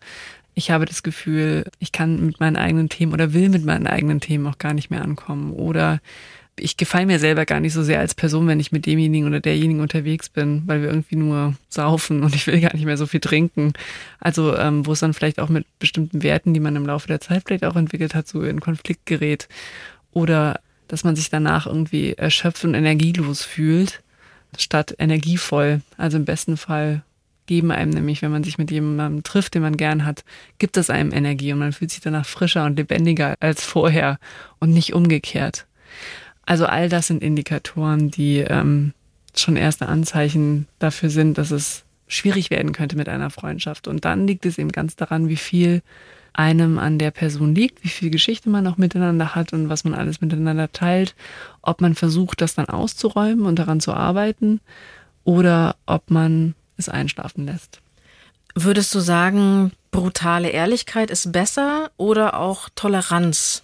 ich 0.54 0.70
habe 0.70 0.84
das 0.84 1.02
Gefühl, 1.02 1.64
ich 1.78 1.92
kann 1.92 2.26
mit 2.26 2.40
meinen 2.40 2.56
eigenen 2.56 2.88
Themen 2.88 3.12
oder 3.12 3.32
will 3.32 3.48
mit 3.48 3.64
meinen 3.64 3.86
eigenen 3.86 4.20
Themen 4.20 4.46
auch 4.46 4.58
gar 4.58 4.74
nicht 4.74 4.90
mehr 4.90 5.02
ankommen. 5.02 5.52
Oder 5.52 6.00
ich 6.58 6.76
gefalle 6.76 7.06
mir 7.06 7.18
selber 7.18 7.46
gar 7.46 7.60
nicht 7.60 7.72
so 7.72 7.82
sehr 7.82 8.00
als 8.00 8.14
Person, 8.14 8.46
wenn 8.46 8.60
ich 8.60 8.72
mit 8.72 8.84
demjenigen 8.84 9.26
oder 9.26 9.40
derjenigen 9.40 9.80
unterwegs 9.80 10.28
bin, 10.28 10.62
weil 10.66 10.82
wir 10.82 10.90
irgendwie 10.90 11.16
nur 11.16 11.54
saufen 11.70 12.22
und 12.22 12.34
ich 12.34 12.46
will 12.46 12.60
gar 12.60 12.74
nicht 12.74 12.84
mehr 12.84 12.98
so 12.98 13.06
viel 13.06 13.20
trinken. 13.20 13.72
Also 14.20 14.56
ähm, 14.56 14.86
wo 14.86 14.92
es 14.92 15.00
dann 15.00 15.14
vielleicht 15.14 15.40
auch 15.40 15.48
mit 15.48 15.66
bestimmten 15.78 16.22
Werten, 16.22 16.52
die 16.52 16.60
man 16.60 16.76
im 16.76 16.86
Laufe 16.86 17.08
der 17.08 17.20
Zeit 17.20 17.44
vielleicht 17.46 17.64
auch 17.64 17.76
entwickelt 17.76 18.14
hat, 18.14 18.28
so 18.28 18.42
in 18.42 18.60
Konflikt 18.60 19.06
gerät. 19.06 19.48
Oder 20.12 20.60
dass 20.88 21.04
man 21.04 21.16
sich 21.16 21.30
danach 21.30 21.66
irgendwie 21.66 22.12
erschöpft 22.12 22.66
und 22.66 22.74
energielos 22.74 23.42
fühlt, 23.42 24.02
statt 24.58 24.94
energievoll. 24.98 25.80
Also 25.96 26.18
im 26.18 26.26
besten 26.26 26.58
Fall 26.58 27.02
geben 27.52 27.70
einem 27.70 27.90
nämlich, 27.90 28.22
wenn 28.22 28.30
man 28.30 28.44
sich 28.44 28.56
mit 28.56 28.70
jemandem 28.70 29.24
trifft, 29.24 29.54
den 29.54 29.60
man 29.60 29.76
gern 29.76 30.06
hat, 30.06 30.24
gibt 30.56 30.78
es 30.78 30.88
einem 30.88 31.12
Energie 31.12 31.52
und 31.52 31.58
man 31.58 31.74
fühlt 31.74 31.90
sich 31.90 32.00
danach 32.00 32.24
frischer 32.24 32.64
und 32.64 32.78
lebendiger 32.78 33.34
als 33.40 33.62
vorher 33.62 34.18
und 34.58 34.70
nicht 34.70 34.94
umgekehrt. 34.94 35.66
Also 36.46 36.64
all 36.64 36.88
das 36.88 37.08
sind 37.08 37.22
Indikatoren, 37.22 38.10
die 38.10 38.38
ähm, 38.38 38.94
schon 39.36 39.56
erste 39.56 39.86
Anzeichen 39.86 40.66
dafür 40.78 41.10
sind, 41.10 41.36
dass 41.36 41.50
es 41.50 41.84
schwierig 42.08 42.48
werden 42.48 42.72
könnte 42.72 42.96
mit 42.96 43.10
einer 43.10 43.28
Freundschaft. 43.28 43.86
Und 43.86 44.06
dann 44.06 44.26
liegt 44.26 44.46
es 44.46 44.56
eben 44.56 44.72
ganz 44.72 44.96
daran, 44.96 45.28
wie 45.28 45.36
viel 45.36 45.82
einem 46.32 46.78
an 46.78 46.98
der 46.98 47.10
Person 47.10 47.54
liegt, 47.54 47.84
wie 47.84 47.88
viel 47.88 48.08
Geschichte 48.08 48.48
man 48.48 48.64
noch 48.64 48.78
miteinander 48.78 49.34
hat 49.34 49.52
und 49.52 49.68
was 49.68 49.84
man 49.84 49.92
alles 49.92 50.22
miteinander 50.22 50.72
teilt, 50.72 51.14
ob 51.60 51.82
man 51.82 51.94
versucht, 51.94 52.40
das 52.40 52.54
dann 52.54 52.70
auszuräumen 52.70 53.44
und 53.44 53.58
daran 53.58 53.80
zu 53.80 53.92
arbeiten 53.92 54.60
oder 55.24 55.76
ob 55.84 56.10
man 56.10 56.54
es 56.82 56.88
einschlafen 56.88 57.46
lässt. 57.46 57.80
Würdest 58.54 58.94
du 58.94 59.00
sagen, 59.00 59.72
brutale 59.90 60.50
Ehrlichkeit 60.50 61.10
ist 61.10 61.32
besser 61.32 61.90
oder 61.96 62.38
auch 62.38 62.68
Toleranz? 62.74 63.62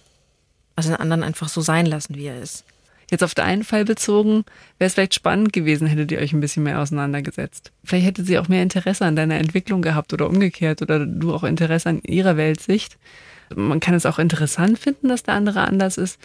Also 0.75 0.89
den 0.89 0.99
anderen 0.99 1.23
einfach 1.23 1.49
so 1.49 1.61
sein 1.61 1.85
lassen, 1.85 2.15
wie 2.15 2.25
er 2.25 2.41
ist. 2.41 2.63
Jetzt 3.11 3.23
auf 3.23 3.33
deinen 3.33 3.63
Fall 3.63 3.85
bezogen, 3.85 4.45
wäre 4.77 4.87
es 4.87 4.93
vielleicht 4.93 5.15
spannend 5.15 5.51
gewesen, 5.51 5.87
hättet 5.87 6.11
ihr 6.11 6.19
euch 6.19 6.31
ein 6.31 6.41
bisschen 6.41 6.63
mehr 6.63 6.79
auseinandergesetzt. 6.79 7.71
Vielleicht 7.83 8.05
hätte 8.05 8.23
sie 8.23 8.37
auch 8.37 8.47
mehr 8.47 8.61
Interesse 8.61 9.05
an 9.05 9.15
deiner 9.15 9.35
Entwicklung 9.35 9.81
gehabt 9.81 10.13
oder 10.13 10.27
umgekehrt 10.27 10.81
oder 10.81 11.05
du 11.05 11.33
auch 11.33 11.43
Interesse 11.43 11.89
an 11.89 12.01
ihrer 12.03 12.37
Weltsicht. 12.37 12.97
Man 13.55 13.79
kann 13.79 13.95
es 13.95 14.05
auch 14.05 14.19
interessant 14.19 14.77
finden, 14.77 15.09
dass 15.09 15.23
der 15.23 15.33
andere 15.33 15.61
anders 15.61 15.97
ist. 15.97 16.19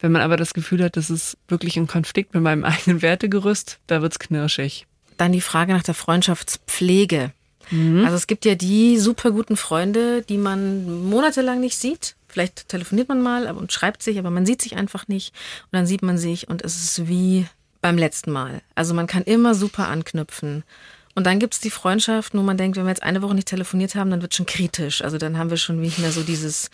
Wenn 0.00 0.12
man 0.12 0.22
aber 0.22 0.38
das 0.38 0.54
Gefühl 0.54 0.82
hat, 0.82 0.96
das 0.96 1.10
ist 1.10 1.36
wirklich 1.48 1.76
ein 1.76 1.86
Konflikt 1.86 2.32
mit 2.32 2.42
meinem 2.42 2.64
eigenen 2.64 3.02
Wertegerüst, 3.02 3.78
da 3.86 4.00
wird's 4.00 4.18
knirschig. 4.18 4.86
Dann 5.20 5.32
die 5.32 5.42
Frage 5.42 5.74
nach 5.74 5.82
der 5.82 5.92
Freundschaftspflege. 5.92 7.32
Mhm. 7.70 8.04
Also 8.04 8.16
es 8.16 8.26
gibt 8.26 8.46
ja 8.46 8.54
die 8.54 8.96
super 8.96 9.32
guten 9.32 9.54
Freunde, 9.58 10.22
die 10.22 10.38
man 10.38 11.04
monatelang 11.10 11.60
nicht 11.60 11.76
sieht. 11.76 12.16
Vielleicht 12.26 12.70
telefoniert 12.70 13.10
man 13.10 13.20
mal 13.20 13.46
und 13.54 13.70
schreibt 13.70 14.02
sich, 14.02 14.18
aber 14.18 14.30
man 14.30 14.46
sieht 14.46 14.62
sich 14.62 14.76
einfach 14.76 15.08
nicht. 15.08 15.34
Und 15.64 15.76
dann 15.76 15.84
sieht 15.84 16.00
man 16.00 16.16
sich 16.16 16.48
und 16.48 16.62
es 16.62 16.82
ist 16.82 17.06
wie 17.06 17.46
beim 17.82 17.98
letzten 17.98 18.30
Mal. 18.30 18.62
Also 18.74 18.94
man 18.94 19.06
kann 19.06 19.22
immer 19.24 19.54
super 19.54 19.88
anknüpfen. 19.88 20.64
Und 21.14 21.26
dann 21.26 21.38
gibt's 21.38 21.60
die 21.60 21.68
Freundschaft, 21.68 22.34
wo 22.34 22.40
man 22.40 22.56
denkt, 22.56 22.78
wenn 22.78 22.84
wir 22.84 22.90
jetzt 22.90 23.02
eine 23.02 23.20
Woche 23.20 23.34
nicht 23.34 23.48
telefoniert 23.48 23.96
haben, 23.96 24.10
dann 24.10 24.22
wird 24.22 24.34
schon 24.34 24.46
kritisch. 24.46 25.02
Also 25.02 25.18
dann 25.18 25.36
haben 25.36 25.50
wir 25.50 25.58
schon 25.58 25.82
nicht 25.82 25.98
mehr 25.98 26.12
so 26.12 26.22
dieses 26.22 26.70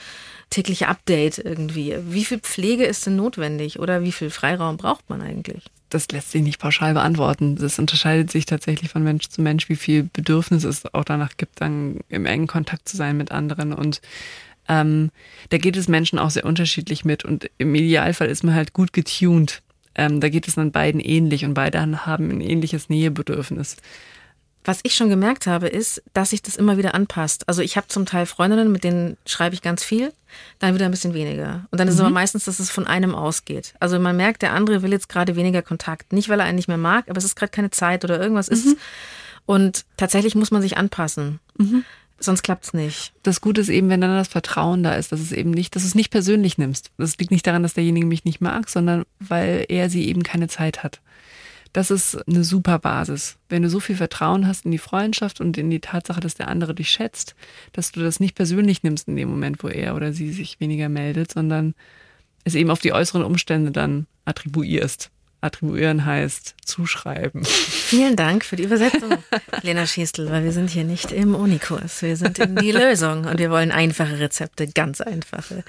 tägliche 0.51 0.87
Update 0.87 1.39
irgendwie. 1.39 1.97
Wie 2.01 2.25
viel 2.25 2.39
Pflege 2.39 2.85
ist 2.85 3.07
denn 3.07 3.17
notwendig 3.17 3.81
oder 3.81 4.03
wie 4.03 4.13
viel 4.13 4.31
Freiraum 4.31 4.77
braucht 4.77 5.11
man 5.11 5.21
eigentlich? 5.21 5.65
Das 5.89 6.09
lässt 6.09 6.33
sich 6.33 6.43
nicht 6.43 6.59
pauschal 6.59 6.95
beantworten. 6.95 7.57
Das 7.57 7.79
unterscheidet 7.79 8.31
sich 8.31 8.47
tatsächlich 8.47 8.91
von 8.91 9.05
Mensch 9.05 9.29
zu 9.29 9.41
Mensch, 9.41 9.69
wie 9.69 9.77
viel 9.77 10.05
Bedürfnis 10.05 10.65
es 10.65 10.93
auch 10.95 11.05
danach 11.05 11.37
gibt, 11.37 11.61
dann 11.61 12.01
im 12.09 12.27
engen 12.27 12.49
Kontakt 12.49 12.89
zu 12.89 12.97
sein 12.97 13.17
mit 13.17 13.31
anderen. 13.31 13.73
Und 13.73 14.01
ähm, 14.69 15.11
da 15.51 15.59
geht 15.59 15.77
es 15.77 15.89
Menschen 15.89 16.19
auch 16.19 16.31
sehr 16.31 16.45
unterschiedlich 16.45 17.05
mit. 17.05 17.25
Und 17.25 17.51
im 17.59 17.75
Idealfall 17.75 18.29
ist 18.29 18.43
man 18.43 18.55
halt 18.55 18.73
gut 18.73 18.93
getuned. 18.93 19.63
Ähm, 19.95 20.21
da 20.21 20.29
geht 20.29 20.49
es 20.49 20.57
dann 20.57 20.73
beiden 20.73 21.01
ähnlich 21.01 21.45
und 21.45 21.55
beide 21.55 21.81
haben 22.05 22.31
ein 22.31 22.41
ähnliches 22.41 22.89
Nähebedürfnis. 22.89 23.77
Was 24.67 24.81
ich 24.83 24.97
schon 24.97 25.09
gemerkt 25.09 25.47
habe, 25.47 25.69
ist, 25.69 26.03
dass 26.13 26.31
sich 26.31 26.43
das 26.43 26.57
immer 26.57 26.77
wieder 26.77 26.93
anpasst. 26.93 27.49
Also 27.49 27.63
ich 27.63 27.77
habe 27.77 27.87
zum 27.87 28.05
Teil 28.05 28.27
Freundinnen, 28.27 28.73
mit 28.73 28.83
denen 28.83 29.17
schreibe 29.25 29.55
ich 29.55 29.63
ganz 29.63 29.85
viel, 29.85 30.13
dann 30.59 30.75
wieder 30.75 30.87
ein 30.87 30.91
bisschen 30.91 31.15
weniger. 31.15 31.67
Und 31.71 31.79
dann 31.79 31.87
ist 31.87 31.95
es 31.95 32.01
aber 32.01 32.09
mhm. 32.09 32.15
meistens, 32.15 32.47
dass 32.47 32.59
es 32.59 32.69
von 32.69 32.85
einem 32.85 33.15
ausgeht. 33.15 33.75
Also 33.79 34.01
man 34.01 34.17
merkt, 34.17 34.43
der 34.43 34.53
andere 34.53 34.83
will 34.83 34.91
jetzt 34.91 35.09
gerade 35.09 35.37
weniger 35.37 35.63
Kontakt. 35.63 36.13
Nicht, 36.13 36.29
weil 36.29 36.41
er 36.41 36.47
einen 36.47 36.57
nicht 36.57 36.67
mehr 36.67 36.79
mag, 36.79 37.09
aber 37.09 37.19
es 37.19 37.25
ist 37.25 37.37
gerade 37.37 37.53
keine 37.53 37.71
Zeit 37.71 38.05
oder 38.05 38.21
irgendwas 38.21 38.51
mhm. 38.51 38.57
ist. 38.57 38.77
Und 39.47 39.85
tatsächlich 39.97 40.35
muss 40.35 40.51
man 40.51 40.63
sich 40.63 40.77
anpassen. 40.77 41.39
Mhm. 41.57 41.85
Sonst 42.19 42.43
klappt's 42.43 42.73
nicht. 42.73 43.13
Das 43.23 43.41
Gute 43.41 43.61
ist 43.61 43.69
eben, 43.69 43.89
wenn 43.89 44.01
dann 44.01 44.17
das 44.17 44.29
Vertrauen 44.29 44.83
da 44.83 44.95
ist, 44.95 45.13
dass 45.13 45.21
es 45.21 45.31
eben 45.31 45.53
nicht, 45.53 45.77
dass 45.77 45.83
du 45.83 45.89
es 45.89 45.95
nicht 45.95 46.11
persönlich 46.11 46.59
nimmst. 46.59 46.91
Das 46.97 47.17
liegt 47.19 47.31
nicht 47.31 47.47
daran, 47.47 47.63
dass 47.63 47.75
derjenige 47.75 48.07
mich 48.07 48.25
nicht 48.25 48.41
mag, 48.41 48.69
sondern 48.69 49.05
weil 49.21 49.67
er 49.69 49.91
sie 49.91 50.09
eben 50.09 50.25
keine 50.25 50.49
Zeit 50.49 50.83
hat. 50.83 51.01
Das 51.73 51.91
ist 51.91 52.17
eine 52.29 52.45
super 52.45 52.79
Basis. 52.79 53.37
Wenn 53.49 53.63
du 53.63 53.69
so 53.69 53.81
viel 53.81 53.97
Vertrauen 53.97 54.47
hast 54.47 54.65
in 54.65 54.71
die 54.71 54.79
Freundschaft 54.79 55.41
und 55.41 55.59
in 55.59 55.71
die 55.71 55.81
Tatsache, 55.81 56.21
dass 56.21 56.35
der 56.35 56.49
andere 56.49 56.75
dich 56.75 56.91
schätzt, 56.91 57.35
dass 57.73 57.93
du 57.93 58.01
das 58.01 58.21
nicht 58.21 58.35
persönlich 58.35 58.83
nimmst 58.83 59.09
in 59.09 59.17
dem 59.17 59.29
Moment, 59.29 59.63
wo 59.63 59.69
er 59.69 59.95
oder 59.95 60.13
sie 60.13 60.33
sich 60.33 60.61
weniger 60.61 60.89
meldet, 60.89 61.33
sondern 61.33 61.75
es 62.45 62.55
eben 62.55 62.71
auf 62.71 62.81
die 62.81 62.93
äußeren 62.93 63.25
Umstände 63.25 63.73
dann 63.73 64.07
attribuierst. 64.25 65.11
Attribuieren 65.43 66.05
heißt 66.05 66.55
zuschreiben. 66.65 67.45
Vielen 67.45 68.17
Dank 68.17 68.45
für 68.45 68.57
die 68.57 68.65
Übersetzung, 68.65 69.11
Lena 69.63 69.87
Schiestel, 69.87 70.31
weil 70.31 70.45
wir 70.45 70.53
sind 70.53 70.71
hier 70.71 70.85
nicht 70.85 71.13
im 71.13 71.35
Unikurs. 71.35 72.03
Wir 72.03 72.17
sind 72.17 72.39
in 72.39 72.57
die 72.57 72.73
Lösung 72.73 73.27
und 73.27 73.39
wir 73.39 73.51
wollen 73.51 73.71
einfache 73.71 74.19
Rezepte, 74.19 74.67
ganz 74.67 75.01
einfache. 75.01 75.63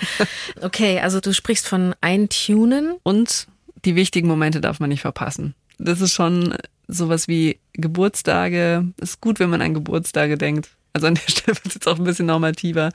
Okay, 0.62 1.00
also 1.00 1.20
du 1.20 1.34
sprichst 1.34 1.68
von 1.68 1.94
Eintunen. 2.02 2.96
Und 3.04 3.48
die 3.86 3.96
wichtigen 3.96 4.28
Momente 4.28 4.62
darf 4.62 4.80
man 4.80 4.90
nicht 4.90 5.02
verpassen. 5.02 5.54
Das 5.78 6.02
ist 6.02 6.14
schon 6.14 6.56
sowas 6.88 7.28
wie 7.28 7.60
Geburtstage. 7.74 8.86
Ist 9.00 9.22
gut, 9.22 9.40
wenn 9.40 9.50
man 9.50 9.62
an 9.62 9.74
Geburtstage 9.74 10.38
denkt. 10.38 10.70
Also 10.94 11.08
an 11.08 11.16
der 11.16 11.22
Stelle 11.28 11.56
wird 11.58 11.66
es 11.68 11.74
jetzt 11.76 11.88
auch 11.88 11.98
ein 11.98 12.04
bisschen 12.04 12.26
normativer. 12.26 12.92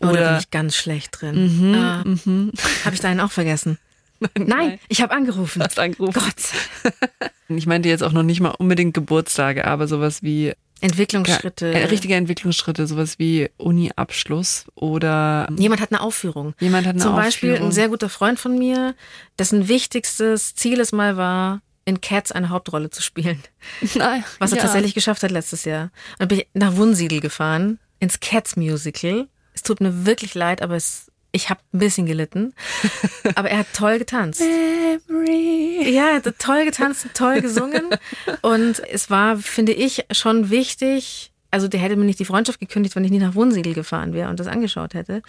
Oder, 0.00 0.10
Oder 0.10 0.30
bin 0.30 0.38
ich 0.40 0.50
ganz 0.50 0.76
schlecht 0.76 1.20
drin. 1.20 1.70
Mhm, 1.70 1.74
ah, 1.74 2.04
mhm. 2.04 2.52
Habe 2.84 2.94
ich 2.94 3.00
deinen 3.00 3.20
auch 3.20 3.32
vergessen? 3.32 3.78
Nein, 4.20 4.46
Nein, 4.46 4.78
ich 4.88 5.00
habe 5.00 5.14
angerufen. 5.14 5.62
Hast 5.62 5.78
angerufen. 5.78 6.20
Gott. 6.20 6.92
Ich 7.50 7.66
meinte 7.66 7.88
jetzt 7.88 8.02
auch 8.02 8.12
noch 8.12 8.24
nicht 8.24 8.40
mal 8.40 8.50
unbedingt 8.50 8.92
Geburtstage, 8.92 9.66
aber 9.66 9.88
sowas 9.88 10.22
wie 10.22 10.52
Entwicklungsschritte. 10.82 11.72
Ja, 11.72 11.86
richtige 11.86 12.14
Entwicklungsschritte, 12.14 12.86
sowas 12.86 13.18
wie 13.18 13.48
Uni-Abschluss 13.56 14.66
oder. 14.74 15.48
Jemand 15.56 15.80
hat 15.80 15.90
eine 15.90 16.02
Aufführung. 16.02 16.52
Jemand 16.60 16.86
hat 16.86 16.96
eine 16.96 17.02
Zum 17.02 17.12
Aufführung. 17.12 17.24
Beispiel 17.24 17.56
ein 17.56 17.72
sehr 17.72 17.88
guter 17.88 18.10
Freund 18.10 18.38
von 18.38 18.58
mir, 18.58 18.94
dessen 19.38 19.68
wichtigstes 19.68 20.54
Ziel 20.54 20.78
es 20.80 20.92
mal 20.92 21.16
war, 21.16 21.62
in 21.88 22.02
Cats 22.02 22.32
eine 22.32 22.50
Hauptrolle 22.50 22.90
zu 22.90 23.02
spielen. 23.02 23.42
Nein, 23.94 24.22
was 24.38 24.52
er 24.52 24.58
ja. 24.58 24.64
tatsächlich 24.64 24.92
geschafft 24.92 25.22
hat 25.22 25.30
letztes 25.30 25.64
Jahr. 25.64 25.84
Und 25.84 26.20
dann 26.20 26.28
bin 26.28 26.38
ich 26.40 26.48
nach 26.52 26.76
Wunsiedel 26.76 27.20
gefahren, 27.20 27.78
ins 27.98 28.20
Cats 28.20 28.56
Musical. 28.56 29.26
Es 29.54 29.62
tut 29.62 29.80
mir 29.80 30.04
wirklich 30.04 30.34
leid, 30.34 30.60
aber 30.60 30.76
es, 30.76 31.10
ich 31.32 31.48
habe 31.48 31.60
ein 31.72 31.78
bisschen 31.78 32.04
gelitten. 32.04 32.54
Aber 33.34 33.50
er 33.50 33.58
hat 33.58 33.66
toll 33.74 33.98
getanzt. 33.98 34.40
Memory. 34.40 35.90
Ja, 35.90 36.10
er 36.10 36.14
hat 36.16 36.38
toll 36.38 36.64
getanzt, 36.64 37.06
toll 37.14 37.40
gesungen. 37.40 37.88
Und 38.42 38.80
es 38.90 39.10
war, 39.10 39.38
finde 39.38 39.72
ich, 39.72 40.04
schon 40.12 40.50
wichtig, 40.50 41.32
also 41.50 41.68
der 41.68 41.80
hätte 41.80 41.96
mir 41.96 42.04
nicht 42.04 42.18
die 42.18 42.24
Freundschaft 42.24 42.60
gekündigt, 42.60 42.94
wenn 42.94 43.04
ich 43.04 43.10
nie 43.10 43.18
nach 43.18 43.34
Wohnsiedel 43.34 43.72
gefahren 43.72 44.12
wäre 44.12 44.28
und 44.28 44.38
das 44.38 44.46
angeschaut 44.46 44.94
hätte. 44.94 45.22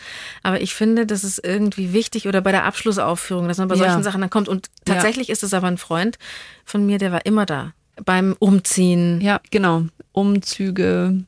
Aber 0.43 0.61
ich 0.61 0.73
finde, 0.73 1.05
das 1.05 1.23
ist 1.23 1.43
irgendwie 1.43 1.93
wichtig 1.93 2.27
oder 2.27 2.41
bei 2.41 2.51
der 2.51 2.65
Abschlussaufführung, 2.65 3.47
dass 3.47 3.57
man 3.57 3.67
bei 3.67 3.75
ja. 3.75 3.85
solchen 3.85 4.03
Sachen 4.03 4.21
dann 4.21 4.29
kommt. 4.29 4.49
Und 4.49 4.69
tatsächlich 4.85 5.29
ja. 5.29 5.31
ist 5.31 5.43
es 5.43 5.53
aber 5.53 5.67
ein 5.67 5.77
Freund 5.77 6.17
von 6.65 6.85
mir, 6.85 6.97
der 6.97 7.11
war 7.11 7.25
immer 7.25 7.45
da. 7.45 7.73
Beim 8.03 8.35
Umziehen. 8.39 9.21
Ja, 9.21 9.39
genau. 9.51 9.85
Umzüge, 10.11 11.23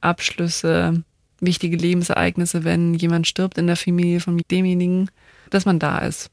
Abschlüsse, 0.00 1.02
wichtige 1.40 1.76
Lebensereignisse, 1.76 2.64
wenn 2.64 2.94
jemand 2.94 3.26
stirbt 3.26 3.58
in 3.58 3.66
der 3.66 3.76
Familie 3.76 4.20
von 4.20 4.40
demjenigen, 4.50 5.10
dass 5.50 5.64
man 5.64 5.78
da 5.78 5.98
ist. 5.98 6.30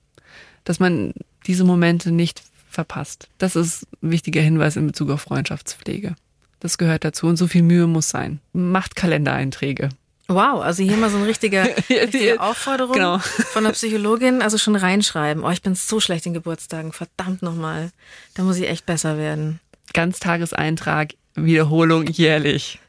Dass 0.63 0.79
man 0.79 1.13
diese 1.47 1.63
Momente 1.63 2.11
nicht 2.11 2.43
verpasst. 2.69 3.29
Das 3.37 3.55
ist 3.55 3.87
ein 4.03 4.11
wichtiger 4.11 4.41
Hinweis 4.41 4.75
in 4.75 4.85
Bezug 4.85 5.09
auf 5.09 5.21
Freundschaftspflege. 5.21 6.15
Das 6.59 6.77
gehört 6.77 7.03
dazu 7.03 7.27
und 7.27 7.37
so 7.37 7.47
viel 7.47 7.63
Mühe 7.63 7.87
muss 7.87 8.09
sein. 8.09 8.39
Macht 8.53 8.95
Kalendereinträge. 8.95 9.89
Wow, 10.27 10.61
also 10.61 10.83
hier 10.83 10.97
mal 10.97 11.09
so 11.09 11.17
eine 11.17 11.27
richtige, 11.27 11.75
richtige 11.89 12.39
Aufforderung 12.39 12.93
genau. 12.93 13.19
von 13.19 13.63
der 13.63 13.71
Psychologin, 13.71 14.41
also 14.41 14.57
schon 14.57 14.75
reinschreiben. 14.75 15.43
Oh, 15.43 15.49
ich 15.51 15.61
bin 15.61 15.75
so 15.75 15.99
schlecht 15.99 16.25
in 16.25 16.33
Geburtstagen, 16.33 16.91
verdammt 16.91 17.41
nochmal. 17.41 17.91
Da 18.33 18.43
muss 18.43 18.57
ich 18.57 18.67
echt 18.67 18.85
besser 18.85 19.17
werden. 19.17 19.59
Ganztageseintrag, 19.93 21.13
Wiederholung 21.35 22.07
jährlich. 22.07 22.79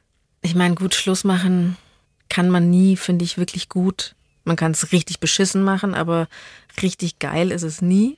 Ich 0.42 0.54
meine, 0.54 0.74
gut 0.74 0.94
Schluss 0.94 1.24
machen 1.24 1.76
kann 2.28 2.50
man 2.50 2.70
nie, 2.70 2.96
finde 2.96 3.24
ich 3.24 3.38
wirklich 3.38 3.68
gut. 3.68 4.14
Man 4.44 4.57
kann 4.57 4.72
es 4.72 4.92
richtig 4.92 5.20
beschissen 5.20 5.62
machen, 5.62 5.94
aber 5.94 6.28
richtig 6.83 7.18
geil 7.18 7.50
ist 7.50 7.62
es 7.62 7.83
nie. 7.83 8.16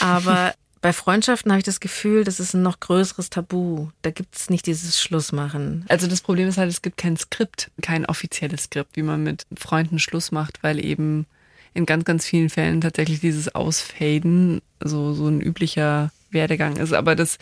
Aber 0.00 0.54
bei 0.80 0.92
Freundschaften 0.92 1.52
habe 1.52 1.58
ich 1.58 1.64
das 1.64 1.80
Gefühl, 1.80 2.24
das 2.24 2.40
ist 2.40 2.54
ein 2.54 2.62
noch 2.62 2.80
größeres 2.80 3.28
Tabu. 3.28 3.88
Da 4.02 4.10
gibt 4.10 4.34
es 4.36 4.48
nicht 4.48 4.66
dieses 4.66 5.00
Schlussmachen. 5.00 5.84
Also 5.88 6.06
das 6.06 6.22
Problem 6.22 6.48
ist 6.48 6.56
halt, 6.56 6.70
es 6.70 6.82
gibt 6.82 6.96
kein 6.96 7.16
Skript, 7.16 7.70
kein 7.82 8.06
offizielles 8.06 8.64
Skript, 8.64 8.96
wie 8.96 9.02
man 9.02 9.22
mit 9.22 9.46
Freunden 9.56 9.98
Schluss 9.98 10.32
macht, 10.32 10.62
weil 10.62 10.82
eben 10.82 11.26
in 11.74 11.86
ganz, 11.86 12.04
ganz 12.04 12.26
vielen 12.26 12.48
Fällen 12.48 12.80
tatsächlich 12.80 13.20
dieses 13.20 13.54
Ausfaden 13.54 14.62
so, 14.82 15.12
so 15.12 15.28
ein 15.28 15.40
üblicher 15.40 16.10
Werdegang 16.30 16.76
ist. 16.76 16.92
Aber 16.92 17.14
das 17.14 17.38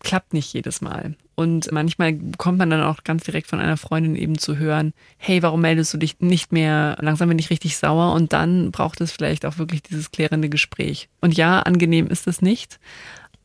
klappt 0.00 0.32
nicht 0.32 0.52
jedes 0.52 0.80
Mal. 0.80 1.14
Und 1.34 1.72
manchmal 1.72 2.18
kommt 2.36 2.58
man 2.58 2.70
dann 2.70 2.82
auch 2.82 3.04
ganz 3.04 3.24
direkt 3.24 3.46
von 3.46 3.60
einer 3.60 3.76
Freundin 3.76 4.16
eben 4.16 4.36
zu 4.36 4.58
hören, 4.58 4.92
hey, 5.16 5.42
warum 5.42 5.60
meldest 5.62 5.94
du 5.94 5.98
dich 5.98 6.20
nicht 6.20 6.52
mehr? 6.52 6.96
Langsam 7.00 7.28
bin 7.28 7.38
ich 7.38 7.50
richtig 7.50 7.76
sauer 7.76 8.12
und 8.12 8.32
dann 8.32 8.72
braucht 8.72 9.00
es 9.00 9.12
vielleicht 9.12 9.46
auch 9.46 9.58
wirklich 9.58 9.82
dieses 9.82 10.10
klärende 10.10 10.48
Gespräch. 10.48 11.08
Und 11.20 11.36
ja, 11.36 11.60
angenehm 11.60 12.08
ist 12.08 12.26
es 12.26 12.42
nicht, 12.42 12.78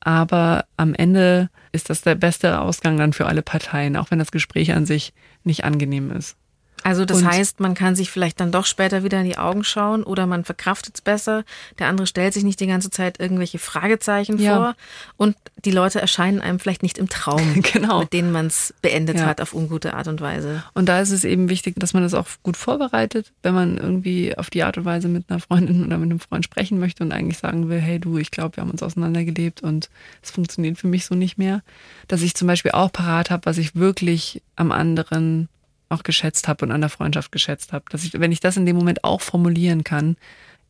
aber 0.01 0.65
am 0.77 0.93
Ende 0.93 1.49
ist 1.71 1.89
das 1.89 2.01
der 2.01 2.15
beste 2.15 2.59
Ausgang 2.59 2.97
dann 2.97 3.13
für 3.13 3.27
alle 3.27 3.41
Parteien, 3.41 3.95
auch 3.95 4.11
wenn 4.11 4.19
das 4.19 4.31
Gespräch 4.31 4.73
an 4.73 4.85
sich 4.85 5.13
nicht 5.43 5.63
angenehm 5.63 6.11
ist. 6.11 6.37
Also 6.85 7.03
das 7.03 7.23
und 7.23 7.27
heißt, 7.27 7.59
man 7.61 7.73
kann 7.73 7.95
sich 7.95 8.11
vielleicht 8.11 8.39
dann 8.39 8.51
doch 8.51 8.67
später 8.67 9.03
wieder 9.03 9.19
in 9.19 9.25
die 9.25 9.39
Augen 9.39 9.63
schauen 9.63 10.03
oder 10.03 10.27
man 10.27 10.45
verkraftet 10.45 10.93
es 10.93 11.01
besser. 11.01 11.43
Der 11.79 11.87
andere 11.87 12.05
stellt 12.05 12.35
sich 12.35 12.43
nicht 12.43 12.59
die 12.59 12.67
ganze 12.67 12.91
Zeit 12.91 13.19
irgendwelche 13.19 13.57
Fragezeichen 13.57 14.37
ja. 14.37 14.55
vor 14.55 14.75
und 15.17 15.35
die 15.65 15.71
Leute 15.71 15.99
erscheinen 15.99 16.41
einem 16.41 16.59
vielleicht 16.59 16.83
nicht 16.83 16.99
im 16.99 17.09
Traum, 17.09 17.63
genau. 17.73 18.01
mit 18.01 18.13
denen 18.13 18.31
man 18.31 18.45
es 18.45 18.71
beendet 18.83 19.17
ja. 19.17 19.25
hat 19.25 19.41
auf 19.41 19.55
ungute 19.55 19.95
Art 19.95 20.07
und 20.07 20.21
Weise. 20.21 20.63
Und 20.75 20.87
da 20.87 20.99
ist 20.99 21.09
es 21.09 21.23
eben 21.23 21.49
wichtig, 21.49 21.73
dass 21.77 21.95
man 21.95 22.03
das 22.03 22.13
auch 22.13 22.27
gut 22.43 22.55
vorbereitet, 22.55 23.33
wenn 23.41 23.55
man 23.55 23.79
irgendwie 23.79 24.37
auf 24.37 24.51
die 24.51 24.61
Art 24.61 24.77
und 24.77 24.85
Weise 24.85 25.07
mit 25.07 25.25
einer 25.27 25.39
Freundin 25.39 25.83
oder 25.87 25.97
mit 25.97 26.11
einem 26.11 26.19
Freund 26.19 26.45
sprechen 26.45 26.77
möchte 26.77 27.03
und 27.03 27.11
eigentlich 27.11 27.39
sagen 27.39 27.67
will, 27.67 27.79
hey 27.79 27.97
du, 27.97 28.19
ich 28.19 28.29
glaube, 28.29 28.57
wir 28.57 28.61
haben 28.61 28.69
uns 28.69 28.83
auseinandergelebt 28.83 29.63
und 29.63 29.89
es 30.21 30.29
funktioniert 30.29 30.77
für 30.77 30.87
mich 30.87 31.05
so 31.05 31.15
nicht 31.15 31.39
mehr. 31.39 31.63
Dass 32.07 32.21
ich 32.21 32.35
zum 32.35 32.47
Beispiel 32.47 32.73
auch 32.73 32.91
parat 32.91 33.31
habe, 33.31 33.47
was 33.47 33.57
ich 33.57 33.73
wirklich 33.73 34.43
am 34.55 34.71
anderen 34.71 35.49
auch 35.89 36.03
geschätzt 36.03 36.47
habe 36.47 36.65
und 36.65 36.71
an 36.71 36.81
der 36.81 36.89
Freundschaft 36.89 37.31
geschätzt 37.31 37.73
habe. 37.73 37.85
Dass 37.89 38.03
ich, 38.03 38.13
wenn 38.13 38.31
ich 38.31 38.39
das 38.39 38.57
in 38.57 38.65
dem 38.65 38.75
Moment 38.75 39.03
auch 39.03 39.21
formulieren 39.21 39.83
kann, 39.83 40.17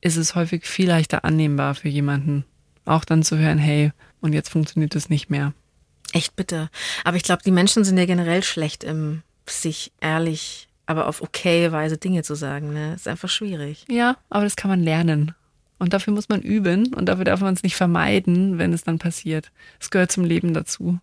ist 0.01 0.17
es 0.17 0.35
häufig 0.35 0.65
viel 0.65 0.87
leichter 0.87 1.25
annehmbar 1.25 1.75
für 1.75 1.89
jemanden. 1.89 2.45
Auch 2.85 3.05
dann 3.05 3.23
zu 3.23 3.37
hören, 3.37 3.57
hey, 3.57 3.91
und 4.21 4.33
jetzt 4.33 4.49
funktioniert 4.49 4.95
es 4.95 5.09
nicht 5.09 5.29
mehr. 5.29 5.53
Echt 6.13 6.35
bitte. 6.35 6.69
Aber 7.03 7.17
ich 7.17 7.23
glaube, 7.23 7.41
die 7.43 7.51
Menschen 7.51 7.83
sind 7.83 7.97
ja 7.97 8.05
generell 8.05 8.43
schlecht 8.43 8.83
im 8.83 9.23
sich 9.47 9.91
ehrlich 10.01 10.67
aber 10.85 11.07
auf 11.07 11.21
okay 11.21 11.71
Weise 11.71 11.97
Dinge 11.97 12.23
zu 12.23 12.35
sagen. 12.35 12.73
Ne? 12.73 12.93
Ist 12.93 13.07
einfach 13.07 13.29
schwierig. 13.29 13.85
Ja, 13.89 14.17
aber 14.29 14.43
das 14.43 14.55
kann 14.55 14.69
man 14.69 14.81
lernen. 14.81 15.33
Und 15.77 15.93
dafür 15.93 16.13
muss 16.13 16.29
man 16.29 16.41
üben 16.41 16.93
und 16.93 17.07
dafür 17.07 17.25
darf 17.25 17.41
man 17.41 17.53
es 17.53 17.63
nicht 17.63 17.75
vermeiden, 17.75 18.57
wenn 18.57 18.71
es 18.71 18.83
dann 18.83 18.97
passiert. 18.97 19.51
Es 19.79 19.89
gehört 19.89 20.11
zum 20.11 20.23
Leben 20.23 20.53
dazu. 20.53 20.99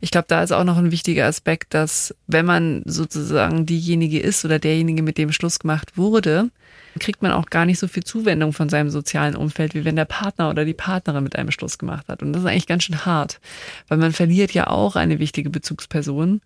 Ich 0.00 0.10
glaube, 0.10 0.26
da 0.28 0.42
ist 0.42 0.52
auch 0.52 0.64
noch 0.64 0.78
ein 0.78 0.90
wichtiger 0.90 1.26
Aspekt, 1.26 1.74
dass 1.74 2.14
wenn 2.26 2.46
man 2.46 2.82
sozusagen 2.86 3.66
diejenige 3.66 4.20
ist 4.20 4.44
oder 4.44 4.58
derjenige, 4.58 5.02
mit 5.02 5.18
dem 5.18 5.32
Schluss 5.32 5.58
gemacht 5.58 5.96
wurde, 5.96 6.50
kriegt 6.98 7.22
man 7.22 7.32
auch 7.32 7.46
gar 7.46 7.66
nicht 7.66 7.78
so 7.78 7.86
viel 7.86 8.02
Zuwendung 8.02 8.52
von 8.52 8.68
seinem 8.68 8.90
sozialen 8.90 9.36
Umfeld, 9.36 9.74
wie 9.74 9.84
wenn 9.84 9.96
der 9.96 10.06
Partner 10.06 10.50
oder 10.50 10.64
die 10.64 10.74
Partnerin 10.74 11.22
mit 11.22 11.36
einem 11.36 11.50
Schluss 11.50 11.78
gemacht 11.78 12.08
hat. 12.08 12.22
Und 12.22 12.32
das 12.32 12.42
ist 12.42 12.48
eigentlich 12.48 12.66
ganz 12.66 12.84
schön 12.84 13.04
hart, 13.04 13.40
weil 13.88 13.98
man 13.98 14.12
verliert 14.12 14.52
ja 14.52 14.66
auch 14.66 14.96
eine 14.96 15.18
wichtige 15.18 15.50
Bezugsperson. 15.50 16.40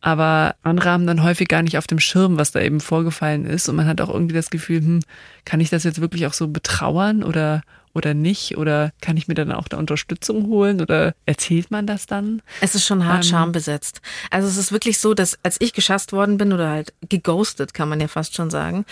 Aber 0.00 0.54
andere 0.62 0.90
haben 0.90 1.06
dann 1.06 1.22
häufig 1.22 1.48
gar 1.48 1.62
nicht 1.62 1.78
auf 1.78 1.86
dem 1.86 1.98
Schirm, 1.98 2.38
was 2.38 2.52
da 2.52 2.60
eben 2.60 2.80
vorgefallen 2.80 3.46
ist. 3.46 3.68
Und 3.68 3.76
man 3.76 3.86
hat 3.86 4.00
auch 4.00 4.10
irgendwie 4.12 4.34
das 4.34 4.50
Gefühl, 4.50 4.80
hm, 4.80 5.00
kann 5.44 5.60
ich 5.60 5.70
das 5.70 5.84
jetzt 5.84 6.00
wirklich 6.00 6.26
auch 6.26 6.34
so 6.34 6.48
betrauern 6.48 7.22
oder, 7.22 7.62
oder 7.96 8.14
nicht? 8.14 8.56
Oder 8.56 8.92
kann 9.00 9.16
ich 9.16 9.26
mir 9.26 9.34
dann 9.34 9.50
auch 9.50 9.68
da 9.68 9.76
Unterstützung 9.78 10.46
holen? 10.46 10.80
Oder 10.80 11.14
erzählt 11.24 11.70
man 11.70 11.86
das 11.86 12.06
dann? 12.06 12.42
Es 12.60 12.74
ist 12.74 12.86
schon 12.86 13.04
hart 13.04 13.24
Ähm. 13.24 13.30
schambesetzt. 13.30 14.00
Also 14.30 14.46
es 14.46 14.56
ist 14.56 14.70
wirklich 14.70 14.98
so, 14.98 15.14
dass 15.14 15.38
als 15.42 15.56
ich 15.60 15.72
geschasst 15.72 16.12
worden 16.12 16.36
bin 16.38 16.52
oder 16.52 16.68
halt 16.70 16.92
geghostet, 17.08 17.74
kann 17.74 17.88
man 17.88 18.00
ja 18.00 18.08
fast 18.08 18.34
schon 18.34 18.50
sagen, 18.50 18.84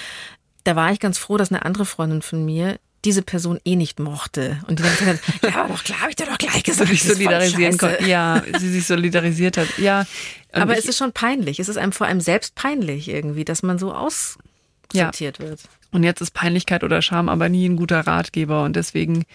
da 0.65 0.75
war 0.75 0.91
ich 0.93 0.99
ganz 0.99 1.19
froh, 1.19 1.37
dass 1.37 1.51
eine 1.53 1.65
andere 1.65 1.85
Freundin 1.85 2.23
von 2.23 2.45
mir 2.45 2.79
diese 3.05 3.23
Person 3.23 3.61
eh 3.65 3.77
nicht 3.77 4.01
mochte. 4.01 4.61
Und 4.67 4.79
die 4.79 4.83
dann 4.83 4.97
gesagt 4.97 5.21
hat, 5.43 5.43
ja, 5.55 5.61
aber 5.65 5.75
doch 5.75 5.85
klar, 5.85 6.01
hab 6.01 6.09
ich 6.09 6.17
dir 6.17 6.27
doch 6.27 6.39
gleich 6.39 6.63
gesagt. 6.63 6.89
voll 6.89 6.97
solidarisieren 6.97 7.77
konnte. 7.77 8.05
Ja, 8.05 8.43
sie 8.59 8.71
sich 8.71 8.87
solidarisiert 8.87 9.59
hat. 9.59 9.79
Ja. 9.79 10.07
Aber 10.53 10.75
ich, 10.75 10.79
es 10.79 10.85
ist 10.87 10.99
schon 10.99 11.11
peinlich. 11.13 11.59
Es 11.59 11.69
ist 11.69 11.77
einem 11.77 11.91
vor 11.91 12.07
allem 12.07 12.21
selbst 12.21 12.55
peinlich 12.55 13.09
irgendwie, 13.09 13.45
dass 13.45 13.65
man 13.65 13.77
so 13.77 13.93
aussortiert 13.93 15.41
wird. 15.41 15.61
Und 15.95 16.03
jetzt 16.03 16.21
ist 16.21 16.33
Peinlichkeit 16.33 16.83
oder 16.83 17.01
Scham 17.03 17.29
aber 17.29 17.49
nie 17.49 17.69
ein 17.69 17.77
guter 17.77 18.01
Ratgeber. 18.01 18.65
Und 18.65 18.75
deswegen 18.75 19.27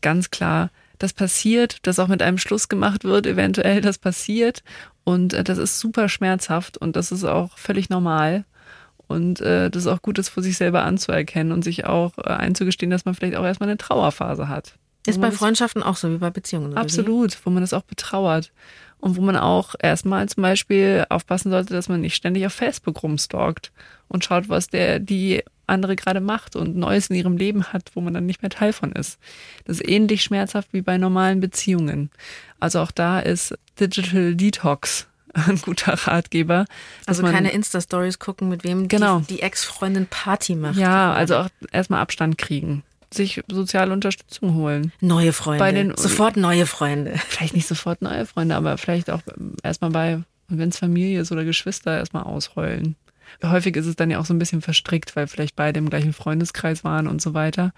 ganz 0.00 0.30
klar, 0.30 0.70
das 0.98 1.12
passiert, 1.12 1.86
dass 1.86 2.00
auch 2.00 2.08
mit 2.08 2.22
einem 2.22 2.38
Schluss 2.38 2.68
gemacht 2.68 3.04
wird, 3.04 3.24
eventuell 3.24 3.80
das 3.80 3.98
passiert. 3.98 4.64
Und 5.04 5.32
äh, 5.32 5.44
das 5.44 5.58
ist 5.58 5.78
super 5.78 6.08
schmerzhaft 6.08 6.76
und 6.76 6.96
das 6.96 7.12
ist 7.12 7.22
auch 7.22 7.56
völlig 7.56 7.88
normal. 7.88 8.44
Und 9.06 9.40
äh, 9.40 9.70
das 9.70 9.84
ist 9.84 9.86
auch 9.86 10.02
gut, 10.02 10.18
das 10.18 10.28
für 10.28 10.42
sich 10.42 10.56
selber 10.56 10.82
anzuerkennen 10.82 11.52
und 11.52 11.62
sich 11.62 11.86
auch 11.86 12.18
äh, 12.18 12.22
einzugestehen, 12.30 12.90
dass 12.90 13.04
man 13.04 13.14
vielleicht 13.14 13.36
auch 13.36 13.44
erstmal 13.44 13.68
eine 13.68 13.78
Trauerphase 13.78 14.48
hat. 14.48 14.74
Ist 15.06 15.20
bei 15.20 15.30
Freundschaften 15.30 15.84
auch 15.84 15.96
so 15.96 16.10
wie 16.10 16.18
bei 16.18 16.30
Beziehungen. 16.30 16.72
oder 16.72 16.78
wie? 16.78 16.80
Absolut, 16.80 17.38
wo 17.46 17.50
man 17.50 17.62
das 17.62 17.72
auch 17.72 17.84
betrauert. 17.84 18.50
Und 18.98 19.16
wo 19.16 19.20
man 19.20 19.36
auch 19.36 19.76
erstmal 19.78 20.28
zum 20.28 20.42
Beispiel 20.42 21.06
aufpassen 21.10 21.52
sollte, 21.52 21.74
dass 21.74 21.88
man 21.88 22.00
nicht 22.00 22.16
ständig 22.16 22.44
auf 22.44 22.52
Facebook 22.52 23.04
rumstalkt 23.04 23.70
und 24.08 24.24
schaut, 24.24 24.48
was 24.48 24.66
der, 24.66 24.98
die 24.98 25.44
andere 25.68 25.96
gerade 25.96 26.20
macht 26.20 26.56
und 26.56 26.76
Neues 26.76 27.08
in 27.10 27.16
ihrem 27.16 27.36
Leben 27.36 27.64
hat, 27.72 27.90
wo 27.94 28.00
man 28.00 28.14
dann 28.14 28.26
nicht 28.26 28.42
mehr 28.42 28.50
Teil 28.50 28.72
von 28.72 28.92
ist. 28.92 29.18
Das 29.64 29.80
ist 29.80 29.88
ähnlich 29.88 30.22
schmerzhaft 30.22 30.68
wie 30.72 30.82
bei 30.82 30.98
normalen 30.98 31.40
Beziehungen. 31.40 32.10
Also 32.60 32.80
auch 32.80 32.90
da 32.90 33.20
ist 33.20 33.54
Digital 33.78 34.34
Detox 34.34 35.06
ein 35.34 35.60
guter 35.60 35.92
Ratgeber. 35.94 36.64
Also 37.06 37.22
man- 37.22 37.32
keine 37.32 37.50
Insta-Stories 37.52 38.18
gucken, 38.18 38.48
mit 38.48 38.64
wem 38.64 38.88
Genau. 38.88 39.20
die, 39.20 39.34
die 39.36 39.42
Ex-Freundin 39.42 40.06
Party 40.06 40.54
macht. 40.54 40.76
Ja, 40.78 41.12
also 41.12 41.36
auch 41.36 41.48
erstmal 41.70 42.00
Abstand 42.00 42.38
kriegen. 42.38 42.82
Sich 43.12 43.42
soziale 43.50 43.92
Unterstützung 43.92 44.54
holen. 44.54 44.92
Neue 45.00 45.32
Freunde. 45.32 45.58
Bei 45.60 45.72
den- 45.72 45.96
Sofort 45.96 46.36
neue 46.36 46.66
Freunde. 46.66 47.14
vielleicht 47.28 47.54
nicht 47.54 47.66
sofort 47.68 48.02
neue 48.02 48.26
Freunde, 48.26 48.54
aber 48.56 48.76
vielleicht 48.78 49.10
auch 49.10 49.20
erstmal 49.62 49.90
bei, 49.90 50.20
wenn 50.48 50.68
es 50.70 50.78
Familie 50.78 51.20
ist 51.20 51.32
oder 51.32 51.44
Geschwister, 51.44 51.96
erstmal 51.98 52.24
ausheulen. 52.24 52.96
Häufig 53.42 53.76
ist 53.76 53.86
es 53.86 53.96
dann 53.96 54.10
ja 54.10 54.18
auch 54.18 54.26
so 54.26 54.34
ein 54.34 54.38
bisschen 54.38 54.62
verstrickt, 54.62 55.16
weil 55.16 55.26
vielleicht 55.26 55.56
beide 55.56 55.78
im 55.78 55.90
gleichen 55.90 56.12
Freundeskreis 56.12 56.84
waren 56.84 57.06
und 57.06 57.22
so 57.22 57.34
weiter. 57.34 57.72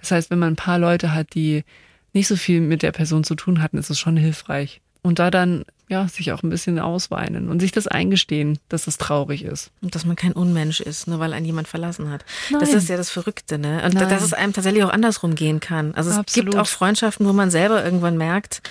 Das 0.00 0.10
heißt, 0.10 0.30
wenn 0.30 0.38
man 0.38 0.54
ein 0.54 0.56
paar 0.56 0.78
Leute 0.78 1.14
hat, 1.14 1.34
die 1.34 1.64
nicht 2.12 2.28
so 2.28 2.36
viel 2.36 2.60
mit 2.60 2.82
der 2.82 2.92
Person 2.92 3.24
zu 3.24 3.34
tun 3.34 3.62
hatten, 3.62 3.78
ist 3.78 3.90
es 3.90 3.98
schon 3.98 4.16
hilfreich. 4.16 4.80
Und 5.02 5.20
da 5.20 5.30
dann, 5.30 5.64
ja, 5.88 6.08
sich 6.08 6.32
auch 6.32 6.42
ein 6.42 6.50
bisschen 6.50 6.80
ausweinen 6.80 7.48
und 7.48 7.60
sich 7.60 7.70
das 7.70 7.86
eingestehen, 7.86 8.58
dass 8.68 8.88
es 8.88 8.98
traurig 8.98 9.44
ist. 9.44 9.70
Und 9.80 9.94
dass 9.94 10.04
man 10.04 10.16
kein 10.16 10.32
Unmensch 10.32 10.80
ist, 10.80 11.06
nur 11.06 11.20
weil 11.20 11.32
einen 11.32 11.46
jemand 11.46 11.68
verlassen 11.68 12.10
hat. 12.10 12.24
Das 12.50 12.70
Nein. 12.70 12.78
ist 12.78 12.88
ja 12.88 12.96
das 12.96 13.10
Verrückte, 13.10 13.56
ne? 13.56 13.82
Und 13.84 13.94
Nein. 13.94 14.08
dass 14.08 14.24
es 14.24 14.32
einem 14.32 14.52
tatsächlich 14.52 14.82
auch 14.82 14.90
andersrum 14.90 15.36
gehen 15.36 15.60
kann. 15.60 15.94
Also 15.94 16.10
es 16.10 16.16
Absolut. 16.16 16.50
gibt 16.50 16.60
auch 16.60 16.66
Freundschaften, 16.66 17.24
wo 17.28 17.32
man 17.32 17.52
selber 17.52 17.84
irgendwann 17.84 18.16
merkt, 18.16 18.62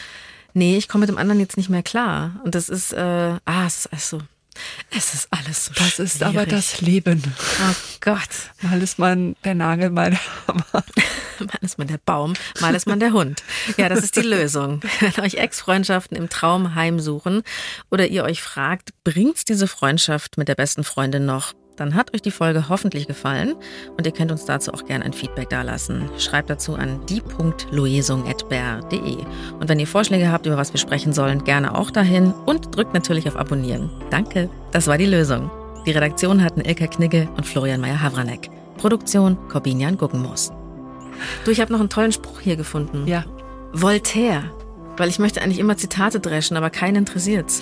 nee, 0.53 0.75
ich 0.75 0.89
komme 0.89 1.03
mit 1.03 1.09
dem 1.09 1.17
anderen 1.17 1.39
jetzt 1.39 1.55
nicht 1.55 1.69
mehr 1.69 1.83
klar. 1.83 2.41
Und 2.43 2.55
das 2.55 2.67
ist, 2.67 2.91
äh, 2.91 2.99
ah, 3.45 3.65
es 3.65 3.85
ist 3.85 3.87
alles 3.93 4.09
so, 4.09 4.19
es 4.95 5.13
ist 5.13 5.27
alles 5.31 5.65
so 5.65 5.71
Das 5.77 5.99
ist 5.99 6.23
aber 6.23 6.43
schwierig. 6.43 6.49
das 6.49 6.81
Leben. 6.81 7.23
Oh 7.61 7.75
Gott. 8.01 8.19
Mal 8.61 8.81
ist 8.81 8.99
man 8.99 9.35
der 9.43 9.55
Nagel, 9.55 9.89
mal 9.89 10.11
der 10.11 10.19
Hammer. 10.47 10.65
Mal 11.39 11.57
ist 11.59 11.77
man 11.77 11.87
der 11.87 11.97
Baum, 12.05 12.31
mal 12.61 12.73
ist 12.75 12.87
man 12.87 13.01
der 13.01 13.11
Hund. 13.11 13.43
Ja, 13.75 13.89
das 13.89 14.03
ist 14.05 14.15
die 14.15 14.21
Lösung. 14.21 14.79
Wenn 15.01 15.21
euch 15.25 15.33
Ex-Freundschaften 15.33 16.15
im 16.15 16.29
Traum 16.29 16.75
heimsuchen 16.75 17.43
oder 17.91 18.07
ihr 18.07 18.23
euch 18.23 18.41
fragt, 18.41 18.91
bringt's 19.03 19.43
diese 19.43 19.67
Freundschaft 19.67 20.37
mit 20.37 20.47
der 20.47 20.55
besten 20.55 20.85
Freundin 20.85 21.25
noch? 21.25 21.51
Dann 21.75 21.95
hat 21.95 22.13
euch 22.13 22.21
die 22.21 22.31
Folge 22.31 22.69
hoffentlich 22.69 23.07
gefallen 23.07 23.55
und 23.97 24.05
ihr 24.05 24.13
könnt 24.13 24.31
uns 24.31 24.45
dazu 24.45 24.73
auch 24.73 24.85
gerne 24.85 25.03
ein 25.03 25.13
Feedback 25.13 25.49
dalassen. 25.49 26.09
Schreibt 26.17 26.49
dazu 26.49 26.75
an 26.75 27.05
die.loesung.br.de. 27.07 29.17
Und 29.59 29.69
wenn 29.69 29.79
ihr 29.79 29.87
Vorschläge 29.87 30.31
habt, 30.31 30.45
über 30.45 30.57
was 30.57 30.71
wir 30.71 30.79
sprechen 30.79 31.11
sollen, 31.11 31.43
gerne 31.43 31.77
auch 31.77 31.91
dahin 31.91 32.33
und 32.45 32.75
drückt 32.75 32.93
natürlich 32.93 33.27
auf 33.27 33.35
Abonnieren. 33.35 33.89
Danke, 34.09 34.49
das 34.71 34.87
war 34.87 34.97
die 34.97 35.05
Lösung. 35.05 35.51
Die 35.85 35.91
Redaktion 35.91 36.41
hatten 36.41 36.61
Ilka 36.61 36.87
Knigge 36.87 37.27
und 37.35 37.45
Florian 37.45 37.81
Meyer-Havranek. 37.81 38.49
Produktion 38.77 39.37
Corbinian 39.49 39.97
Guggenmoos. 39.97 40.51
Du, 41.43 41.51
ich 41.51 41.61
habe 41.61 41.71
noch 41.71 41.79
einen 41.79 41.89
tollen 41.89 42.11
Spruch 42.11 42.39
hier 42.39 42.55
gefunden. 42.55 43.07
Ja. 43.07 43.25
Voltaire. 43.73 44.43
Weil 44.97 45.09
ich 45.09 45.19
möchte 45.19 45.41
eigentlich 45.41 45.59
immer 45.59 45.75
Zitate 45.75 46.21
dreschen, 46.21 46.55
aber 46.55 46.69
keinen 46.69 46.95
interessiert's. 46.95 47.59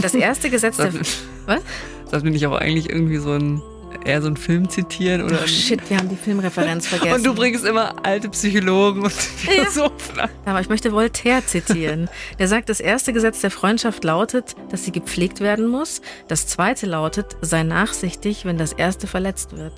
Das 0.00 0.14
erste 0.14 0.50
Gesetz 0.50 0.76
der... 0.76 0.92
Was? 1.46 1.62
Das 2.10 2.22
bin 2.22 2.34
ich 2.34 2.46
auch 2.46 2.56
eigentlich 2.56 2.88
irgendwie 2.88 3.18
so 3.18 3.32
ein, 3.32 3.62
eher 4.04 4.22
so 4.22 4.28
ein 4.28 4.36
Film 4.36 4.68
zitieren 4.68 5.22
oder. 5.22 5.40
Oh 5.42 5.46
shit, 5.46 5.80
wir 5.90 5.98
haben 5.98 6.08
die 6.08 6.16
Filmreferenz 6.16 6.86
vergessen. 6.86 7.14
Und 7.16 7.26
du 7.26 7.34
bringst 7.34 7.64
immer 7.64 7.94
alte 8.04 8.28
Psychologen 8.28 9.02
und 9.02 9.12
Philosophen 9.12 10.20
an. 10.20 10.30
Aber 10.44 10.60
ich 10.60 10.68
möchte 10.68 10.92
Voltaire 10.92 11.44
zitieren. 11.44 12.08
Der 12.38 12.48
sagt, 12.48 12.68
das 12.68 12.80
erste 12.80 13.12
Gesetz 13.12 13.40
der 13.40 13.50
Freundschaft 13.50 14.04
lautet, 14.04 14.54
dass 14.70 14.84
sie 14.84 14.92
gepflegt 14.92 15.40
werden 15.40 15.66
muss. 15.66 16.00
Das 16.28 16.46
zweite 16.46 16.86
lautet, 16.86 17.36
sei 17.40 17.62
nachsichtig, 17.62 18.44
wenn 18.44 18.58
das 18.58 18.72
erste 18.72 19.06
verletzt 19.06 19.56
wird. 19.56 19.72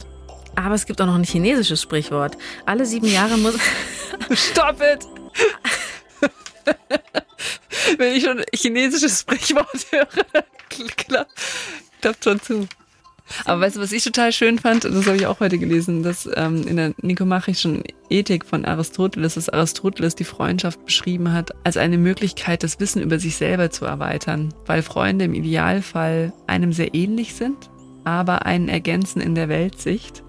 Aber 0.54 0.74
es 0.74 0.86
gibt 0.86 1.00
auch 1.00 1.06
noch 1.06 1.14
ein 1.14 1.24
chinesisches 1.24 1.80
Sprichwort. 1.80 2.36
Alle 2.66 2.84
sieben 2.84 3.06
Jahre 3.06 3.38
muss... 3.38 3.54
Stop 4.32 4.80
it! 4.80 5.06
Wenn 7.96 8.14
ich 8.14 8.24
schon 8.24 8.42
chinesisches 8.52 9.20
Sprichwort 9.20 9.86
höre, 9.90 10.08
klappt, 10.96 11.30
klappt 12.00 12.24
schon 12.24 12.40
zu. 12.40 12.68
Aber 13.44 13.60
weißt 13.60 13.76
du, 13.76 13.80
was 13.80 13.92
ich 13.92 14.04
total 14.04 14.32
schön 14.32 14.58
fand, 14.58 14.84
das 14.84 15.06
habe 15.06 15.16
ich 15.16 15.26
auch 15.26 15.40
heute 15.40 15.58
gelesen, 15.58 16.02
dass 16.02 16.28
ähm, 16.34 16.66
in 16.66 16.76
der 16.76 16.94
nikomachischen 17.00 17.82
Ethik 18.08 18.44
von 18.44 18.64
Aristoteles, 18.64 19.34
dass 19.34 19.48
Aristoteles 19.48 20.14
die 20.14 20.24
Freundschaft 20.24 20.84
beschrieben 20.84 21.32
hat 21.32 21.50
als 21.64 21.76
eine 21.76 21.98
Möglichkeit, 21.98 22.62
das 22.62 22.80
Wissen 22.80 23.02
über 23.02 23.18
sich 23.18 23.36
selber 23.36 23.70
zu 23.70 23.84
erweitern, 23.84 24.54
weil 24.66 24.82
Freunde 24.82 25.26
im 25.26 25.34
Idealfall 25.34 26.32
einem 26.46 26.72
sehr 26.72 26.94
ähnlich 26.94 27.34
sind, 27.34 27.70
aber 28.04 28.46
einen 28.46 28.68
ergänzen 28.68 29.20
in 29.20 29.34
der 29.34 29.48
Weltsicht. 29.48 30.22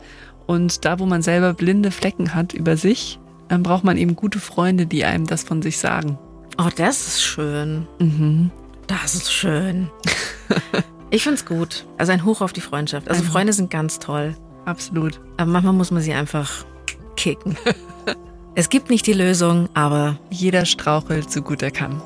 Und 0.45 0.84
da, 0.84 0.99
wo 0.99 1.05
man 1.05 1.22
selber 1.22 1.53
blinde 1.53 1.91
Flecken 1.91 2.34
hat 2.34 2.53
über 2.53 2.76
sich, 2.76 3.20
dann 3.47 3.63
braucht 3.63 3.84
man 3.84 3.97
eben 3.97 4.15
gute 4.15 4.39
Freunde, 4.39 4.86
die 4.86 5.05
einem 5.05 5.26
das 5.26 5.43
von 5.43 5.61
sich 5.61 5.78
sagen. 5.78 6.17
Oh, 6.57 6.70
das 6.76 7.07
ist 7.07 7.24
schön. 7.24 7.88
Mhm. 7.99 8.51
Das 8.88 9.15
ist 9.15 9.32
schön. 9.32 9.89
Ich 11.12 11.24
find's 11.24 11.45
gut. 11.45 11.86
Also 11.97 12.12
ein 12.12 12.24
Hoch 12.24 12.41
auf 12.41 12.53
die 12.53 12.62
Freundschaft. 12.62 13.10
Also 13.10 13.24
Freunde 13.24 13.53
sind 13.53 13.72
ganz 13.72 13.99
toll. 13.99 14.36
Absolut. 14.66 15.20
Aber 15.38 15.49
manchmal 15.49 15.74
muss 15.74 15.91
man 15.91 16.01
sie 16.01 16.14
einfach 16.14 16.66
kicken. 17.16 17.57
es 18.55 18.70
gibt 18.70 18.89
nicht 18.89 19.07
die 19.07 19.14
Lösung, 19.14 19.70
aber 19.74 20.20
Jeder 20.30 20.66
strauchelt 20.66 21.32
so 21.32 21.41
gut 21.41 21.64
er 21.64 21.72
kann. 21.72 22.01